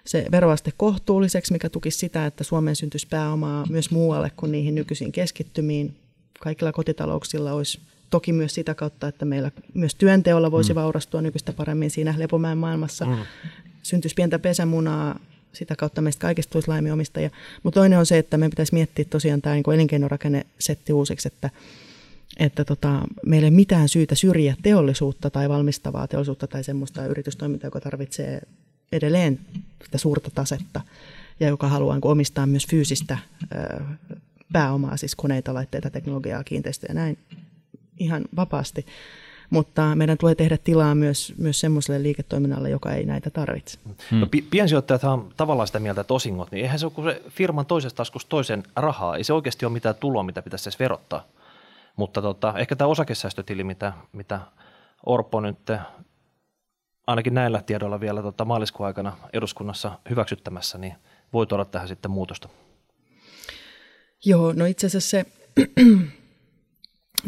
se 0.05 0.25
veroaste 0.31 0.71
kohtuulliseksi, 0.77 1.53
mikä 1.53 1.69
tukisi 1.69 1.97
sitä, 1.97 2.25
että 2.25 2.43
Suomeen 2.43 2.75
syntyisi 2.75 3.07
pääomaa 3.07 3.65
myös 3.69 3.91
muualle 3.91 4.31
kuin 4.37 4.51
niihin 4.51 4.75
nykyisiin 4.75 5.11
keskittymiin, 5.11 5.95
kaikilla 6.39 6.71
kotitalouksilla 6.71 7.53
olisi 7.53 7.79
toki 8.09 8.33
myös 8.33 8.53
sitä 8.53 8.75
kautta, 8.75 9.07
että 9.07 9.25
meillä 9.25 9.51
myös 9.73 9.95
työnteolla 9.95 10.51
voisi 10.51 10.73
mm. 10.73 10.75
vaurastua 10.75 11.21
nykyistä 11.21 11.53
paremmin 11.53 11.91
siinä 11.91 12.13
Lepomäen 12.17 12.57
maailmassa. 12.57 13.05
Mm. 13.05 13.15
Syntyisi 13.83 14.15
pientä 14.15 14.39
pesämunaa, 14.39 15.19
sitä 15.53 15.75
kautta 15.75 16.01
meistä 16.01 16.21
kaikista 16.21 16.51
tulisi 16.51 16.67
laimiomistajia. 16.67 17.29
Mutta 17.63 17.79
toinen 17.79 17.99
on 17.99 18.05
se, 18.05 18.17
että 18.17 18.37
me 18.37 18.49
pitäisi 18.49 18.73
miettiä 18.73 19.05
tosiaan 19.05 19.41
tämä 19.41 19.55
niin 19.55 19.73
elinkeinorakennesetti 19.73 20.93
uusiksi, 20.93 21.27
että, 21.27 21.49
että 22.37 22.65
tota, 22.65 23.01
meillä 23.25 23.45
ei 23.45 23.51
mitään 23.51 23.89
syytä 23.89 24.15
syrjiä 24.15 24.55
teollisuutta 24.61 25.29
tai 25.29 25.49
valmistavaa 25.49 26.07
teollisuutta 26.07 26.47
tai 26.47 26.63
semmoista 26.63 27.05
yritystoimintaa, 27.05 27.67
joka 27.67 27.81
tarvitsee 27.81 28.41
edelleen 28.91 29.39
sitä 29.83 29.97
suurta 29.97 30.31
tasetta 30.35 30.81
ja 31.39 31.47
joka 31.47 31.67
haluaa 31.67 31.95
niin 31.95 32.07
omistaa 32.07 32.45
myös 32.45 32.67
fyysistä 32.67 33.17
pääomaa, 34.53 34.97
siis 34.97 35.15
koneita, 35.15 35.53
laitteita, 35.53 35.89
teknologiaa, 35.89 36.43
kiinteistöjä 36.43 36.93
näin 36.93 37.17
ihan 37.97 38.25
vapaasti. 38.35 38.85
Mutta 39.49 39.95
meidän 39.95 40.17
tulee 40.17 40.35
tehdä 40.35 40.57
tilaa 40.57 40.95
myös, 40.95 41.33
myös 41.37 41.59
semmoiselle 41.59 42.03
liiketoiminnalle, 42.03 42.69
joka 42.69 42.93
ei 42.93 43.05
näitä 43.05 43.29
tarvitse. 43.29 43.79
Hmm. 44.11 44.19
No, 44.19 44.27
piensijoittajat 44.51 45.03
on 45.03 45.31
tavallaan 45.37 45.67
sitä 45.67 45.79
mieltä, 45.79 46.01
että 46.01 46.13
osingot, 46.13 46.51
niin 46.51 46.63
eihän 46.63 46.79
se 46.79 46.85
ole 46.85 46.93
kuin 46.93 47.11
se 47.11 47.21
firman 47.29 47.65
toisesta 47.65 47.97
taskusta 47.97 48.29
toisen 48.29 48.63
rahaa. 48.75 49.15
Ei 49.15 49.23
se 49.23 49.33
oikeasti 49.33 49.65
ole 49.65 49.73
mitään 49.73 49.95
tuloa, 49.95 50.23
mitä 50.23 50.41
pitäisi 50.41 50.69
edes 50.69 50.79
verottaa. 50.79 51.23
Mutta 51.95 52.21
tota, 52.21 52.53
ehkä 52.57 52.75
tämä 52.75 52.87
osakesäästötili, 52.87 53.63
mitä, 53.63 53.93
mitä 54.11 54.39
Orpo 55.05 55.41
nyt 55.41 55.71
ainakin 57.07 57.33
näillä 57.33 57.61
tiedoilla 57.61 57.99
vielä 57.99 58.21
tota, 58.21 58.45
maaliskuun 58.45 58.87
aikana 58.87 59.17
eduskunnassa 59.33 59.91
hyväksyttämässä, 60.09 60.77
niin 60.77 60.95
voi 61.33 61.47
tuoda 61.47 61.65
tähän 61.65 61.87
sitten 61.87 62.11
muutosta. 62.11 62.49
Joo, 64.25 64.53
no 64.53 64.65
itse 64.65 64.87
asiassa 64.87 65.09
se, 65.09 65.25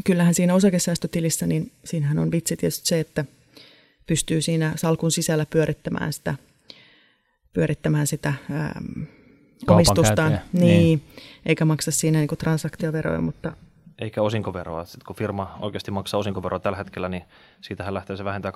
kyllähän 0.05 0.33
siinä 0.33 0.53
osakesäästötilissä, 0.53 1.47
niin 1.47 1.71
siinähän 1.85 2.19
on 2.19 2.31
vitsi 2.31 2.57
tietysti 2.57 2.87
se, 2.87 2.99
että 2.99 3.25
pystyy 4.07 4.41
siinä 4.41 4.73
salkun 4.75 5.11
sisällä 5.11 5.45
pyörittämään 5.45 6.13
sitä, 6.13 6.35
pyörittämään 7.53 8.07
sitä 8.07 8.33
ähm, 8.51 9.03
omistustaan. 9.67 10.39
Niin, 10.53 10.61
niin, 10.61 11.03
eikä 11.45 11.65
maksa 11.65 11.91
siinä 11.91 12.19
niin 12.19 12.37
transaktioveroja, 12.37 13.21
mutta 13.21 13.53
eikä 13.99 14.21
osinkoveroa. 14.21 14.85
Sitten 14.85 15.05
kun 15.05 15.15
firma 15.15 15.57
oikeasti 15.59 15.91
maksaa 15.91 16.19
osinkoveroa 16.19 16.59
tällä 16.59 16.77
hetkellä, 16.77 17.09
niin 17.09 17.23
siitähän 17.61 17.93
lähtee 17.93 18.17
se 18.17 18.23
vähentää 18.23 18.51
25,5 18.51 18.55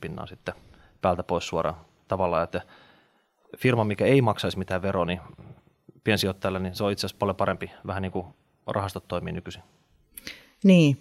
pinnaa 0.00 0.26
sitten 0.26 0.54
päältä 1.00 1.22
pois 1.22 1.48
suoraan 1.48 1.76
tavallaan, 2.08 2.44
että 2.44 2.62
firma, 3.56 3.84
mikä 3.84 4.04
ei 4.04 4.22
maksaisi 4.22 4.58
mitään 4.58 4.82
veroa, 4.82 5.04
niin 5.04 5.20
piensijoittajalle, 6.08 6.58
niin 6.58 6.74
se 6.74 6.84
on 6.84 6.92
itse 6.92 7.06
asiassa 7.06 7.18
paljon 7.18 7.36
parempi, 7.36 7.70
vähän 7.86 8.02
niin 8.02 8.12
kuin 8.12 8.26
rahastot 8.66 9.08
toimii 9.08 9.32
nykyisin. 9.32 9.62
Niin, 10.64 11.00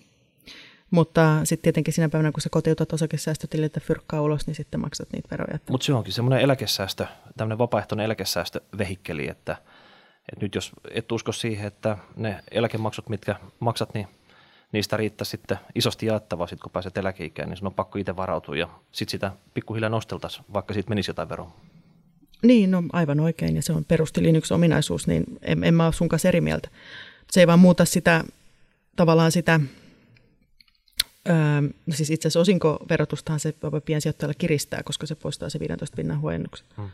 mutta 0.92 1.40
sitten 1.44 1.64
tietenkin 1.64 1.94
sinä 1.94 2.10
päivänä, 2.10 2.32
kun 2.32 2.42
sä 2.42 2.50
kotiutat 2.50 2.94
osakesäästötililtä 2.94 3.80
fyrkkaa 3.80 4.22
ulos, 4.22 4.48
niin 4.48 4.56
sitten 4.56 4.80
maksat 4.80 5.08
niitä 5.14 5.28
veroja. 5.32 5.60
Mutta 5.70 5.86
se 5.86 5.94
onkin 5.94 6.14
semmoinen 6.14 6.42
eläkesäästö, 6.42 7.08
tämmöinen 7.38 7.58
vapaaehtoinen 7.58 8.06
eläkesäästövehikkeli, 8.06 9.28
että, 9.28 9.52
että 10.30 10.46
nyt 10.46 10.56
jos 10.56 10.72
et 10.92 11.12
usko 11.12 11.32
siihen, 11.32 11.68
että 11.68 11.98
ne 12.16 12.44
eläkemaksut, 12.52 13.10
mitkä 13.10 13.36
maksat, 13.60 13.94
niin 13.94 14.08
niistä 14.72 14.98
riittää 14.98 15.26
sitten 15.26 15.58
isosti 15.76 16.06
jaettavaa, 16.06 16.48
sit 16.48 16.60
kun 16.60 16.72
pääset 16.72 16.98
eläkeikään, 16.98 17.50
niin 17.50 17.58
sun 17.58 17.68
on 17.68 17.74
pakko 17.74 18.00
itse 18.00 18.16
varautua 18.16 18.56
ja 18.56 18.70
sitten 18.92 19.12
sitä 19.12 19.32
pikkuhiljaa 19.54 19.90
nosteltaisiin, 19.90 20.46
vaikka 20.54 20.74
siitä 20.74 20.90
menisi 20.90 21.10
jotain 21.10 21.30
veroa. 21.30 21.52
Niin, 22.44 22.72
no 22.72 22.84
aivan 22.94 23.20
oikein, 23.20 23.56
ja 23.56 23.62
se 23.62 23.74
on 23.74 23.86
perustilin 23.86 24.36
yksi 24.36 24.54
ominaisuus, 24.54 25.08
niin 25.08 25.24
en, 25.42 25.64
en 25.64 25.74
mä 25.74 25.86
ole 25.86 25.94
sun 25.94 26.10
kanssa 26.10 26.28
eri 26.28 26.42
mieltä. 26.42 26.70
Se 27.32 27.40
ei 27.40 27.48
vaan 27.48 27.60
muuta 27.60 27.86
sitä, 27.86 28.24
tavallaan 28.96 29.32
sitä, 29.32 29.60
öö, 31.30 31.36
no 31.62 31.94
siis 31.94 32.10
itse 32.10 32.28
asiassa 32.28 32.40
osinkoverotustahan 32.40 33.40
se 33.40 33.54
piensijoittajalle 33.86 34.34
kiristää, 34.38 34.84
koska 34.84 35.06
se 35.06 35.16
poistaa 35.16 35.50
se 35.50 35.60
15 35.60 35.96
pinnan 35.96 36.22
huojennuksen. 36.22 36.68
Hmm. 36.78 36.90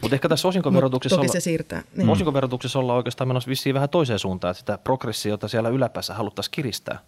Mutta 0.00 0.14
ehkä 0.14 0.28
tässä 0.28 0.48
osinkoverotuksessa, 0.48 1.16
Mut 1.16 1.20
toki 1.20 1.30
olla, 1.30 1.40
se 1.40 1.44
siirtää. 1.44 1.82
Niin. 1.96 2.08
osinkoverotuksessa 2.08 2.78
ollaan 2.78 2.96
oikeastaan 2.96 3.28
menossa 3.28 3.48
vissiin 3.48 3.74
vähän 3.74 3.88
toiseen 3.88 4.18
suuntaan, 4.18 4.50
että 4.50 4.58
sitä 4.58 4.78
progressiota 4.78 5.48
siellä 5.48 5.68
yläpäässä 5.68 6.14
haluttaisiin 6.14 6.52
kiristää. 6.52 6.98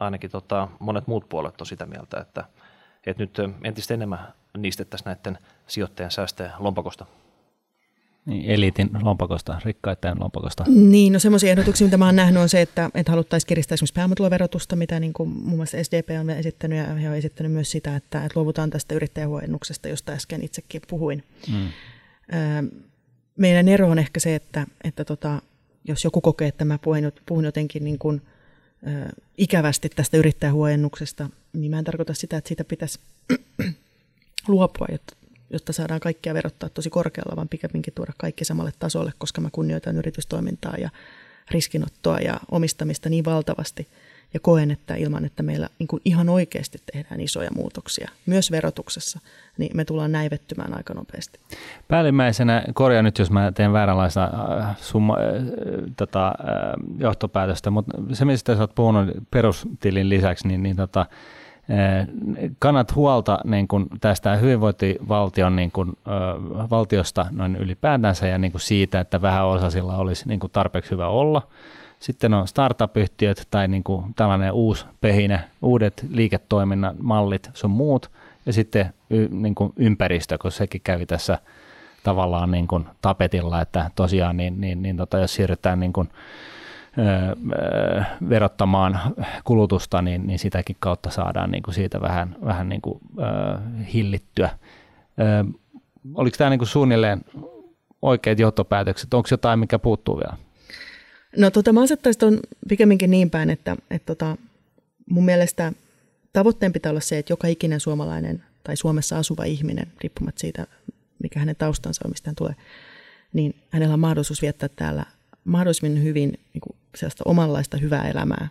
Ainakin 0.00 0.30
tota, 0.30 0.68
monet 0.78 1.06
muut 1.06 1.28
puolet 1.28 1.60
on 1.60 1.66
sitä 1.66 1.86
mieltä, 1.86 2.20
että, 2.20 2.44
että 3.06 3.22
nyt 3.22 3.36
entistä 3.64 3.94
enemmän 3.94 4.32
niistettäisiin 4.58 5.06
näiden 5.06 5.38
sijoittajien 5.66 6.10
säästöjen 6.10 6.52
lompakosta. 6.58 7.06
Niin, 8.26 8.50
eliitin 8.50 8.90
lompakosta, 9.02 9.60
rikkaiden 9.64 10.20
lompakosta. 10.20 10.64
Niin, 10.68 11.12
no 11.12 11.18
semmoisia 11.18 11.50
ehdotuksia, 11.50 11.84
mitä 11.84 11.96
mä 11.96 12.06
oon 12.06 12.16
nähnyt, 12.16 12.42
on 12.42 12.48
se, 12.48 12.60
että, 12.62 12.90
että 12.94 13.12
haluttaisiin 13.12 13.48
kiristää 13.48 13.74
esimerkiksi 13.74 13.94
pääomatuloverotusta, 13.94 14.76
mitä 14.76 15.00
niin 15.00 15.12
kuin 15.12 15.28
muun 15.28 15.56
muassa 15.56 15.84
SDP 15.84 16.08
on 16.20 16.30
esittänyt, 16.30 16.78
ja 16.78 16.84
he 16.84 17.10
on 17.10 17.16
esittänyt 17.16 17.52
myös 17.52 17.70
sitä, 17.70 17.96
että, 17.96 18.24
että 18.24 18.38
luovutaan 18.40 18.70
tästä 18.70 18.94
yrittäjähuojennuksesta, 18.94 19.88
josta 19.88 20.12
äsken 20.12 20.44
itsekin 20.44 20.82
puhuin. 20.88 21.24
Mm. 21.52 21.68
Meidän 23.36 23.68
ero 23.68 23.88
on 23.88 23.98
ehkä 23.98 24.20
se, 24.20 24.34
että, 24.34 24.66
että 24.84 25.04
tota, 25.04 25.42
jos 25.84 26.04
joku 26.04 26.20
kokee, 26.20 26.48
että 26.48 26.64
mä 26.64 26.78
puhun, 26.78 27.12
puhun 27.26 27.44
jotenkin 27.44 27.84
niin 27.84 27.98
kuin, 27.98 28.22
äh, 28.86 29.08
ikävästi 29.38 29.88
tästä 29.88 30.16
yrittäjähuojennuksesta, 30.16 31.30
niin 31.52 31.70
mä 31.70 31.78
en 31.78 31.84
tarkoita 31.84 32.14
sitä, 32.14 32.36
että 32.36 32.48
siitä 32.48 32.64
pitäisi 32.64 32.98
luopua, 34.48 34.86
jotta 34.92 35.16
jotta 35.54 35.72
saadaan 35.72 36.00
kaikkia 36.00 36.34
verottaa 36.34 36.68
tosi 36.68 36.90
korkealla, 36.90 37.36
vaan 37.36 37.48
pikemminkin 37.48 37.94
tuoda 37.94 38.12
kaikki 38.18 38.44
samalle 38.44 38.72
tasolle, 38.78 39.12
koska 39.18 39.40
mä 39.40 39.48
kunnioitan 39.52 39.96
yritystoimintaa 39.96 40.74
ja 40.78 40.90
riskinottoa 41.50 42.18
ja 42.18 42.40
omistamista 42.50 43.08
niin 43.08 43.24
valtavasti 43.24 43.88
ja 44.34 44.40
koen, 44.40 44.70
että 44.70 44.94
ilman, 44.94 45.24
että 45.24 45.42
meillä 45.42 45.68
niin 45.78 45.86
kuin 45.86 46.02
ihan 46.04 46.28
oikeasti 46.28 46.78
tehdään 46.92 47.20
isoja 47.20 47.50
muutoksia, 47.54 48.10
myös 48.26 48.50
verotuksessa, 48.50 49.20
niin 49.58 49.76
me 49.76 49.84
tullaan 49.84 50.12
näivettymään 50.12 50.76
aika 50.76 50.94
nopeasti. 50.94 51.40
Päällimmäisenä, 51.88 52.64
korjaa 52.74 53.02
nyt 53.02 53.18
jos 53.18 53.30
mä 53.30 53.52
teen 53.52 53.72
vääränlaista 53.72 54.24
äh, 54.60 54.76
summa, 54.80 55.16
äh, 55.16 55.44
tota, 55.96 56.26
äh, 56.26 56.34
johtopäätöstä, 56.98 57.70
mutta 57.70 57.92
se 58.12 58.24
mistä 58.24 58.54
sä 58.54 58.60
oot 58.60 58.74
puhunut 58.74 59.08
perustilin 59.30 60.08
lisäksi, 60.08 60.48
niin, 60.48 60.62
niin 60.62 60.76
tota, 60.76 61.06
kannat 62.58 62.94
huolta 62.94 63.38
niin 63.44 63.68
kuin 63.68 63.86
tästä 64.00 64.36
hyvinvointivaltion 64.36 65.56
niin 65.56 65.70
kuin, 65.70 65.92
valtiosta 66.70 67.26
noin 67.30 67.56
ylipäätänsä 67.56 68.26
ja 68.26 68.38
niin 68.38 68.52
kuin 68.52 68.60
siitä, 68.60 69.00
että 69.00 69.22
vähän 69.22 69.46
osasilla 69.46 69.96
olisi 69.96 70.28
niin 70.28 70.40
kuin 70.40 70.50
tarpeeksi 70.52 70.90
hyvä 70.90 71.08
olla. 71.08 71.42
Sitten 71.98 72.34
on 72.34 72.48
startup-yhtiöt 72.48 73.46
tai 73.50 73.68
niin 73.68 73.84
kuin 73.84 74.14
tällainen 74.14 74.52
uusi 74.52 74.86
pehinä, 75.00 75.40
uudet 75.62 76.06
liiketoiminnan 76.10 76.96
mallit 77.02 77.50
sun 77.54 77.70
muut 77.70 78.10
ja 78.46 78.52
sitten 78.52 78.92
y, 79.10 79.28
niin 79.30 79.54
kuin 79.54 79.72
ympäristö, 79.76 80.38
kun 80.38 80.52
sekin 80.52 80.80
kävi 80.84 81.06
tässä 81.06 81.38
tavallaan 82.02 82.50
niin 82.50 82.68
kuin 82.68 82.86
tapetilla, 83.02 83.60
että 83.60 83.90
tosiaan 83.96 84.36
niin, 84.36 84.60
niin, 84.60 84.82
niin 84.82 84.96
tota, 84.96 85.18
jos 85.18 85.34
siirrytään 85.34 85.80
niin 85.80 85.92
kuin, 85.92 86.08
verottamaan 88.28 89.00
kulutusta, 89.44 90.02
niin, 90.02 90.26
niin 90.26 90.38
sitäkin 90.38 90.76
kautta 90.80 91.10
saadaan 91.10 91.50
niin 91.50 91.62
kuin 91.62 91.74
siitä 91.74 92.00
vähän, 92.00 92.36
vähän 92.44 92.68
niin 92.68 92.80
kuin, 92.80 93.00
hillittyä. 93.94 94.50
Oliko 96.14 96.36
tämä 96.36 96.50
niin 96.50 96.58
kuin 96.58 96.68
suunnilleen 96.68 97.20
oikeat 98.02 98.38
johtopäätökset? 98.38 99.14
Onko 99.14 99.28
jotain, 99.30 99.58
mikä 99.58 99.78
puuttuu 99.78 100.16
vielä? 100.16 100.36
No 101.36 101.50
tota, 101.50 101.72
mä 101.72 101.82
asettaisin 101.82 102.20
tuon 102.20 102.40
pikemminkin 102.68 103.10
niin 103.10 103.30
päin, 103.30 103.50
että, 103.50 103.76
että 103.90 104.06
tota, 104.06 104.36
mun 105.10 105.24
mielestä 105.24 105.72
tavoitteen 106.32 106.72
pitää 106.72 106.90
olla 106.90 107.00
se, 107.00 107.18
että 107.18 107.32
joka 107.32 107.46
ikinen 107.46 107.80
suomalainen 107.80 108.44
tai 108.64 108.76
Suomessa 108.76 109.18
asuva 109.18 109.44
ihminen, 109.44 109.86
riippumatta 110.00 110.40
siitä, 110.40 110.66
mikä 111.22 111.38
hänen 111.38 111.56
taustansa 111.56 112.02
on, 112.04 112.10
mistä 112.10 112.28
hän 112.28 112.36
tulee, 112.36 112.54
niin 113.32 113.54
hänellä 113.70 113.94
on 113.94 114.00
mahdollisuus 114.00 114.42
viettää 114.42 114.68
täällä 114.76 115.04
mahdollisimman 115.44 116.02
hyvin 116.02 116.38
niin 116.54 116.60
kuin 116.60 116.76
omanlaista 117.24 117.76
hyvää 117.76 118.08
elämää 118.10 118.48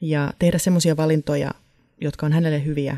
ja 0.00 0.32
tehdä 0.38 0.58
semmoisia 0.58 0.96
valintoja, 0.96 1.50
jotka 2.00 2.26
on 2.26 2.32
hänelle 2.32 2.64
hyviä, 2.64 2.96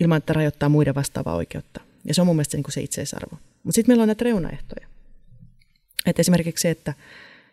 ilman 0.00 0.18
että 0.18 0.32
rajoittaa 0.32 0.68
muiden 0.68 0.94
vastaavaa 0.94 1.34
oikeutta. 1.34 1.80
Ja 2.04 2.14
se 2.14 2.20
on 2.20 2.26
mun 2.26 2.36
mielestä 2.36 2.52
se, 2.52 2.56
niin 2.56 2.64
kuin 2.64 2.72
se 2.72 2.80
itseisarvo. 2.80 3.38
Mutta 3.62 3.74
sitten 3.74 3.90
meillä 3.92 4.02
on 4.02 4.08
näitä 4.08 4.24
reunaehtoja. 4.24 4.86
Et 6.06 6.18
esimerkiksi 6.18 6.62
se, 6.62 6.70
että 6.70 6.94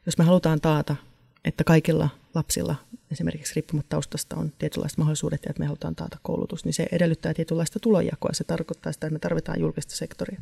jos 0.06 0.18
me 0.18 0.24
halutaan 0.24 0.62
taata, 0.62 0.96
että 1.46 1.64
kaikilla 1.64 2.10
lapsilla, 2.34 2.76
esimerkiksi 3.12 3.56
riippumatta 3.56 3.90
taustasta, 3.90 4.36
on 4.36 4.52
tietynlaiset 4.60 4.98
mahdollisuudet 4.98 5.46
ja 5.46 5.50
että 5.50 5.60
me 5.60 5.66
halutaan 5.66 5.96
taata 5.96 6.18
koulutus, 6.24 6.66
niin 6.66 6.74
se 6.74 6.88
edellyttää 6.92 7.34
tietynlaista 7.34 7.80
tulonjakoa. 7.80 8.34
Se 8.34 8.44
tarkoittaa 8.44 8.92
sitä, 8.92 9.08
että 9.08 9.14
me 9.14 9.20
tarvitaan 9.20 9.60
julkista 9.60 9.96
sektoria. 9.96 10.42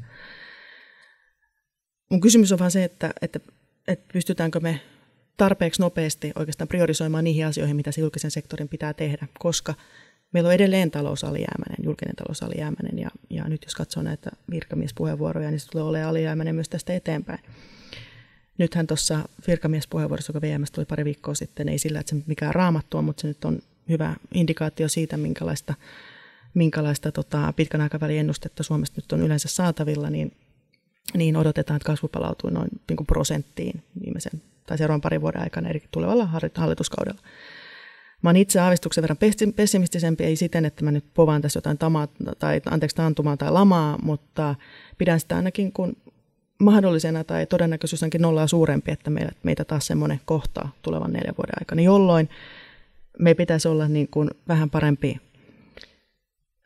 Mun 2.09 2.21
kysymys 2.21 2.51
on 2.51 2.59
vaan 2.59 2.71
se, 2.71 2.83
että, 2.83 3.13
että, 3.21 3.39
että 3.91 4.13
pystytäänkö 4.13 4.59
me 4.59 4.81
tarpeeksi 5.37 5.81
nopeasti 5.81 6.31
oikeastaan 6.35 6.67
priorisoimaan 6.67 7.23
niihin 7.23 7.45
asioihin, 7.45 7.75
mitä 7.75 7.91
se 7.91 8.01
julkisen 8.01 8.31
sektorin 8.31 8.69
pitää 8.69 8.93
tehdä, 8.93 9.27
koska 9.39 9.73
meillä 10.33 10.47
on 10.47 10.53
edelleen 10.53 10.91
talousalijäämäinen, 10.91 11.85
julkinen 11.85 12.15
talousalijäämäinen, 12.15 12.99
ja, 12.99 13.09
ja 13.29 13.49
nyt 13.49 13.63
jos 13.63 13.75
katsoo 13.75 14.03
näitä 14.03 14.29
virkamiespuheenvuoroja, 14.51 15.51
niin 15.51 15.59
se 15.59 15.67
tulee 15.67 15.83
olemaan 15.83 16.09
alijäämäinen 16.09 16.55
myös 16.55 16.69
tästä 16.69 16.93
eteenpäin. 16.93 17.39
Nythän 18.57 18.87
tuossa 18.87 19.19
virkamiespuheenvuorossa, 19.47 20.33
joka 20.33 20.47
VMS 20.47 20.71
tuli 20.71 20.85
pari 20.85 21.05
viikkoa 21.05 21.35
sitten, 21.35 21.69
ei 21.69 21.77
sillä, 21.77 21.99
että 21.99 22.15
se 22.15 22.23
mikään 22.25 22.55
raamattua, 22.55 23.01
mutta 23.01 23.21
se 23.21 23.27
nyt 23.27 23.45
on 23.45 23.59
hyvä 23.89 24.15
indikaatio 24.33 24.89
siitä, 24.89 25.17
minkälaista, 25.17 25.73
minkälaista 26.53 27.11
tota, 27.11 27.53
pitkän 27.55 27.81
aikavälin 27.81 28.19
ennustetta 28.19 28.63
Suomesta 28.63 29.01
nyt 29.01 29.11
on 29.11 29.21
yleensä 29.21 29.47
saatavilla, 29.47 30.09
niin, 30.09 30.31
niin 31.13 31.37
odotetaan, 31.37 31.75
että 31.75 31.87
kasvu 31.87 32.07
palautuu 32.07 32.49
noin 32.49 32.69
niin 32.89 32.97
kuin 32.97 33.07
prosenttiin 33.07 33.83
viimeisen 34.01 34.41
tai 34.65 34.77
seuraavan 34.77 35.01
parin 35.01 35.21
vuoden 35.21 35.41
aikana 35.41 35.69
eri 35.69 35.83
tulevalla 35.91 36.29
hallituskaudella. 36.55 37.21
Mä 38.21 38.29
oon 38.29 38.37
itse 38.37 38.59
aavistuksen 38.59 39.01
verran 39.01 39.17
pessimistisempi, 39.55 40.23
ei 40.23 40.35
siten, 40.35 40.65
että 40.65 40.83
mä 40.83 40.91
nyt 40.91 41.05
povaan 41.13 41.41
tässä 41.41 41.57
jotain 41.57 41.77
tamaa, 41.77 42.07
tai 42.39 42.61
anteeksi 42.71 42.95
taantumaa 42.95 43.37
tai 43.37 43.51
lamaa, 43.51 43.97
mutta 44.03 44.55
pidän 44.97 45.19
sitä 45.19 45.35
ainakin 45.35 45.71
kuin 45.71 45.97
mahdollisena 46.59 47.23
tai 47.23 47.45
todennäköisyys 47.45 48.03
onkin 48.03 48.21
nollaa 48.21 48.47
suurempi, 48.47 48.91
että 48.91 49.09
meitä, 49.09 49.31
meitä 49.43 49.65
taas 49.65 49.87
semmoinen 49.87 50.19
kohtaa 50.25 50.71
tulevan 50.81 51.13
neljän 51.13 51.35
vuoden 51.37 51.55
aikana, 51.59 51.81
jolloin 51.81 52.29
me 53.19 53.33
pitäisi 53.33 53.67
olla 53.67 53.87
niin 53.87 54.07
kuin 54.07 54.29
vähän 54.47 54.69
parempi 54.69 55.19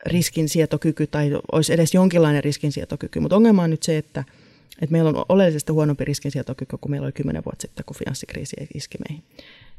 riskinsietokyky 0.06 1.06
tai 1.06 1.30
olisi 1.52 1.72
edes 1.72 1.94
jonkinlainen 1.94 2.44
riskinsietokyky. 2.44 3.20
Mutta 3.20 3.36
ongelma 3.36 3.62
on 3.62 3.70
nyt 3.70 3.82
se, 3.82 3.98
että– 3.98 4.24
että 4.82 4.92
meillä 4.92 5.10
on 5.10 5.24
oleellisesti 5.28 5.72
huonompi 5.72 6.04
riskinsietokyky 6.04 6.76
kuin 6.80 6.90
meillä 6.90 7.04
oli 7.04 7.12
kymmenen 7.12 7.44
vuotta 7.44 7.62
sitten, 7.62 7.84
kun 7.84 7.96
finanssikriisi 7.96 8.56
iski 8.74 8.98
meihin. 9.08 9.24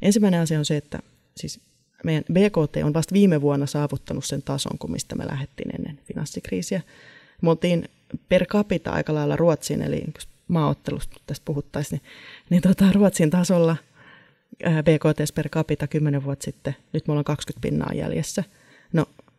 Ensimmäinen 0.02 0.40
asia 0.40 0.58
on 0.58 0.64
se, 0.64 0.76
että 0.76 0.98
siis 1.36 1.60
meidän 2.04 2.24
BKT 2.32 2.76
on 2.84 2.94
vasta 2.94 3.12
viime 3.12 3.40
vuonna 3.40 3.66
saavuttanut 3.66 4.24
sen 4.24 4.42
tason, 4.42 4.78
kuin 4.78 4.90
mistä 4.90 5.14
me 5.14 5.26
lähdettiin 5.26 5.74
ennen 5.74 5.98
finanssikriisiä. 6.04 6.80
Me 7.42 7.50
oltiin 7.50 7.88
per 8.28 8.46
capita 8.46 8.90
aika 8.90 9.14
lailla 9.14 9.36
Ruotsiin, 9.36 9.82
eli 9.82 10.04
maaottelusta 10.48 11.20
tästä 11.26 11.44
puhuttaisiin, 11.44 12.00
niin, 12.00 12.10
niin 12.50 12.62
tota, 12.62 12.92
Ruotsin 12.92 13.30
tasolla 13.30 13.76
BKT 14.58 15.34
per 15.34 15.48
capita 15.48 15.86
kymmenen 15.86 16.24
vuotta 16.24 16.44
sitten, 16.44 16.76
nyt 16.92 17.06
me 17.06 17.12
ollaan 17.12 17.24
20 17.24 17.68
pinnaa 17.68 17.94
jäljessä. 17.94 18.44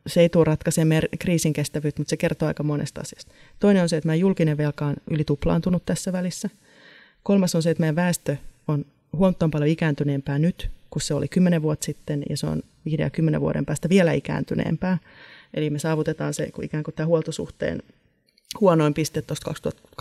Se 0.07 0.21
ei 0.21 0.29
tule 0.29 0.43
ratkaisemaan 0.43 1.01
kriisin 1.19 1.53
kestävyyttä, 1.53 2.01
mutta 2.01 2.09
se 2.09 2.17
kertoo 2.17 2.47
aika 2.47 2.63
monesta 2.63 3.01
asiasta. 3.01 3.31
Toinen 3.59 3.83
on 3.83 3.89
se, 3.89 3.97
että 3.97 4.07
meidän 4.07 4.19
julkinen 4.19 4.57
velka 4.57 4.85
on 4.85 4.95
yli 5.11 5.23
tuplaantunut 5.23 5.85
tässä 5.85 6.13
välissä. 6.13 6.49
Kolmas 7.23 7.55
on 7.55 7.63
se, 7.63 7.69
että 7.69 7.81
meidän 7.81 7.95
väestö 7.95 8.35
on 8.67 8.85
huomattavan 9.13 9.51
paljon 9.51 9.69
ikääntyneempää 9.69 10.39
nyt 10.39 10.69
kuin 10.89 11.03
se 11.03 11.13
oli 11.13 11.27
kymmenen 11.27 11.61
vuotta 11.61 11.85
sitten, 11.85 12.23
ja 12.29 12.37
se 12.37 12.47
on 12.47 12.61
viiden 12.85 13.03
ja 13.03 13.09
kymmenen 13.09 13.41
vuoden 13.41 13.65
päästä 13.65 13.89
vielä 13.89 14.11
ikääntyneempää. 14.11 14.97
Eli 15.53 15.69
me 15.69 15.79
saavutetaan 15.79 16.33
se 16.33 16.49
ikään 16.61 16.83
kuin 16.83 16.95
tämä 16.95 17.07
huoltosuhteen 17.07 17.83
huonoin 18.59 18.93
piste 18.93 19.21
tuosta 19.21 19.51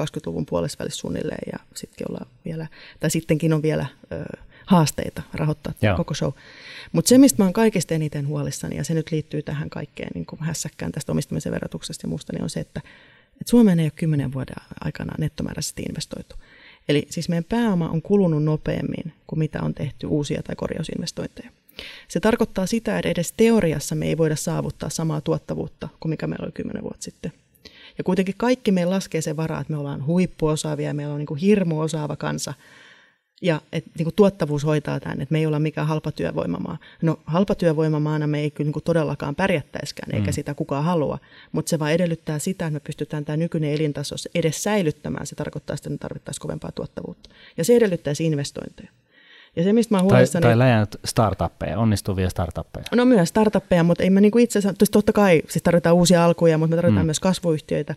2020-luvun 0.00 0.46
puolessa 0.46 0.78
välissä 0.78 1.00
suunnilleen, 1.00 1.52
ja 1.52 1.58
sittenkin, 1.74 2.10
ollaan 2.10 2.26
vielä, 2.44 2.66
tai 3.00 3.10
sittenkin 3.10 3.52
on 3.52 3.62
vielä 3.62 3.86
ö, 4.12 4.24
haasteita 4.68 5.22
rahoittaa 5.34 5.72
Joo. 5.82 5.96
koko 5.96 6.14
show. 6.14 6.32
Mutta 6.92 7.08
se, 7.08 7.18
mistä 7.18 7.42
mä 7.42 7.46
oon 7.46 7.52
kaikista 7.52 7.94
eniten 7.94 8.26
huolissani, 8.26 8.76
ja 8.76 8.84
se 8.84 8.94
nyt 8.94 9.12
liittyy 9.12 9.42
tähän 9.42 9.70
kaikkeen 9.70 10.10
niin 10.14 10.26
kuin 10.26 10.40
hässäkkään 10.40 10.92
tästä 10.92 11.12
omistamisen 11.12 11.52
verotuksesta 11.52 12.06
ja 12.06 12.08
muusta, 12.08 12.32
niin 12.32 12.42
on 12.42 12.50
se, 12.50 12.60
että, 12.60 12.80
että 13.32 13.50
Suomeen 13.50 13.80
ei 13.80 13.84
ole 13.84 13.92
kymmenen 13.96 14.32
vuoden 14.32 14.56
aikana 14.80 15.14
nettomääräisesti 15.18 15.82
investoitu. 15.82 16.36
Eli 16.88 17.06
siis 17.10 17.28
meidän 17.28 17.44
pääoma 17.44 17.88
on 17.88 18.02
kulunut 18.02 18.44
nopeammin 18.44 19.12
kuin 19.26 19.38
mitä 19.38 19.62
on 19.62 19.74
tehty 19.74 20.06
uusia 20.06 20.42
tai 20.42 20.56
korjausinvestointeja. 20.56 21.50
Se 22.08 22.20
tarkoittaa 22.20 22.66
sitä, 22.66 22.98
että 22.98 23.08
edes 23.08 23.34
teoriassa 23.36 23.94
me 23.94 24.06
ei 24.06 24.18
voida 24.18 24.36
saavuttaa 24.36 24.90
samaa 24.90 25.20
tuottavuutta 25.20 25.88
kuin 26.00 26.10
mikä 26.10 26.26
meillä 26.26 26.44
oli 26.44 26.52
kymmenen 26.52 26.82
vuotta 26.82 27.02
sitten. 27.02 27.32
Ja 27.98 28.04
kuitenkin 28.04 28.34
kaikki 28.38 28.72
meillä 28.72 28.94
laskee 28.94 29.20
sen 29.20 29.36
varaa, 29.36 29.60
että 29.60 29.72
me 29.72 29.78
ollaan 29.78 30.06
huippuosaavia 30.06 30.88
ja 30.88 30.94
meillä 30.94 31.14
on 31.14 31.18
niin 31.18 31.26
kuin 31.26 31.40
hirmu 31.40 31.80
osaava 31.80 32.16
kansa– 32.16 32.54
ja 33.42 33.60
että 33.72 33.90
niin 33.98 34.08
tuottavuus 34.16 34.64
hoitaa 34.64 35.00
tämän, 35.00 35.20
että 35.20 35.32
me 35.32 35.38
ei 35.38 35.46
olla 35.46 35.58
mikään 35.58 35.86
halpa 35.86 36.12
työvoimamaa. 36.12 36.78
No 37.02 37.20
halpa 37.24 37.54
työvoimamaana 37.54 38.26
me 38.26 38.40
ei 38.40 38.50
kyllä 38.50 38.70
niin 38.70 38.82
todellakaan 38.84 39.34
pärjättäiskään, 39.34 40.14
eikä 40.14 40.30
mm. 40.30 40.32
sitä 40.32 40.54
kukaan 40.54 40.84
halua, 40.84 41.18
mutta 41.52 41.70
se 41.70 41.78
vaan 41.78 41.92
edellyttää 41.92 42.38
sitä, 42.38 42.66
että 42.66 42.74
me 42.74 42.80
pystytään 42.80 43.24
tämä 43.24 43.36
nykyinen 43.36 43.72
elintaso 43.72 44.14
edes 44.34 44.62
säilyttämään. 44.62 45.26
Se 45.26 45.34
tarkoittaa 45.34 45.74
että 45.74 45.90
me 45.90 45.98
tarvittaisiin 45.98 46.42
kovempaa 46.42 46.72
tuottavuutta. 46.72 47.30
Ja 47.56 47.64
se 47.64 47.76
edellyttäisi 47.76 48.26
investointeja. 48.26 48.90
Ja 49.56 49.64
se, 49.64 49.72
mistä 49.72 49.94
mä. 49.94 50.02
Tai, 50.08 50.24
tai 50.40 50.58
läjännyt 50.58 50.96
startuppeja, 51.04 51.78
onnistuvia 51.78 52.30
startuppeja. 52.30 52.84
No 52.94 53.04
myös 53.04 53.28
startuppeja, 53.28 53.82
mutta 53.82 54.04
ei 54.04 54.10
mä 54.10 54.20
niin 54.20 54.38
itse 54.38 54.58
asiassa, 54.58 54.86
totta 54.92 55.12
kai 55.12 55.42
siis 55.48 55.62
tarvitaan 55.62 55.96
uusia 55.96 56.24
alkuja, 56.24 56.58
mutta 56.58 56.70
me 56.70 56.76
tarvitaan 56.76 57.04
mm. 57.04 57.06
myös 57.06 57.20
kasvuyhtiöitä. 57.20 57.94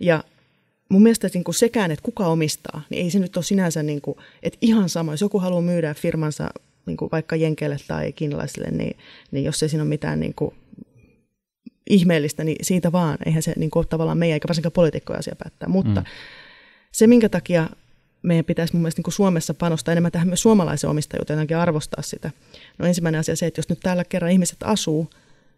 Ja 0.00 0.24
mun 0.88 1.02
mielestä 1.02 1.28
niin 1.34 1.44
kuin 1.44 1.54
sekään, 1.54 1.90
että 1.90 2.02
kuka 2.02 2.26
omistaa, 2.26 2.82
niin 2.90 3.04
ei 3.04 3.10
se 3.10 3.18
nyt 3.18 3.36
ole 3.36 3.44
sinänsä, 3.44 3.82
niin 3.82 4.00
kuin, 4.00 4.18
että 4.42 4.58
ihan 4.60 4.88
sama, 4.88 5.12
jos 5.12 5.20
joku 5.20 5.38
haluaa 5.38 5.62
myydä 5.62 5.94
firmansa 5.94 6.50
niin 6.86 6.96
kuin 6.96 7.08
vaikka 7.12 7.36
Jenkeille 7.36 7.76
tai 7.88 8.12
kiinalaisille, 8.12 8.70
niin, 8.70 8.96
niin 9.30 9.44
jos 9.44 9.62
ei 9.62 9.68
siinä 9.68 9.82
ole 9.82 9.88
mitään 9.88 10.20
niin 10.20 10.34
kuin, 10.34 10.54
ihmeellistä, 11.90 12.44
niin 12.44 12.56
siitä 12.62 12.92
vaan, 12.92 13.18
eihän 13.26 13.42
se 13.42 13.52
niin 13.56 13.70
kuin, 13.70 13.80
ole 13.80 13.86
tavallaan 13.86 14.18
meidän 14.18 14.34
eikä 14.34 14.48
varsinkaan 14.48 14.72
poliitikkoja 14.72 15.18
asia 15.18 15.36
päättää. 15.38 15.68
Mutta 15.68 16.00
mm. 16.00 16.06
se, 16.92 17.06
minkä 17.06 17.28
takia 17.28 17.68
meidän 18.22 18.44
pitäisi 18.44 18.74
mun 18.74 18.82
mielestä 18.82 18.98
niin 18.98 19.04
kuin 19.04 19.14
Suomessa 19.14 19.54
panostaa 19.54 19.92
enemmän 19.92 20.12
tähän 20.12 20.28
myös 20.28 20.42
suomalaisen 20.42 20.90
omistajuuteen, 20.90 21.36
jotenkin 21.36 21.56
arvostaa 21.56 22.02
sitä. 22.02 22.30
No 22.78 22.86
ensimmäinen 22.86 23.18
asia 23.18 23.36
se, 23.36 23.46
että 23.46 23.58
jos 23.58 23.68
nyt 23.68 23.80
täällä 23.80 24.04
kerran 24.04 24.30
ihmiset 24.30 24.58
asuu, 24.64 25.10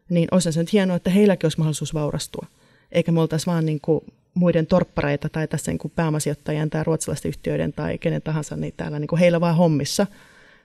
niin 0.08 0.28
olisi 0.30 0.52
se 0.52 0.60
nyt 0.60 0.72
hienoa, 0.72 0.96
että 0.96 1.10
heilläkin 1.10 1.46
olisi 1.46 1.58
mahdollisuus 1.58 1.94
vaurastua. 1.94 2.46
Eikä 2.92 3.12
me 3.12 3.20
oltaisi 3.20 3.46
vaan 3.46 3.66
niin 3.66 3.80
kuin 3.80 4.04
muiden 4.34 4.66
torppareita 4.66 5.28
tai 5.28 5.48
tässä 5.48 5.70
niin 5.70 5.78
kuin 5.78 5.92
pääomasijoittajien 5.96 6.70
tai 6.70 6.84
ruotsalaisten 6.84 7.28
yhtiöiden 7.28 7.72
tai 7.72 7.98
kenen 7.98 8.22
tahansa, 8.22 8.56
niin 8.56 8.74
täällä 8.76 8.98
niin 8.98 9.08
kuin 9.08 9.18
heillä 9.18 9.40
vaan 9.40 9.56
hommissa 9.56 10.06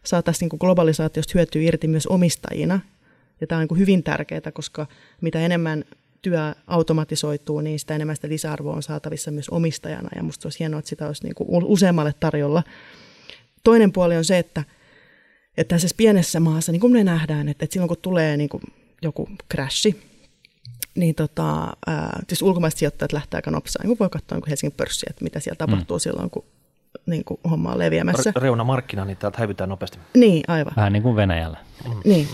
saataisiin 0.03 0.39
niin 0.39 0.49
kuin 0.49 0.57
globalisaatiosta 0.59 1.31
hyötyä 1.35 1.61
irti 1.61 1.87
myös 1.87 2.07
omistajina. 2.07 2.79
Ja 3.41 3.47
tämä 3.47 3.57
on 3.57 3.61
niin 3.61 3.67
kuin 3.67 3.79
hyvin 3.79 4.03
tärkeää, 4.03 4.51
koska 4.53 4.87
mitä 5.21 5.39
enemmän 5.39 5.83
työ 6.21 6.55
automatisoituu, 6.67 7.61
niin 7.61 7.79
sitä 7.79 7.95
enemmän 7.95 8.15
sitä 8.15 8.29
lisäarvoa 8.29 8.75
on 8.75 8.83
saatavissa 8.83 9.31
myös 9.31 9.49
omistajana. 9.49 10.09
Ja 10.15 10.21
minusta 10.21 10.45
olisi 10.45 10.59
hienoa, 10.59 10.79
että 10.79 10.89
sitä 10.89 11.07
olisi 11.07 11.23
niin 11.23 11.35
kuin 11.35 11.49
useammalle 11.63 12.13
tarjolla. 12.19 12.63
Toinen 13.63 13.91
puoli 13.91 14.17
on 14.17 14.25
se, 14.25 14.37
että, 14.37 14.63
että 15.57 15.75
tässä 15.75 15.95
pienessä 15.97 16.39
maassa, 16.39 16.71
niin 16.71 16.79
kuin 16.79 16.93
me 16.93 17.03
nähdään, 17.03 17.49
että, 17.49 17.65
että 17.65 17.73
silloin 17.73 17.87
kun 17.87 17.97
tulee 18.01 18.37
niin 18.37 18.49
kuin 18.49 18.63
joku 19.01 19.29
crashi, 19.51 20.12
niin 20.95 21.15
tota, 21.15 21.73
ää, 21.87 22.19
siis 22.27 22.41
ulkomaiset 22.41 22.79
sijoittajat 22.79 23.13
lähtee 23.13 23.37
aika 23.37 23.51
nopsaan. 23.51 23.87
Niin 23.87 23.99
voi 23.99 24.09
katsoa 24.09 24.37
niin 24.37 24.49
Helsingin 24.49 24.77
pörssiä, 24.77 25.07
että 25.09 25.23
mitä 25.23 25.39
siellä 25.39 25.57
tapahtuu 25.57 25.97
mm. 25.97 25.99
silloin, 25.99 26.29
kun 26.29 26.43
niin 27.05 27.23
kuin 27.23 27.39
homma 27.49 27.71
on 27.71 27.79
leviämässä. 27.79 28.33
Reuna 28.35 28.63
markkina, 28.63 29.05
niin 29.05 29.17
täältä 29.17 29.37
hävytään 29.39 29.69
nopeasti. 29.69 29.97
Niin, 30.13 30.43
aivan. 30.47 30.73
Vähän 30.75 30.93
niin 30.93 31.03
kuin 31.03 31.15
Venäjällä. 31.15 31.57
Mm. 31.87 32.01
Niin, 32.05 32.27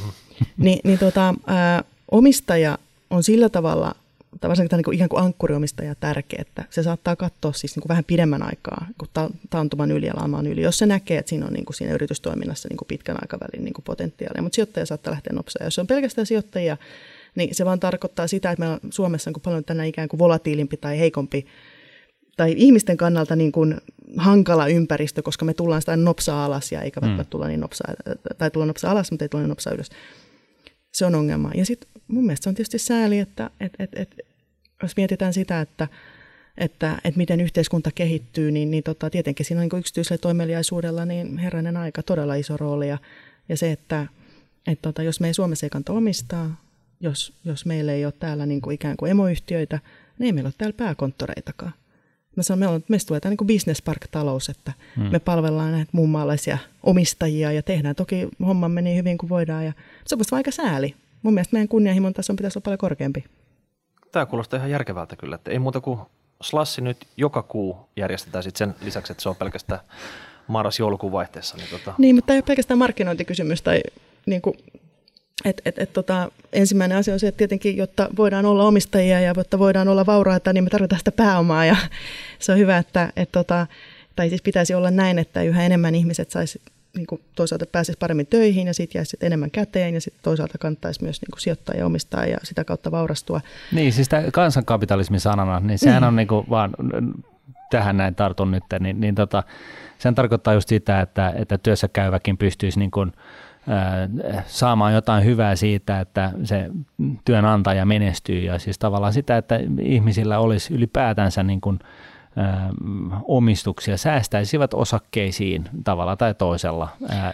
Ni, 0.57 0.80
niin 0.84 0.99
tota, 0.99 1.34
ää, 1.47 1.84
omistaja 2.11 2.77
on 3.09 3.23
sillä 3.23 3.49
tavalla, 3.49 3.95
tai 4.41 4.47
varsinkin 4.47 4.69
tämä 4.69 4.82
niin 4.86 4.95
ikään 4.95 5.09
kuin 5.09 5.23
ankkuriomistaja 5.23 5.95
tärkeä, 5.95 6.41
että 6.41 6.63
se 6.69 6.84
saattaa 6.84 7.15
katsoa 7.15 7.53
siis 7.53 7.75
niin 7.75 7.82
kuin 7.82 7.89
vähän 7.89 8.03
pidemmän 8.03 8.43
aikaa 8.43 8.88
kuin 8.97 9.09
ta- 9.13 9.30
taantuman 9.49 9.91
yli 9.91 10.05
ja 10.05 10.13
laamaan 10.15 10.47
yli, 10.47 10.61
jos 10.61 10.77
se 10.77 10.86
näkee, 10.86 11.17
että 11.17 11.30
siinä 11.30 11.45
on 11.45 11.53
niin 11.53 11.65
kuin 11.65 11.75
siinä 11.75 11.93
yritystoiminnassa 11.93 12.69
niin 12.69 12.77
kuin 12.77 12.88
pitkän 12.88 13.17
aikavälin 13.21 13.63
niin 13.63 13.73
kuin 13.73 13.86
potentiaalia. 13.86 14.41
Mutta 14.41 14.55
sijoittaja 14.55 14.86
saattaa 14.86 15.11
lähteä 15.11 15.34
nopeasti. 15.34 15.63
Jos 15.63 15.80
on 15.80 15.88
pelkästään 15.88 16.27
sijoittajia, 16.27 16.77
niin 17.39 17.55
se 17.55 17.65
vaan 17.65 17.79
tarkoittaa 17.79 18.27
sitä, 18.27 18.51
että 18.51 18.59
meillä 18.59 18.79
on 18.83 18.91
Suomessa 18.93 19.29
on 19.35 19.41
paljon 19.41 19.63
tänä 19.63 19.83
ikään 19.83 20.09
kuin 20.09 20.19
volatiilimpi 20.19 20.77
tai 20.77 20.99
heikompi 20.99 21.45
tai 22.37 22.53
ihmisten 22.57 22.97
kannalta 22.97 23.35
niin 23.35 23.51
kuin 23.51 23.77
hankala 24.17 24.67
ympäristö, 24.67 25.21
koska 25.21 25.45
me 25.45 25.53
tullaan 25.53 25.81
sitä 25.81 25.97
nopsaa 25.97 26.45
alas 26.45 26.71
ja 26.71 26.81
eikä 26.81 27.01
välttämättä 27.01 27.29
mm. 27.29 27.29
tulla 27.29 27.47
niin 27.47 27.59
nopsaa, 27.59 27.93
tai 28.37 28.51
tulla 28.51 28.65
nopsaa 28.65 28.91
alas, 28.91 29.11
mutta 29.11 29.25
ei 29.25 29.29
tulla 29.29 29.41
niin 29.41 29.49
nopsaa 29.49 29.73
ylös. 29.73 29.89
Se 30.93 31.05
on 31.05 31.15
ongelma. 31.15 31.51
Ja 31.55 31.65
sitten 31.65 31.89
mun 32.07 32.25
mielestä 32.25 32.43
se 32.43 32.49
on 32.49 32.55
tietysti 32.55 32.79
sääli, 32.79 33.19
että 33.19 33.49
et, 33.59 33.73
et, 33.79 33.89
et, 33.93 34.15
jos 34.83 34.97
mietitään 34.97 35.33
sitä, 35.33 35.61
että 35.61 35.87
että, 36.57 36.97
että 37.03 37.17
miten 37.17 37.41
yhteiskunta 37.41 37.91
kehittyy, 37.95 38.51
niin, 38.51 38.71
niin 38.71 38.83
tota, 38.83 39.09
tietenkin 39.09 39.45
siinä 39.45 39.61
on 39.61 39.69
niin 39.71 39.79
yksityisellä 39.79 40.17
toimeliaisuudella 40.17 41.05
niin 41.05 41.37
herranen 41.37 41.77
aika 41.77 42.03
todella 42.03 42.35
iso 42.35 42.57
rooli. 42.57 42.87
Ja, 42.87 42.97
ja 43.49 43.57
se, 43.57 43.71
että 43.71 44.07
että 44.67 44.81
tota, 44.81 45.03
jos 45.03 45.19
me 45.19 45.27
ei 45.27 45.33
Suomessa 45.33 45.65
ei 45.65 45.69
kanta 45.69 45.93
omistaa, 45.93 46.61
jos, 47.00 47.34
jos 47.45 47.66
meillä 47.66 47.91
ei 47.91 48.06
ole 48.06 48.14
täällä 48.20 48.45
niin 48.45 48.62
kuin 48.62 48.74
ikään 48.74 48.97
kuin 48.97 49.12
emoyhtiöitä, 49.12 49.80
niin 50.20 50.26
ei 50.26 50.34
meillä 50.34 50.47
ole 50.47 50.54
täällä 50.58 50.78
pääkonttoreitakaan. 50.78 51.74
Mä 52.36 52.43
sanon, 52.43 52.60
meillä 52.60 52.76
on, 52.76 52.84
meistä 52.88 53.08
tulee 53.08 53.20
tämä 53.20 53.36
niin 53.39 53.47
business 53.47 53.82
park-talous, 53.82 54.50
että 54.50 54.74
hmm. 54.95 55.04
me 55.12 55.20
palvellaan 55.20 55.72
näitä 55.72 55.89
muun 55.91 56.10
maalaisia 56.10 56.58
omistajia 56.84 57.52
ja 57.52 57.64
tehdään 57.64 57.95
toki 57.95 58.28
hommamme 58.45 58.82
niin 58.82 58.97
hyvin 58.97 59.18
kuin 59.18 59.30
voidaan. 59.30 59.66
Ja 59.66 59.74
se 60.08 60.16
on 60.16 60.22
aika 60.32 60.52
sääli. 60.52 60.95
Mun 61.24 61.34
mielestä 61.34 61.54
meidän 61.54 61.68
kunnianhimon 61.68 62.14
tason 62.14 62.36
pitäisi 62.36 62.58
olla 62.58 62.64
paljon 62.64 62.78
korkeampi. 62.78 63.24
Tämä 64.12 64.26
kuulostaa 64.26 64.58
ihan 64.58 64.72
järkevältä 64.72 65.16
kyllä, 65.16 65.36
että 65.36 65.52
ei 65.52 65.60
muuta 65.60 65.82
kuin 65.82 66.00
slassi 66.41 66.82
nyt 66.82 66.97
joka 67.18 67.43
kuu 67.43 67.89
järjestetään 67.95 68.43
sit 68.43 68.56
sen 68.56 68.76
lisäksi, 68.82 69.14
että 69.14 69.24
se 69.24 69.30
on 69.30 69.36
pelkästään 69.36 69.80
marras-joulukuun 70.47 71.12
vaihteessa. 71.12 71.58
Niin, 71.58 71.70
tota... 71.70 71.93
niin 71.97 72.16
mutta 72.16 72.28
tämä 72.28 72.36
ei 72.36 72.39
ole 72.39 72.45
pelkästään 72.47 72.78
markkinointikysymys 72.78 73.62
tai 73.62 73.82
niin 74.26 74.41
kuin 74.41 74.56
et, 75.45 75.61
et, 75.65 75.79
et, 75.79 75.93
tota, 75.93 76.31
ensimmäinen 76.53 76.97
asia 76.97 77.13
on 77.13 77.19
se, 77.19 77.27
että 77.27 77.37
tietenkin, 77.37 77.77
jotta 77.77 78.09
voidaan 78.17 78.45
olla 78.45 78.63
omistajia 78.63 79.19
ja 79.19 79.33
jotta 79.37 79.59
voidaan 79.59 79.87
olla 79.87 80.05
vauraita, 80.05 80.53
niin 80.53 80.63
me 80.63 80.69
tarvitaan 80.69 80.99
sitä 80.99 81.11
pääomaa. 81.11 81.65
Ja 81.65 81.75
se 82.39 82.51
on 82.51 82.57
hyvä, 82.57 82.77
että, 82.77 83.13
et, 83.15 83.31
tota, 83.31 83.67
tai 84.15 84.29
siis 84.29 84.41
pitäisi 84.41 84.73
olla 84.73 84.91
näin, 84.91 85.19
että 85.19 85.41
yhä 85.41 85.65
enemmän 85.65 85.95
ihmiset 85.95 86.31
saisi 86.31 86.61
niin 86.95 87.07
kuin 87.07 87.21
toisaalta 87.35 87.65
pääsisi 87.65 87.97
paremmin 87.99 88.27
töihin 88.27 88.67
ja 88.67 88.73
sitten 88.73 88.99
jäisi 88.99 89.17
enemmän 89.21 89.51
käteen 89.51 89.93
ja 89.93 90.01
sitten 90.01 90.23
toisaalta 90.23 90.57
kannattaisi 90.57 91.03
myös 91.03 91.21
niin 91.21 91.31
kuin 91.31 91.41
sijoittaa 91.41 91.75
ja 91.75 91.85
omistaa 91.85 92.25
ja 92.25 92.37
sitä 92.43 92.63
kautta 92.63 92.91
vaurastua. 92.91 93.41
Niin, 93.71 93.93
siis 93.93 94.09
tämä 94.09 94.23
kansankapitalismin 94.31 95.19
sanana, 95.19 95.59
niin 95.59 95.79
sehän 95.79 96.01
niin. 96.01 96.07
on 96.07 96.15
niin 96.15 96.27
kuin 96.27 96.45
vaan, 96.49 96.71
tähän 97.71 97.97
näin 97.97 98.15
tartun 98.15 98.51
nyt, 98.51 98.63
niin, 98.79 99.01
niin 99.01 99.15
tota, 99.15 99.43
sen 99.97 100.15
tarkoittaa 100.15 100.53
just 100.53 100.69
sitä, 100.69 101.01
että, 101.01 101.33
että 101.35 101.57
työssä 101.57 101.87
käyväkin 101.87 102.37
pystyisi 102.37 102.79
niin 102.79 102.91
kuin– 102.91 103.11
saamaan 104.47 104.93
jotain 104.93 105.26
hyvää 105.26 105.55
siitä, 105.55 105.99
että 105.99 106.32
se 106.43 106.70
työnantaja 107.26 107.86
menestyy 107.86 108.39
ja 108.39 108.59
siis 108.59 108.80
tavallaan 108.80 109.13
sitä, 109.13 109.38
että 109.38 109.59
ihmisillä 109.82 110.39
olisi 110.39 110.74
ylipäätänsä 110.74 111.43
niin 111.43 111.61
kuin, 111.61 111.80
omistuksia, 113.28 113.97
säästäisivät 113.97 114.74
osakkeisiin 114.74 115.65
tavalla 115.84 116.15
tai 116.15 116.36
toisella. 116.36 116.89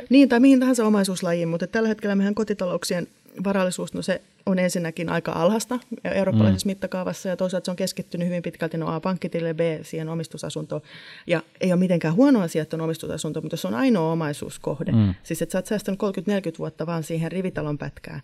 Niin, 0.09 0.29
tai 0.29 0.39
mihin 0.39 0.59
tahansa 0.59 0.85
omaisuuslajiin, 0.85 1.47
mutta 1.47 1.67
tällä 1.67 1.89
hetkellä 1.89 2.15
meidän 2.15 2.35
kotitalouksien 2.35 3.07
varallisuus, 3.43 3.93
no 3.93 4.01
se 4.01 4.21
on 4.45 4.59
ensinnäkin 4.59 5.09
aika 5.09 5.31
alhasta 5.31 5.79
eurooppalaisessa 6.03 6.67
mm. 6.67 6.69
mittakaavassa 6.69 7.29
ja 7.29 7.37
toisaalta 7.37 7.65
se 7.65 7.71
on 7.71 7.77
keskittynyt 7.77 8.27
hyvin 8.27 8.43
pitkälti 8.43 8.77
no 8.77 8.95
A 8.95 8.99
pankkitille 8.99 9.53
B 9.53 9.59
siihen 9.81 10.09
omistusasuntoon. 10.09 10.81
Ja 11.27 11.43
ei 11.61 11.71
ole 11.71 11.79
mitenkään 11.79 12.15
huono 12.15 12.41
asia, 12.41 12.61
että 12.61 12.77
on 12.77 12.81
omistusasunto, 12.81 13.41
mutta 13.41 13.57
se 13.57 13.67
on 13.67 13.73
ainoa 13.73 14.11
omaisuuskohde. 14.11 14.91
Mm. 14.91 15.13
Siis 15.23 15.41
että 15.41 15.51
sä 15.51 15.57
oot 15.57 15.65
säästänyt 15.65 15.99
30-40 15.99 16.03
vuotta 16.59 16.85
vaan 16.85 17.03
siihen 17.03 17.31
rivitalon 17.31 17.77
pätkään. 17.77 18.21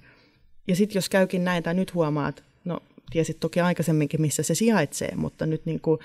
Ja 0.68 0.76
sitten 0.76 0.97
jos 0.97 1.09
käykin 1.09 1.43
näin 1.43 1.64
tai 1.64 1.74
nyt 1.74 1.93
huomaat, 1.93 2.43
no 2.66 2.80
tiesit 3.12 3.39
toki 3.39 3.59
aikaisemminkin, 3.59 4.22
missä 4.22 4.43
se 4.43 4.55
sijaitsee, 4.55 5.16
mutta 5.16 5.45
nyt 5.45 5.66
niin 5.66 5.80
kuin 5.80 5.99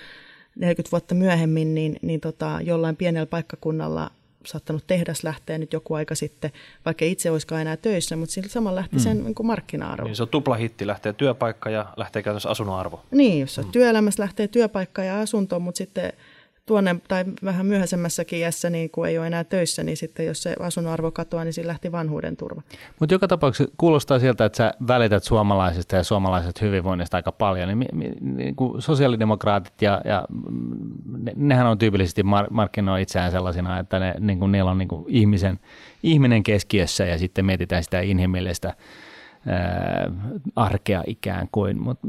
40 0.56 0.90
vuotta 0.92 1.14
myöhemmin, 1.14 1.74
niin, 1.74 1.96
niin 2.02 2.20
tota, 2.20 2.58
jollain 2.62 2.96
pienellä 2.96 3.26
paikkakunnalla 3.26 4.10
saattanut 4.46 4.86
tehdas 4.86 5.24
lähteä 5.24 5.58
nyt 5.58 5.72
joku 5.72 5.94
aika 5.94 6.14
sitten, 6.14 6.52
vaikka 6.84 7.04
itse 7.04 7.30
olisikaan 7.30 7.60
enää 7.60 7.76
töissä, 7.76 8.16
mutta 8.16 8.32
sillä 8.32 8.48
samalla 8.48 8.76
lähti 8.76 8.96
mm. 8.96 9.00
sen 9.00 9.24
niin 9.24 9.34
kuin 9.34 9.46
markkina-arvo. 9.46 10.04
Niin 10.06 10.16
se 10.16 10.22
on 10.22 10.28
tuplahitti, 10.28 10.86
lähtee 10.86 11.12
työpaikka 11.12 11.70
ja 11.70 11.86
lähtee 11.96 12.22
käytännössä 12.22 12.50
asunnon 12.50 12.78
arvo. 12.78 13.02
Niin, 13.10 13.40
jos 13.40 13.58
mm. 13.58 13.72
työelämässä 13.72 14.22
lähtee 14.22 14.48
työpaikka 14.48 15.04
ja 15.04 15.20
asunto, 15.20 15.60
mutta 15.60 15.78
sitten 15.78 16.12
tuonne 16.66 16.96
tai 17.08 17.24
vähän 17.44 17.66
myöhäisemmässäkin 17.66 18.38
iässä, 18.38 18.70
niin 18.70 18.90
kun 18.90 19.08
ei 19.08 19.18
ole 19.18 19.26
enää 19.26 19.44
töissä, 19.44 19.82
niin 19.82 19.96
sitten 19.96 20.26
jos 20.26 20.42
se 20.42 20.56
asunnon 20.60 20.92
arvo 20.92 21.10
katoaa, 21.10 21.44
niin 21.44 21.52
siinä 21.52 21.68
lähti 21.68 21.92
vanhuuden 21.92 22.36
turva. 22.36 22.62
Mutta 23.00 23.14
joka 23.14 23.28
tapauksessa 23.28 23.74
kuulostaa 23.76 24.18
siltä, 24.18 24.44
että 24.44 24.56
sä 24.56 24.72
välität 24.88 25.24
suomalaisista 25.24 25.96
ja 25.96 26.04
suomalaiset 26.04 26.60
hyvinvoinnista 26.60 27.16
aika 27.16 27.32
paljon. 27.32 27.78
Niin, 27.78 28.16
niin 28.20 28.56
kuin 28.56 28.82
sosiaalidemokraatit 28.82 29.82
ja, 29.82 30.00
ja 30.04 30.26
ne, 31.18 31.32
nehän 31.36 31.66
on 31.66 31.78
tyypillisesti 31.78 32.22
mar- 32.22 32.50
markkinoi 32.50 33.02
itseään 33.02 33.30
sellaisina, 33.30 33.78
että 33.78 33.98
ne, 33.98 34.14
niin 34.20 34.38
kuin, 34.38 34.52
niillä 34.52 34.70
on 34.70 34.78
niin 34.78 34.88
kuin 34.88 35.04
ihmisen, 35.08 35.58
ihminen 36.02 36.42
keskiössä 36.42 37.04
ja 37.04 37.18
sitten 37.18 37.44
mietitään 37.44 37.84
sitä 37.84 38.00
inhimillistä 38.00 38.74
arkea 40.56 41.02
ikään 41.06 41.48
kuin. 41.52 41.82
Mutta 41.82 42.06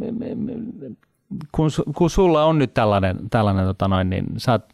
kun, 1.52 1.70
kun 1.96 2.10
sulla 2.10 2.46
on 2.46 2.60
nyt 2.60 2.74
tällainen, 2.74 3.18
tällainen 3.30 3.66
tota 3.66 3.88
noin, 3.88 4.10
niin 4.10 4.26
sä 4.38 4.52
oot 4.52 4.66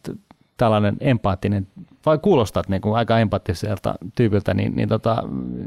tällainen 0.57 0.97
empaattinen, 0.99 1.67
vai 2.05 2.17
kuulostat 2.17 2.69
niin 2.69 2.81
kuin 2.81 2.95
aika 2.95 3.19
empaattiselta 3.19 3.95
tyypiltä, 4.15 4.53
niin, 4.53 4.75
niin 4.75 4.89
tota, 4.89 5.23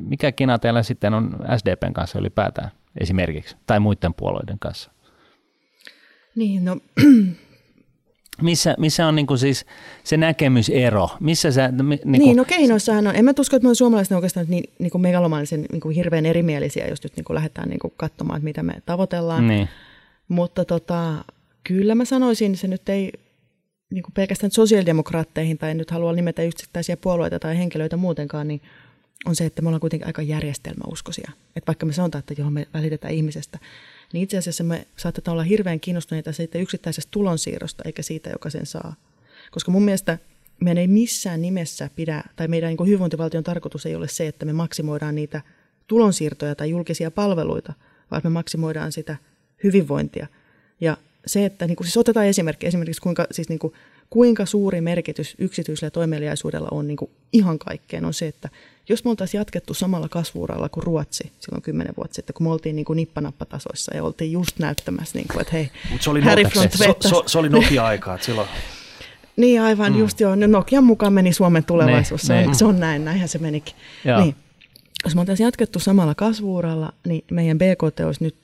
mikä 0.09 0.33
kina 0.33 0.59
teillä 0.59 0.83
sitten 0.83 1.15
on 1.15 1.37
SDPn 1.57 1.93
kanssa 1.93 2.19
ylipäätään 2.19 2.71
esimerkiksi, 3.01 3.57
tai 3.67 3.81
muiden 3.81 4.15
puolueiden 4.15 4.59
kanssa? 4.59 4.91
Niin, 6.35 6.65
no 6.65 6.77
missä, 8.43 8.75
missä 8.79 9.07
on 9.07 9.17
niin 9.17 9.27
kuin 9.27 9.39
siis 9.39 9.67
se 10.05 10.17
näkemysero? 10.17 11.09
Missä 11.21 11.53
sä, 11.53 11.69
niin, 11.69 11.99
kuin... 12.03 12.13
niin, 12.13 12.37
no 12.37 12.45
keinoissahan 12.45 13.07
on. 13.07 13.17
En 13.17 13.25
mä 13.25 13.33
usko, 13.39 13.57
että 13.57 13.69
me 13.69 13.75
suomalaiset 13.75 14.13
oikeastaan 14.13 14.47
niin, 14.49 14.65
niin 14.79 14.91
kuin 14.91 15.03
megalomaanisen 15.03 15.65
niin 15.73 15.81
kuin 15.81 15.95
hirveän 15.95 16.27
erimielisiä, 16.27 16.87
jos 16.87 17.03
nyt 17.03 17.17
niin 17.17 17.25
kuin 17.25 17.35
lähdetään 17.35 17.69
niin 17.69 17.79
kuin 17.79 17.93
katsomaan, 17.97 18.37
että 18.37 18.45
mitä 18.45 18.63
me 18.63 18.75
tavoitellaan. 18.87 19.49
Niin. 19.49 19.69
Mutta 20.29 20.65
tota, 20.65 21.25
kyllä 21.65 21.95
mä 21.95 22.05
sanoisin, 22.05 22.57
se 22.57 22.69
nyt 22.69 22.89
ei 22.89 23.13
niin 23.91 24.03
kuin 24.03 24.13
pelkästään 24.15 24.51
sosiaalidemokraatteihin 24.51 25.59
tai 25.59 25.71
en 25.71 25.77
nyt 25.77 25.91
halua 25.91 26.13
nimetä 26.13 26.43
yksittäisiä 26.43 26.97
puolueita 26.97 27.39
tai 27.39 27.59
henkilöitä 27.59 27.97
muutenkaan, 27.97 28.49
niin 28.49 28.61
on 29.27 29.37
se, 29.37 29.47
että 29.47 29.63
me 29.63 29.69
ollaan 29.69 29.81
kuitenkin 29.81 30.07
aika 30.07 30.23
järjestelmäuskoisia. 30.23 31.31
Että 31.57 31.67
vaikka 31.67 31.87
me 31.87 31.93
sanotaan, 31.93 32.21
että 32.21 32.35
johon 32.39 32.53
me 32.53 32.67
välitetään 32.75 33.15
ihmisestä, 33.15 33.59
niin 34.13 34.23
itse 34.23 34.39
asiassa 34.39 34.65
me 34.65 34.87
saatetaan 34.97 35.33
olla 35.33 35.43
hirveän 35.43 35.81
kiinnostuneita 35.81 36.33
siitä 36.33 36.59
yksittäisestä 36.59 37.11
tulonsiirrosta, 37.11 37.83
eikä 37.87 38.03
siitä, 38.03 38.31
joka 38.31 38.51
sen 38.51 38.67
saa. 38.67 38.95
Koska 39.51 39.71
mun 39.71 39.83
mielestä 39.83 40.19
meidän 40.61 40.81
ei 40.81 40.89
missään 40.89 41.43
nimessä 41.43 41.91
pidä, 41.97 42.25
tai 42.37 42.49
meidän 42.49 42.69
niin 42.69 42.87
hyvinvointivaltion 42.87 43.45
tarkoitus 43.45 43.87
ei 43.87 43.95
ole 43.95 44.09
se, 44.09 44.27
että 44.27 44.47
me 44.47 44.53
maksimoidaan 44.53 45.15
niitä 45.15 45.41
tulonsiirtoja 45.87 46.55
tai 46.55 46.71
julkisia 46.71 47.11
palveluita, 47.11 47.73
vaan 48.11 48.23
me 48.25 48.31
maksimoidaan 48.31 48.93
sitä 48.93 49.17
hyvinvointia. 49.67 50.27
Ja 50.81 50.97
se, 51.27 51.45
että 51.45 51.67
niin 51.67 51.77
kuin, 51.77 51.87
siis 51.87 51.97
otetaan 51.97 52.27
esimerkki, 52.27 52.67
esimerkiksi 52.67 53.03
kuinka, 53.03 53.27
siis 53.31 53.49
niin 53.49 53.59
kuin, 53.59 53.73
kuinka 54.11 54.47
suuri 54.47 54.81
merkitys 54.81 55.35
yksityisellä 55.39 55.91
toimeliaisuudella 55.91 56.69
on 56.71 56.89
niin 56.89 56.97
kuin 56.97 57.11
ihan 57.33 57.59
kaikkeen, 57.59 58.05
on 58.05 58.15
se, 58.15 58.27
että 58.27 58.49
jos 58.89 59.05
me 59.05 59.11
oltaisiin 59.11 59.39
jatkettu 59.39 59.75
samalla 59.75 60.09
kasvuuralla 60.09 60.69
kuin 60.69 60.85
Ruotsi 60.85 61.33
silloin 61.41 61.63
kymmenen 61.63 61.95
vuotta 61.97 62.15
sitten, 62.15 62.35
kun 62.35 62.47
me 62.47 62.51
oltiin 62.51 62.77
niin 62.77 62.85
kuin 62.85 62.97
nippanappatasoissa 62.97 63.97
ja 63.97 64.05
oltiin 64.05 64.33
just 64.33 64.59
näyttämässä, 64.59 65.19
niin 65.19 65.29
kuin, 65.29 65.41
että 65.41 65.53
hei, 65.53 65.71
Mut 65.91 66.03
se 66.03 66.11
oli 66.11 66.21
Harry 66.21 66.45
Front 66.45 66.73
se, 66.73 66.95
se, 67.01 67.11
se, 67.27 67.39
oli 67.39 67.49
Nokia-aikaa, 67.49 68.15
että 68.15 68.27
silloin... 68.27 68.49
Niin 69.37 69.63
aivan, 69.63 69.93
mm. 69.93 69.99
just 69.99 70.21
joo. 70.21 70.35
No 70.35 70.47
Nokian 70.47 70.85
mukaan 70.85 71.13
meni 71.13 71.33
Suomen 71.33 71.65
tulevaisuus. 71.65 72.23
Ne, 72.23 72.27
se, 72.27 72.45
on, 72.45 72.49
ne. 72.49 72.55
se 72.55 72.65
on 72.65 72.81
näin, 72.81 73.05
näinhän 73.05 73.29
se 73.29 73.39
menikin. 73.39 73.75
Niin. 74.05 74.35
Jos 75.05 75.15
me 75.15 75.21
oltaisiin 75.21 75.45
jatkettu 75.45 75.79
samalla 75.79 76.15
kasvuuralla, 76.15 76.93
niin 77.07 77.25
meidän 77.31 77.59
BKT 77.59 78.01
olisi 78.01 78.25
nyt 78.25 78.37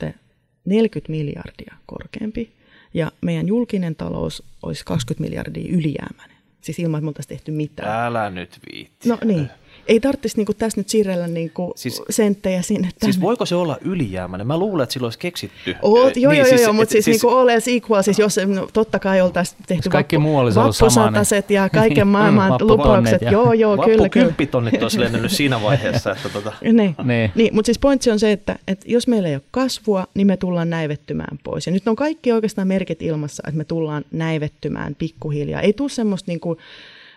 40 0.65 1.11
miljardia 1.11 1.75
korkeampi 1.87 2.53
ja 2.95 3.13
meidän 3.21 3.49
julkinen 3.49 3.97
talous 3.97 4.43
olisi 4.63 4.85
20 4.85 5.29
miljardia 5.31 5.77
ylijäämäinen. 5.77 6.37
Siis 6.61 6.79
ilman, 6.79 6.99
että 6.99 7.05
me 7.05 7.09
oltaisiin 7.09 7.29
tehty 7.29 7.53
mitään. 7.53 8.07
Älä 8.07 8.31
nyt 8.31 8.59
viitti. 8.73 9.09
No 9.09 9.19
niin 9.25 9.51
ei 9.87 10.01
tarvitsisi 10.01 10.37
niinku 10.37 10.55
tässä 10.55 10.81
nyt 10.81 10.89
siirrellä 10.89 11.27
niinku 11.27 11.73
siis, 11.77 12.03
senttejä 12.11 12.63
sinne 12.63 12.89
tänne. 12.99 13.13
Siis 13.13 13.21
voiko 13.21 13.47
se 13.47 13.55
olla 13.55 13.79
ylijäämäinen? 13.81 14.47
Mä 14.47 14.59
luulen, 14.59 14.83
että 14.83 14.93
silloin 14.93 15.07
olisi 15.07 15.19
keksitty. 15.19 15.75
Oo, 15.83 15.99
joo, 15.99 16.11
niin, 16.15 16.23
joo, 16.23 16.47
siis, 16.49 16.63
joo, 16.63 16.73
mutta 16.73 16.93
siis, 16.93 17.05
siis 17.05 17.23
niinku 17.23 17.37
all 17.37 17.49
else 17.49 17.71
equal, 17.71 18.03
siis 18.03 18.19
jos 18.19 18.37
no, 18.47 18.69
totta 18.73 18.99
kai 18.99 19.21
oltaisiin 19.21 19.59
tehty 19.67 19.83
siis 19.83 19.93
kaikki 19.93 20.19
muu 20.19 20.39
olisi 20.39 20.59
vappusataset 20.59 21.51
ja 21.51 21.69
kaiken 21.69 22.09
maailman 22.17 22.53
lupaukset. 22.61 23.23
Ja. 23.23 23.31
Joo, 23.31 23.53
joo, 23.53 23.77
Vappu 23.77 23.91
kyllä. 23.91 24.09
kymppitonnit 24.09 24.83
olisi 24.83 25.01
lennyt 25.01 25.31
siinä 25.31 25.63
vaiheessa. 25.63 26.13
Että 26.13 26.29
tota. 26.29 26.53
niin, 26.63 26.97
niin. 27.05 27.31
niin 27.35 27.55
mutta 27.55 27.67
siis 27.67 27.79
pointsi 27.79 28.11
on 28.11 28.19
se, 28.19 28.33
että, 28.33 28.57
että 28.69 28.87
jos 28.89 29.07
meillä 29.07 29.29
ei 29.29 29.35
ole 29.35 29.43
kasvua, 29.51 30.07
niin 30.15 30.27
me 30.27 30.37
tullaan 30.37 30.71
näivettymään 30.71 31.39
pois. 31.45 31.67
Ja 31.67 31.73
nyt 31.73 31.89
on 31.89 31.97
kaikki 31.97 32.33
oikeastaan 32.33 32.69
merkit 32.69 33.03
ilmassa, 33.03 33.43
että 33.47 33.59
me 33.59 33.65
tullaan 33.65 34.05
näivettymään 34.11 34.95
pikkuhiljaa. 34.95 35.61
Ei 35.61 35.73
tule 35.73 35.89
semmoista 35.89 36.31
niinku, 36.31 36.57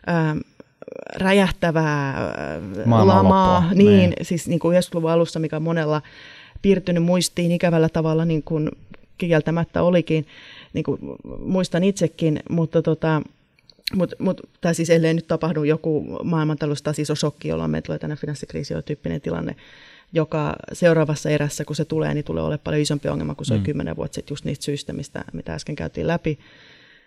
ähm, 0.09 0.38
räjähtävää 1.16 2.34
lamaa, 2.86 3.74
niin, 3.74 3.88
niin, 3.88 4.14
siis 4.22 4.48
niin 4.48 4.60
kuin 4.60 4.78
90-luvun 4.78 5.12
alussa, 5.12 5.40
mikä 5.40 5.60
monella 5.60 6.02
piirtynyt 6.62 7.04
muistiin 7.04 7.52
ikävällä 7.52 7.90
tavalla, 7.90 8.26
niin 8.26 8.44
kuin 8.44 8.72
kieltämättä 9.18 9.84
olikin, 9.84 10.28
niin 10.74 10.84
kuin 10.84 11.00
muistan 11.40 11.84
itsekin, 11.84 12.40
mutta 12.50 12.82
tota, 12.82 13.22
mut, 13.96 14.14
mut, 14.20 14.42
tai 14.62 14.76
siis 14.76 14.90
ellei 14.90 15.14
nyt 15.14 15.28
tapahdu 15.28 15.64
joku 15.64 16.20
maailmantaloudesta 16.24 16.94
siis 16.94 17.10
on 17.10 17.18
shokki, 17.18 17.48
jolloin 17.48 17.72
meillä 17.72 17.86
tulee 17.86 18.00
tänne 18.00 18.16
finanssikriisi-tyyppinen 18.16 19.22
tilanne, 19.22 19.56
joka 20.14 20.56
seuraavassa 20.74 21.30
erässä, 21.30 21.66
kun 21.66 21.76
se 21.76 21.86
tulee, 21.86 22.14
niin 22.14 22.26
tulee 22.26 22.44
olemaan 22.44 22.60
paljon 22.64 22.82
isompi 22.82 23.10
ongelma 23.10 23.36
kuin 23.36 23.46
se 23.46 23.54
mm. 23.54 23.58
oli 23.58 23.66
kymmenen 23.66 23.96
vuotta 23.96 24.16
sitten 24.16 24.32
just 24.32 24.46
niistä 24.46 24.66
syistä, 24.66 24.94
mistä, 24.94 25.24
mitä 25.34 25.54
äsken 25.54 25.76
käytiin 25.76 26.08
läpi. 26.08 26.40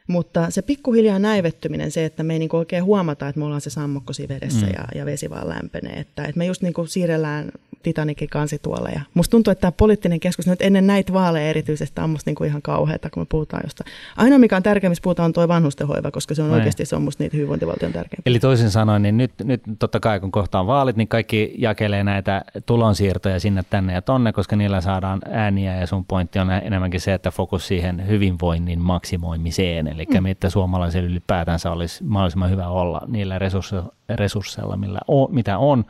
Mutta 0.09 0.51
se 0.51 0.63
pikkuhiljaa 0.63 1.19
näivettyminen, 1.19 1.91
se, 1.91 2.05
että 2.05 2.23
me 2.23 2.33
ei 2.33 2.39
niinku 2.39 2.57
oikein 2.57 2.85
huomata, 2.85 3.29
että 3.29 3.39
me 3.39 3.45
ollaan 3.45 3.61
se 3.61 3.71
sammokko 3.71 4.13
vedessä 4.29 4.67
mm. 4.67 4.73
ja, 4.73 4.85
ja 4.95 5.07
vesi 5.07 5.31
vaan 5.31 5.49
lämpenee. 5.49 6.01
Että, 6.01 6.25
että 6.25 6.39
me 6.39 6.47
just 6.47 6.63
niinku 6.63 6.87
siirrellään 6.87 7.53
Titanikin 7.83 8.29
kansituolla. 8.29 8.89
Ja 8.89 9.01
musta 9.15 9.31
tuntuu, 9.31 9.51
että 9.51 9.61
tämä 9.61 9.73
poliittinen 9.73 10.21
keskustelu 10.21 10.53
nyt 10.53 10.63
ennen 10.63 10.87
näitä 10.87 11.13
vaaleja 11.13 11.49
erityisesti 11.49 12.01
on 12.01 12.11
musta 12.11 12.29
niinku 12.29 12.45
ihan 12.45 12.63
kauheata, 12.63 13.11
kun 13.11 13.21
me 13.21 13.27
puhutaan 13.29 13.63
jostain. 13.65 13.91
Ainoa, 14.17 14.39
mikä 14.39 14.57
on 14.57 14.63
tärkeä, 14.63 14.91
missä 14.91 15.03
puhutaan, 15.03 15.25
on 15.25 15.33
tuo 15.33 15.49
vanhustenhoiva, 15.49 16.11
koska 16.11 16.35
se 16.35 16.43
on 16.43 16.49
Näin. 16.49 16.59
oikeasti 16.59 16.87
se 16.87 16.97
on 16.97 17.03
musta 17.03 17.25
niitä 17.25 17.37
hyvinvointivaltion 17.37 17.93
tärkeä. 17.93 18.19
Eli 18.27 18.39
toisin 18.39 18.71
sanoen, 18.71 19.03
niin 19.03 19.17
nyt, 19.17 19.33
nyt 19.45 19.63
totta 19.79 20.01
kai 20.01 20.21
kun 20.21 20.33
kohtaan 20.33 20.67
vaalit, 20.67 20.97
niin 20.97 21.09
kaikki 21.09 21.55
jakelee 21.59 22.05
näitä 22.05 22.45
tulonsiirtoja 22.67 23.41
sinne 23.41 23.65
tänne 23.71 23.93
ja 23.93 24.03
tonne, 24.03 24.33
koska 24.33 24.57
niillä 24.57 24.81
saadaan 24.81 25.21
ääniä 25.31 25.77
ja 25.77 25.87
sun 25.87 26.05
pointti 26.05 26.39
on 26.39 26.51
enemmänkin 26.51 27.01
se, 27.01 27.15
että 27.15 27.31
fokus 27.31 27.69
siihen 27.69 28.09
hyvinvoinnin 28.09 28.81
maksimoimiseen, 28.81 29.87
eli 29.99 30.07
mm. 30.21 30.23
mitä 30.23 30.51
suomalaisilla 30.51 31.09
ylipäätänsä 31.09 31.71
olisi 31.71 32.05
mahdollisimman 32.05 32.51
hyvä 32.51 32.69
olla 32.69 33.01
niillä 33.07 33.39
resursseilla, 34.09 34.77
millä 34.77 34.99
on, 35.09 35.29
mitä 35.31 35.59
on 35.59 35.85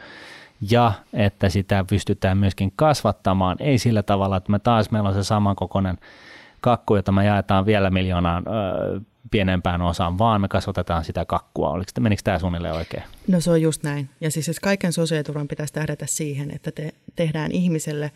ja 0.70 0.92
että 1.12 1.48
sitä 1.48 1.84
pystytään 1.90 2.38
myöskin 2.38 2.72
kasvattamaan, 2.76 3.56
ei 3.61 3.78
sillä 3.78 4.02
tavalla, 4.02 4.36
että 4.36 4.50
me 4.50 4.59
taas 4.59 4.90
meillä 4.90 5.09
on 5.09 5.14
se 5.14 5.24
samankokoinen 5.24 5.98
kakku, 6.61 6.96
jota 6.96 7.12
me 7.12 7.24
jaetaan 7.24 7.66
vielä 7.66 7.90
miljoonaan 7.90 8.44
ö, 8.48 9.00
pienempään 9.30 9.82
osaan, 9.82 10.18
vaan 10.18 10.40
me 10.40 10.48
kasvatetaan 10.48 11.04
sitä 11.04 11.24
kakkua. 11.24 11.70
Oliko, 11.70 11.90
menikö 12.00 12.22
tämä 12.24 12.38
suunnilleen 12.38 12.74
oikein? 12.74 13.02
No 13.28 13.40
se 13.40 13.50
on 13.50 13.62
just 13.62 13.82
näin. 13.82 14.09
Ja 14.20 14.30
siis 14.30 14.48
jos 14.48 14.61
kaiken 14.61 14.92
sosiaaliturvan 14.92 15.48
pitäisi 15.48 15.72
tähdätä 15.72 16.06
siihen, 16.06 16.50
että 16.50 16.72
te, 16.72 16.92
tehdään 17.16 17.52
ihmiselle 17.52 18.11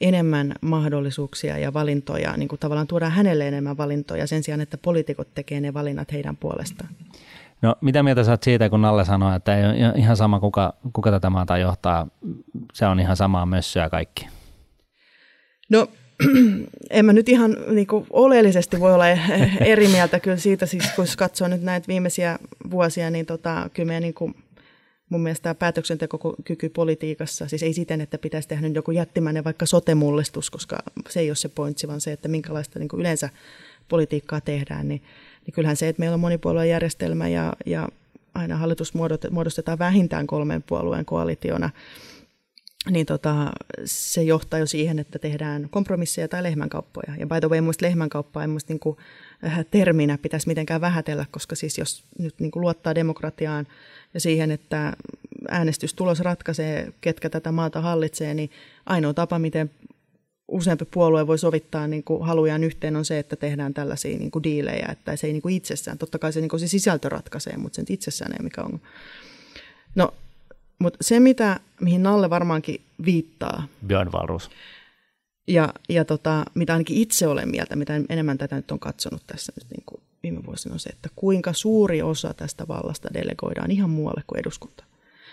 enemmän 0.00 0.54
mahdollisuuksia 0.60 1.58
ja 1.58 1.72
valintoja, 1.72 2.36
niin 2.36 2.48
kuin 2.48 2.58
tavallaan 2.58 2.86
tuodaan 2.86 3.12
hänelle 3.12 3.48
enemmän 3.48 3.76
valintoja 3.76 4.26
sen 4.26 4.42
sijaan, 4.42 4.60
että 4.60 4.78
poliitikot 4.78 5.34
tekee 5.34 5.60
ne 5.60 5.74
valinnat 5.74 6.12
heidän 6.12 6.36
puolestaan. 6.36 6.90
No 7.62 7.76
mitä 7.80 8.02
mieltä 8.02 8.24
sä 8.24 8.30
oot 8.30 8.42
siitä, 8.42 8.68
kun 8.68 8.82
Nalle 8.82 9.04
sanoi, 9.04 9.36
että 9.36 9.56
ei 9.58 9.64
ole 9.64 9.92
ihan 9.96 10.16
sama 10.16 10.40
kuka, 10.40 10.74
kuka 10.92 11.10
tätä 11.10 11.30
maata 11.30 11.58
johtaa, 11.58 12.08
se 12.72 12.86
on 12.86 13.00
ihan 13.00 13.16
samaa 13.16 13.46
mössöä 13.46 13.90
kaikki? 13.90 14.28
No 15.70 15.88
en 16.90 17.04
mä 17.04 17.12
nyt 17.12 17.28
ihan 17.28 17.56
niin 17.70 17.86
kuin, 17.86 18.06
oleellisesti 18.10 18.80
voi 18.80 18.94
olla 18.94 19.08
eri 19.60 19.88
mieltä 19.88 20.20
kyllä 20.20 20.36
siitä, 20.36 20.66
siis 20.66 20.92
kun 20.96 21.06
katsoo 21.18 21.48
nyt 21.48 21.62
näitä 21.62 21.88
viimeisiä 21.88 22.38
vuosia, 22.70 23.10
niin 23.10 23.26
tota, 23.26 23.70
kyllä 23.74 23.86
meidän 23.86 24.02
niin 24.02 24.14
kuin, 24.14 24.34
mun 25.08 25.22
mielestä 25.22 25.54
päätöksentekokyky 25.54 26.68
politiikassa, 26.68 27.48
siis 27.48 27.62
ei 27.62 27.72
siten, 27.72 28.00
että 28.00 28.18
pitäisi 28.18 28.48
tehdä 28.48 28.66
joku 28.66 28.90
jättimäinen 28.90 29.44
vaikka 29.44 29.66
sote-mullistus, 29.66 30.50
koska 30.50 30.78
se 31.08 31.20
ei 31.20 31.30
ole 31.30 31.36
se 31.36 31.48
pointsi, 31.48 31.88
vaan 31.88 32.00
se, 32.00 32.12
että 32.12 32.28
minkälaista 32.28 32.78
niin 32.78 32.88
kuin 32.88 33.00
yleensä 33.00 33.30
politiikkaa 33.88 34.40
tehdään, 34.40 34.88
niin 34.88 35.02
niin 35.46 35.54
kyllähän 35.54 35.76
se, 35.76 35.88
että 35.88 36.00
meillä 36.00 36.14
on 36.14 36.20
monipuoluejärjestelmä 36.20 37.28
ja, 37.28 37.52
ja 37.66 37.88
aina 38.34 38.56
hallitus 38.56 38.92
muodostetaan 39.30 39.78
vähintään 39.78 40.26
kolmen 40.26 40.62
puolueen 40.62 41.04
koalitiona, 41.04 41.70
niin 42.90 43.06
tota, 43.06 43.50
se 43.84 44.22
johtaa 44.22 44.58
jo 44.58 44.66
siihen, 44.66 44.98
että 44.98 45.18
tehdään 45.18 45.68
kompromisseja 45.70 46.28
tai 46.28 46.42
lehmänkauppoja. 46.42 47.16
Ja 47.18 47.26
by 47.26 47.40
the 47.40 47.48
way, 47.48 47.60
muista 47.60 47.86
lehmänkauppaa 47.86 48.42
ei 48.42 48.48
muista 48.48 48.72
niin 48.72 48.96
terminä 49.70 50.18
pitäisi 50.18 50.48
mitenkään 50.48 50.80
vähätellä, 50.80 51.26
koska 51.30 51.54
siis 51.54 51.78
jos 51.78 52.04
nyt 52.18 52.34
niin 52.40 52.50
kuin 52.50 52.60
luottaa 52.60 52.94
demokratiaan 52.94 53.66
ja 54.14 54.20
siihen, 54.20 54.50
että 54.50 54.92
äänestystulos 55.48 56.20
ratkaisee, 56.20 56.92
ketkä 57.00 57.30
tätä 57.30 57.52
maata 57.52 57.80
hallitsee, 57.80 58.34
niin 58.34 58.50
ainoa 58.86 59.14
tapa, 59.14 59.38
miten 59.38 59.70
useampi 60.48 60.84
puolue 60.84 61.26
voi 61.26 61.38
sovittaa 61.38 61.86
niin 61.86 62.04
kuin 62.04 62.26
halujaan 62.26 62.64
yhteen 62.64 62.96
on 62.96 63.04
se, 63.04 63.18
että 63.18 63.36
tehdään 63.36 63.74
tällaisia 63.74 64.18
niin 64.18 64.30
kuin 64.30 64.42
diilejä, 64.42 64.88
että 64.92 65.16
se 65.16 65.26
ei 65.26 65.32
niin 65.32 65.42
kuin 65.42 65.54
itsessään, 65.54 65.98
totta 65.98 66.18
kai 66.18 66.32
se, 66.32 66.40
niin 66.40 66.48
kuin 66.48 66.60
se 66.60 66.68
sisältö 66.68 67.08
ratkaisee, 67.08 67.56
mutta 67.56 67.76
se 67.76 67.82
nyt 67.82 67.90
itsessään 67.90 68.32
ei 68.32 68.42
mikä 68.42 68.62
on. 68.62 68.80
No, 69.94 70.14
mutta 70.78 70.98
se, 71.00 71.20
mitä, 71.20 71.60
mihin 71.80 72.02
Nalle 72.02 72.30
varmaankin 72.30 72.80
viittaa. 73.04 73.68
Björn 73.86 74.12
Valrus. 74.12 74.50
Ja, 75.48 75.74
ja 75.88 76.04
tota, 76.04 76.44
mitä 76.54 76.72
ainakin 76.72 76.96
itse 76.96 77.26
olen 77.26 77.48
mieltä, 77.48 77.76
mitä 77.76 78.00
enemmän 78.08 78.38
tätä 78.38 78.56
nyt 78.56 78.70
on 78.70 78.78
katsonut 78.78 79.22
tässä 79.26 79.52
nyt 79.56 79.70
niin 79.70 79.82
kuin 79.86 80.02
viime 80.22 80.46
vuosina, 80.46 80.72
on 80.72 80.78
se, 80.78 80.90
että 80.90 81.08
kuinka 81.16 81.52
suuri 81.52 82.02
osa 82.02 82.34
tästä 82.34 82.68
vallasta 82.68 83.08
delegoidaan 83.14 83.70
ihan 83.70 83.90
muualle 83.90 84.22
kuin 84.26 84.40
eduskunta. 84.40 84.84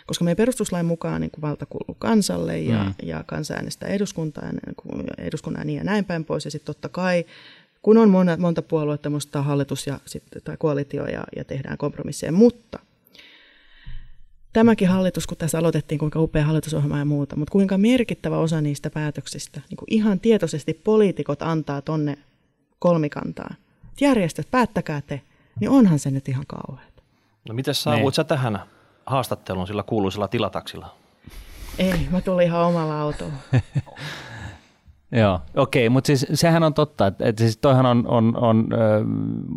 Koska 0.06 0.26
meidän 0.26 0.38
perustuslain 0.38 0.86
mukaan 0.86 1.22
niin 1.22 1.32
kuin 1.32 1.42
valta 1.42 1.66
kuuluu 1.66 1.96
kansalle 2.00 2.60
ja, 2.60 2.84
mm. 2.84 2.94
ja 3.04 3.24
kansa 3.28 3.54
äänestää 3.54 3.90
eduskuntaa, 3.90 4.44
eduskunnan 5.18 5.68
niin 5.68 5.78
ja 5.78 5.84
näin 5.84 6.06
päin 6.06 6.26
pois. 6.26 6.46
Ja 6.46 6.52
sitten 6.52 6.66
totta 6.66 6.90
kai, 6.90 7.26
kun 7.82 7.98
on 7.98 8.10
monta, 8.10 8.38
monta 8.38 8.62
puoluetta, 8.62 9.10
musta 9.10 9.42
hallitus 9.42 9.88
ja, 9.88 10.00
sit, 10.06 10.24
tai 10.44 10.58
koalitio 10.58 11.06
ja, 11.06 11.24
ja 11.36 11.44
tehdään 11.44 11.78
kompromisseja, 11.78 12.32
mutta 12.32 12.80
tämäkin 14.54 14.88
hallitus, 14.88 15.28
kun 15.28 15.38
tässä 15.38 15.58
aloitettiin, 15.60 16.00
kuinka 16.00 16.20
upea 16.20 16.46
hallitusohjelma 16.46 17.00
ja 17.00 17.06
muuta, 17.06 17.36
mutta 17.36 17.52
kuinka 17.52 17.78
merkittävä 17.78 18.38
osa 18.38 18.62
niistä 18.62 18.90
päätöksistä, 18.90 19.62
niin 19.70 19.78
kuin 19.78 19.88
ihan 19.88 20.20
tietoisesti 20.20 20.74
poliitikot 20.74 21.42
antaa 21.42 21.82
tonne 21.82 22.18
kolmikantaan. 22.80 23.56
Järjestöt, 24.02 24.48
päättäkää 24.52 25.02
te, 25.02 25.22
niin 25.60 25.70
onhan 25.70 26.00
se 26.00 26.12
nyt 26.12 26.30
ihan 26.30 26.46
kauheaa. 26.48 26.94
No 27.50 27.56
miten 27.56 27.76
saavuit 27.76 28.04
niin. 28.04 28.14
sä 28.14 28.24
tähän 28.24 28.60
haastattelun 29.06 29.68
sillä 29.68 29.84
kuuluisella 29.84 30.28
tilataksilla? 30.28 30.96
Ei, 31.78 32.08
mä 32.12 32.22
tulin 32.22 32.48
ihan 32.48 32.66
omalla 32.66 33.02
autolla. 33.02 33.34
Joo, 35.12 35.40
okei, 35.56 35.88
okay, 35.88 35.94
mutta 35.94 36.08
siis 36.08 36.26
sehän 36.34 36.64
on 36.64 36.74
totta, 36.74 37.08
että, 37.08 37.26
että 37.26 37.44
siis 37.44 37.58
toihan 37.58 37.86
on, 37.86 38.08
on, 38.08 38.38
on 38.38 38.68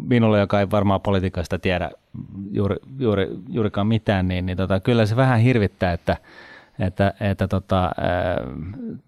minulle, 0.09 0.41
joka 0.41 0.61
ei 0.61 0.71
varmaan 0.71 1.01
politiikasta 1.01 1.59
tiedä 1.59 1.91
juuri, 2.51 2.77
juuri, 2.99 3.29
juurikaan 3.49 3.87
mitään, 3.87 4.29
niin, 4.29 4.47
niin 4.47 4.57
tota, 4.57 4.81
kyllä 4.81 5.07
se 5.07 5.17
vähän 5.17 5.41
hirvittää, 5.41 5.93
että, 5.93 6.17
että, 6.79 7.15
että 7.21 7.49
tota, 7.49 7.91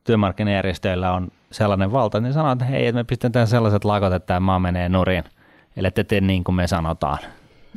työmarkkinajärjestöillä 0.04 1.12
on 1.12 1.28
sellainen 1.50 1.92
valta, 1.92 2.20
niin 2.20 2.32
sanoo, 2.32 2.52
että 2.52 2.64
hei, 2.64 2.86
että 2.86 3.00
me 3.00 3.04
pistetään 3.04 3.46
sellaiset 3.46 3.84
lakot, 3.84 4.12
että 4.12 4.26
tämä 4.26 4.40
maa 4.40 4.58
menee 4.58 4.88
nurin, 4.88 5.24
eli 5.76 5.90
te 5.90 6.20
niin 6.20 6.44
kuin 6.44 6.54
me 6.54 6.66
sanotaan. 6.66 7.18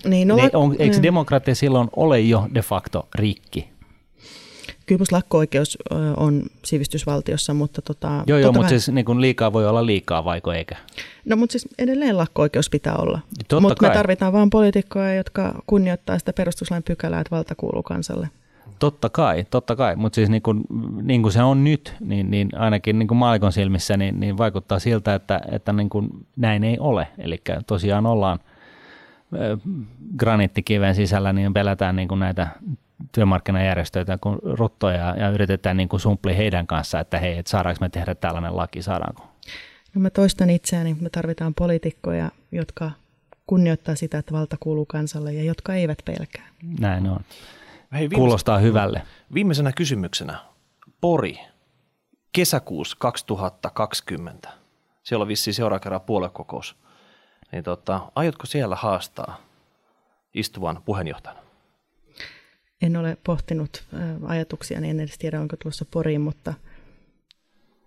Niin, 0.05 0.27
no, 0.27 0.35
niin 0.35 0.49
on, 0.53 0.75
eikö 0.79 0.95
mm. 0.95 1.03
demokratia 1.03 1.55
silloin 1.55 1.89
ole 1.95 2.19
jo 2.19 2.47
de 2.53 2.61
facto 2.61 3.07
rikki? 3.15 3.70
Kyllä 4.91 5.05
lakko-oikeus 5.11 5.77
on 6.17 6.43
sivistysvaltiossa, 6.65 7.53
mutta 7.53 7.81
tota... 7.81 8.23
Joo, 8.27 8.37
joo, 8.37 8.51
mutta 8.51 8.69
siis 8.69 8.89
niin 8.89 9.05
kuin 9.05 9.21
liikaa 9.21 9.53
voi 9.53 9.67
olla 9.67 9.85
liikaa, 9.85 10.25
vaiko 10.25 10.53
eikä? 10.53 10.75
No, 11.25 11.35
mutta 11.35 11.51
siis 11.51 11.67
edelleen 11.79 12.17
lakko-oikeus 12.17 12.69
pitää 12.69 12.95
olla. 12.95 13.19
Mutta 13.61 13.87
me 13.87 13.93
tarvitaan 13.93 14.33
vain 14.33 14.49
poliitikkoja, 14.49 15.15
jotka 15.15 15.61
kunnioittaa 15.67 16.19
sitä 16.19 16.33
perustuslain 16.33 16.83
pykälää, 16.83 17.21
että 17.21 17.35
valta 17.35 17.55
kuuluu 17.55 17.83
kansalle. 17.83 18.29
Totta 18.79 19.09
kai, 19.09 19.45
totta 19.49 19.75
kai, 19.75 19.95
mutta 19.95 20.15
siis 20.15 20.29
niin 20.29 20.41
kuin, 20.41 20.63
niin 21.01 21.21
kuin 21.21 21.31
se 21.31 21.43
on 21.43 21.63
nyt, 21.63 21.93
niin, 21.99 22.31
niin 22.31 22.49
ainakin 22.55 22.99
niin 22.99 23.07
kuin 23.07 23.17
maalikon 23.17 23.51
silmissä 23.51 23.97
niin, 23.97 24.19
niin 24.19 24.37
vaikuttaa 24.37 24.79
siltä, 24.79 25.15
että, 25.15 25.41
että 25.51 25.73
niin 25.73 25.89
kuin 25.89 26.09
näin 26.35 26.63
ei 26.63 26.77
ole. 26.79 27.07
Eli 27.17 27.41
tosiaan 27.67 28.05
ollaan– 28.05 28.39
graniittikiven 30.17 30.95
sisällä, 30.95 31.33
niin 31.33 31.53
pelätään 31.53 31.95
niin 31.95 32.07
kuin 32.07 32.19
näitä 32.19 32.47
työmarkkinajärjestöitä 33.11 34.17
kuin 34.17 34.39
ruttoja 34.43 35.15
ja 35.17 35.29
yritetään 35.29 35.77
niin 35.77 35.89
kuin 35.89 35.99
sumpli 35.99 36.37
heidän 36.37 36.67
kanssa, 36.67 36.99
että 36.99 37.19
hei, 37.19 37.37
et 37.37 37.47
saadaanko 37.47 37.77
me 37.81 37.89
tehdä 37.89 38.15
tällainen 38.15 38.57
laki, 38.57 38.81
saadaanko? 38.81 39.27
No 39.95 40.01
mä 40.01 40.09
toistan 40.09 40.49
itseäni, 40.49 40.97
me 41.01 41.09
tarvitaan 41.09 41.53
poliitikkoja, 41.53 42.31
jotka 42.51 42.91
kunnioittaa 43.47 43.95
sitä, 43.95 44.17
että 44.17 44.33
valta 44.33 44.57
kuuluu 44.59 44.85
kansalle 44.85 45.33
ja 45.33 45.43
jotka 45.43 45.73
eivät 45.73 45.97
pelkää. 46.05 46.47
Näin 46.79 47.09
on. 47.09 47.19
Hei, 47.93 48.09
Kuulostaa 48.09 48.57
hyvälle. 48.57 49.01
Viimeisenä 49.33 49.71
kysymyksenä. 49.71 50.37
Pori, 51.01 51.39
kesäkuussa 52.31 52.97
2020. 52.99 54.49
Siellä 55.03 55.23
on 55.23 55.27
vissiin 55.27 55.53
seuraava 55.53 55.79
kerran 55.79 56.01
puoluekokous 56.01 56.81
niin 57.51 57.63
tota, 57.63 58.11
aiotko 58.15 58.45
siellä 58.45 58.75
haastaa 58.75 59.37
istuvan 60.33 60.81
puheenjohtajana? 60.85 61.41
En 62.81 62.97
ole 62.97 63.17
pohtinut 63.23 63.83
ajatuksia, 64.27 64.81
niin 64.81 64.91
en 64.91 64.99
edes 64.99 65.17
tiedä, 65.17 65.41
onko 65.41 65.55
tulossa 65.57 65.85
Poriin, 65.91 66.21
mutta... 66.21 66.53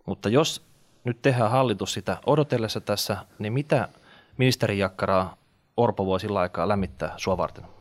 Mutta 0.06 0.28
jos 0.28 0.62
nyt 1.04 1.22
tehdään 1.22 1.50
hallitus 1.50 1.92
sitä 1.92 2.16
odotellessa 2.26 2.80
tässä, 2.80 3.16
niin 3.38 3.52
mitä 3.52 3.88
ministeri 4.38 4.78
Jakkaraa 4.78 5.36
Orpo 5.76 6.06
voi 6.06 6.20
sillä 6.20 6.40
aikaa 6.40 6.68
lämmittää 6.68 7.14
sua 7.16 7.36
varten? 7.36 7.64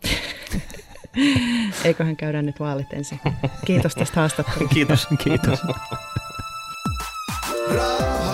Eiköhän 1.86 2.16
käydä 2.16 2.42
nyt 2.42 2.60
vaalit 2.60 2.94
ensin. 2.94 3.20
Kiitos 3.66 3.96
tästä 3.96 4.20
haastattelusta. 4.20 4.74
kiitos, 4.76 5.08
kiitos. 5.24 5.60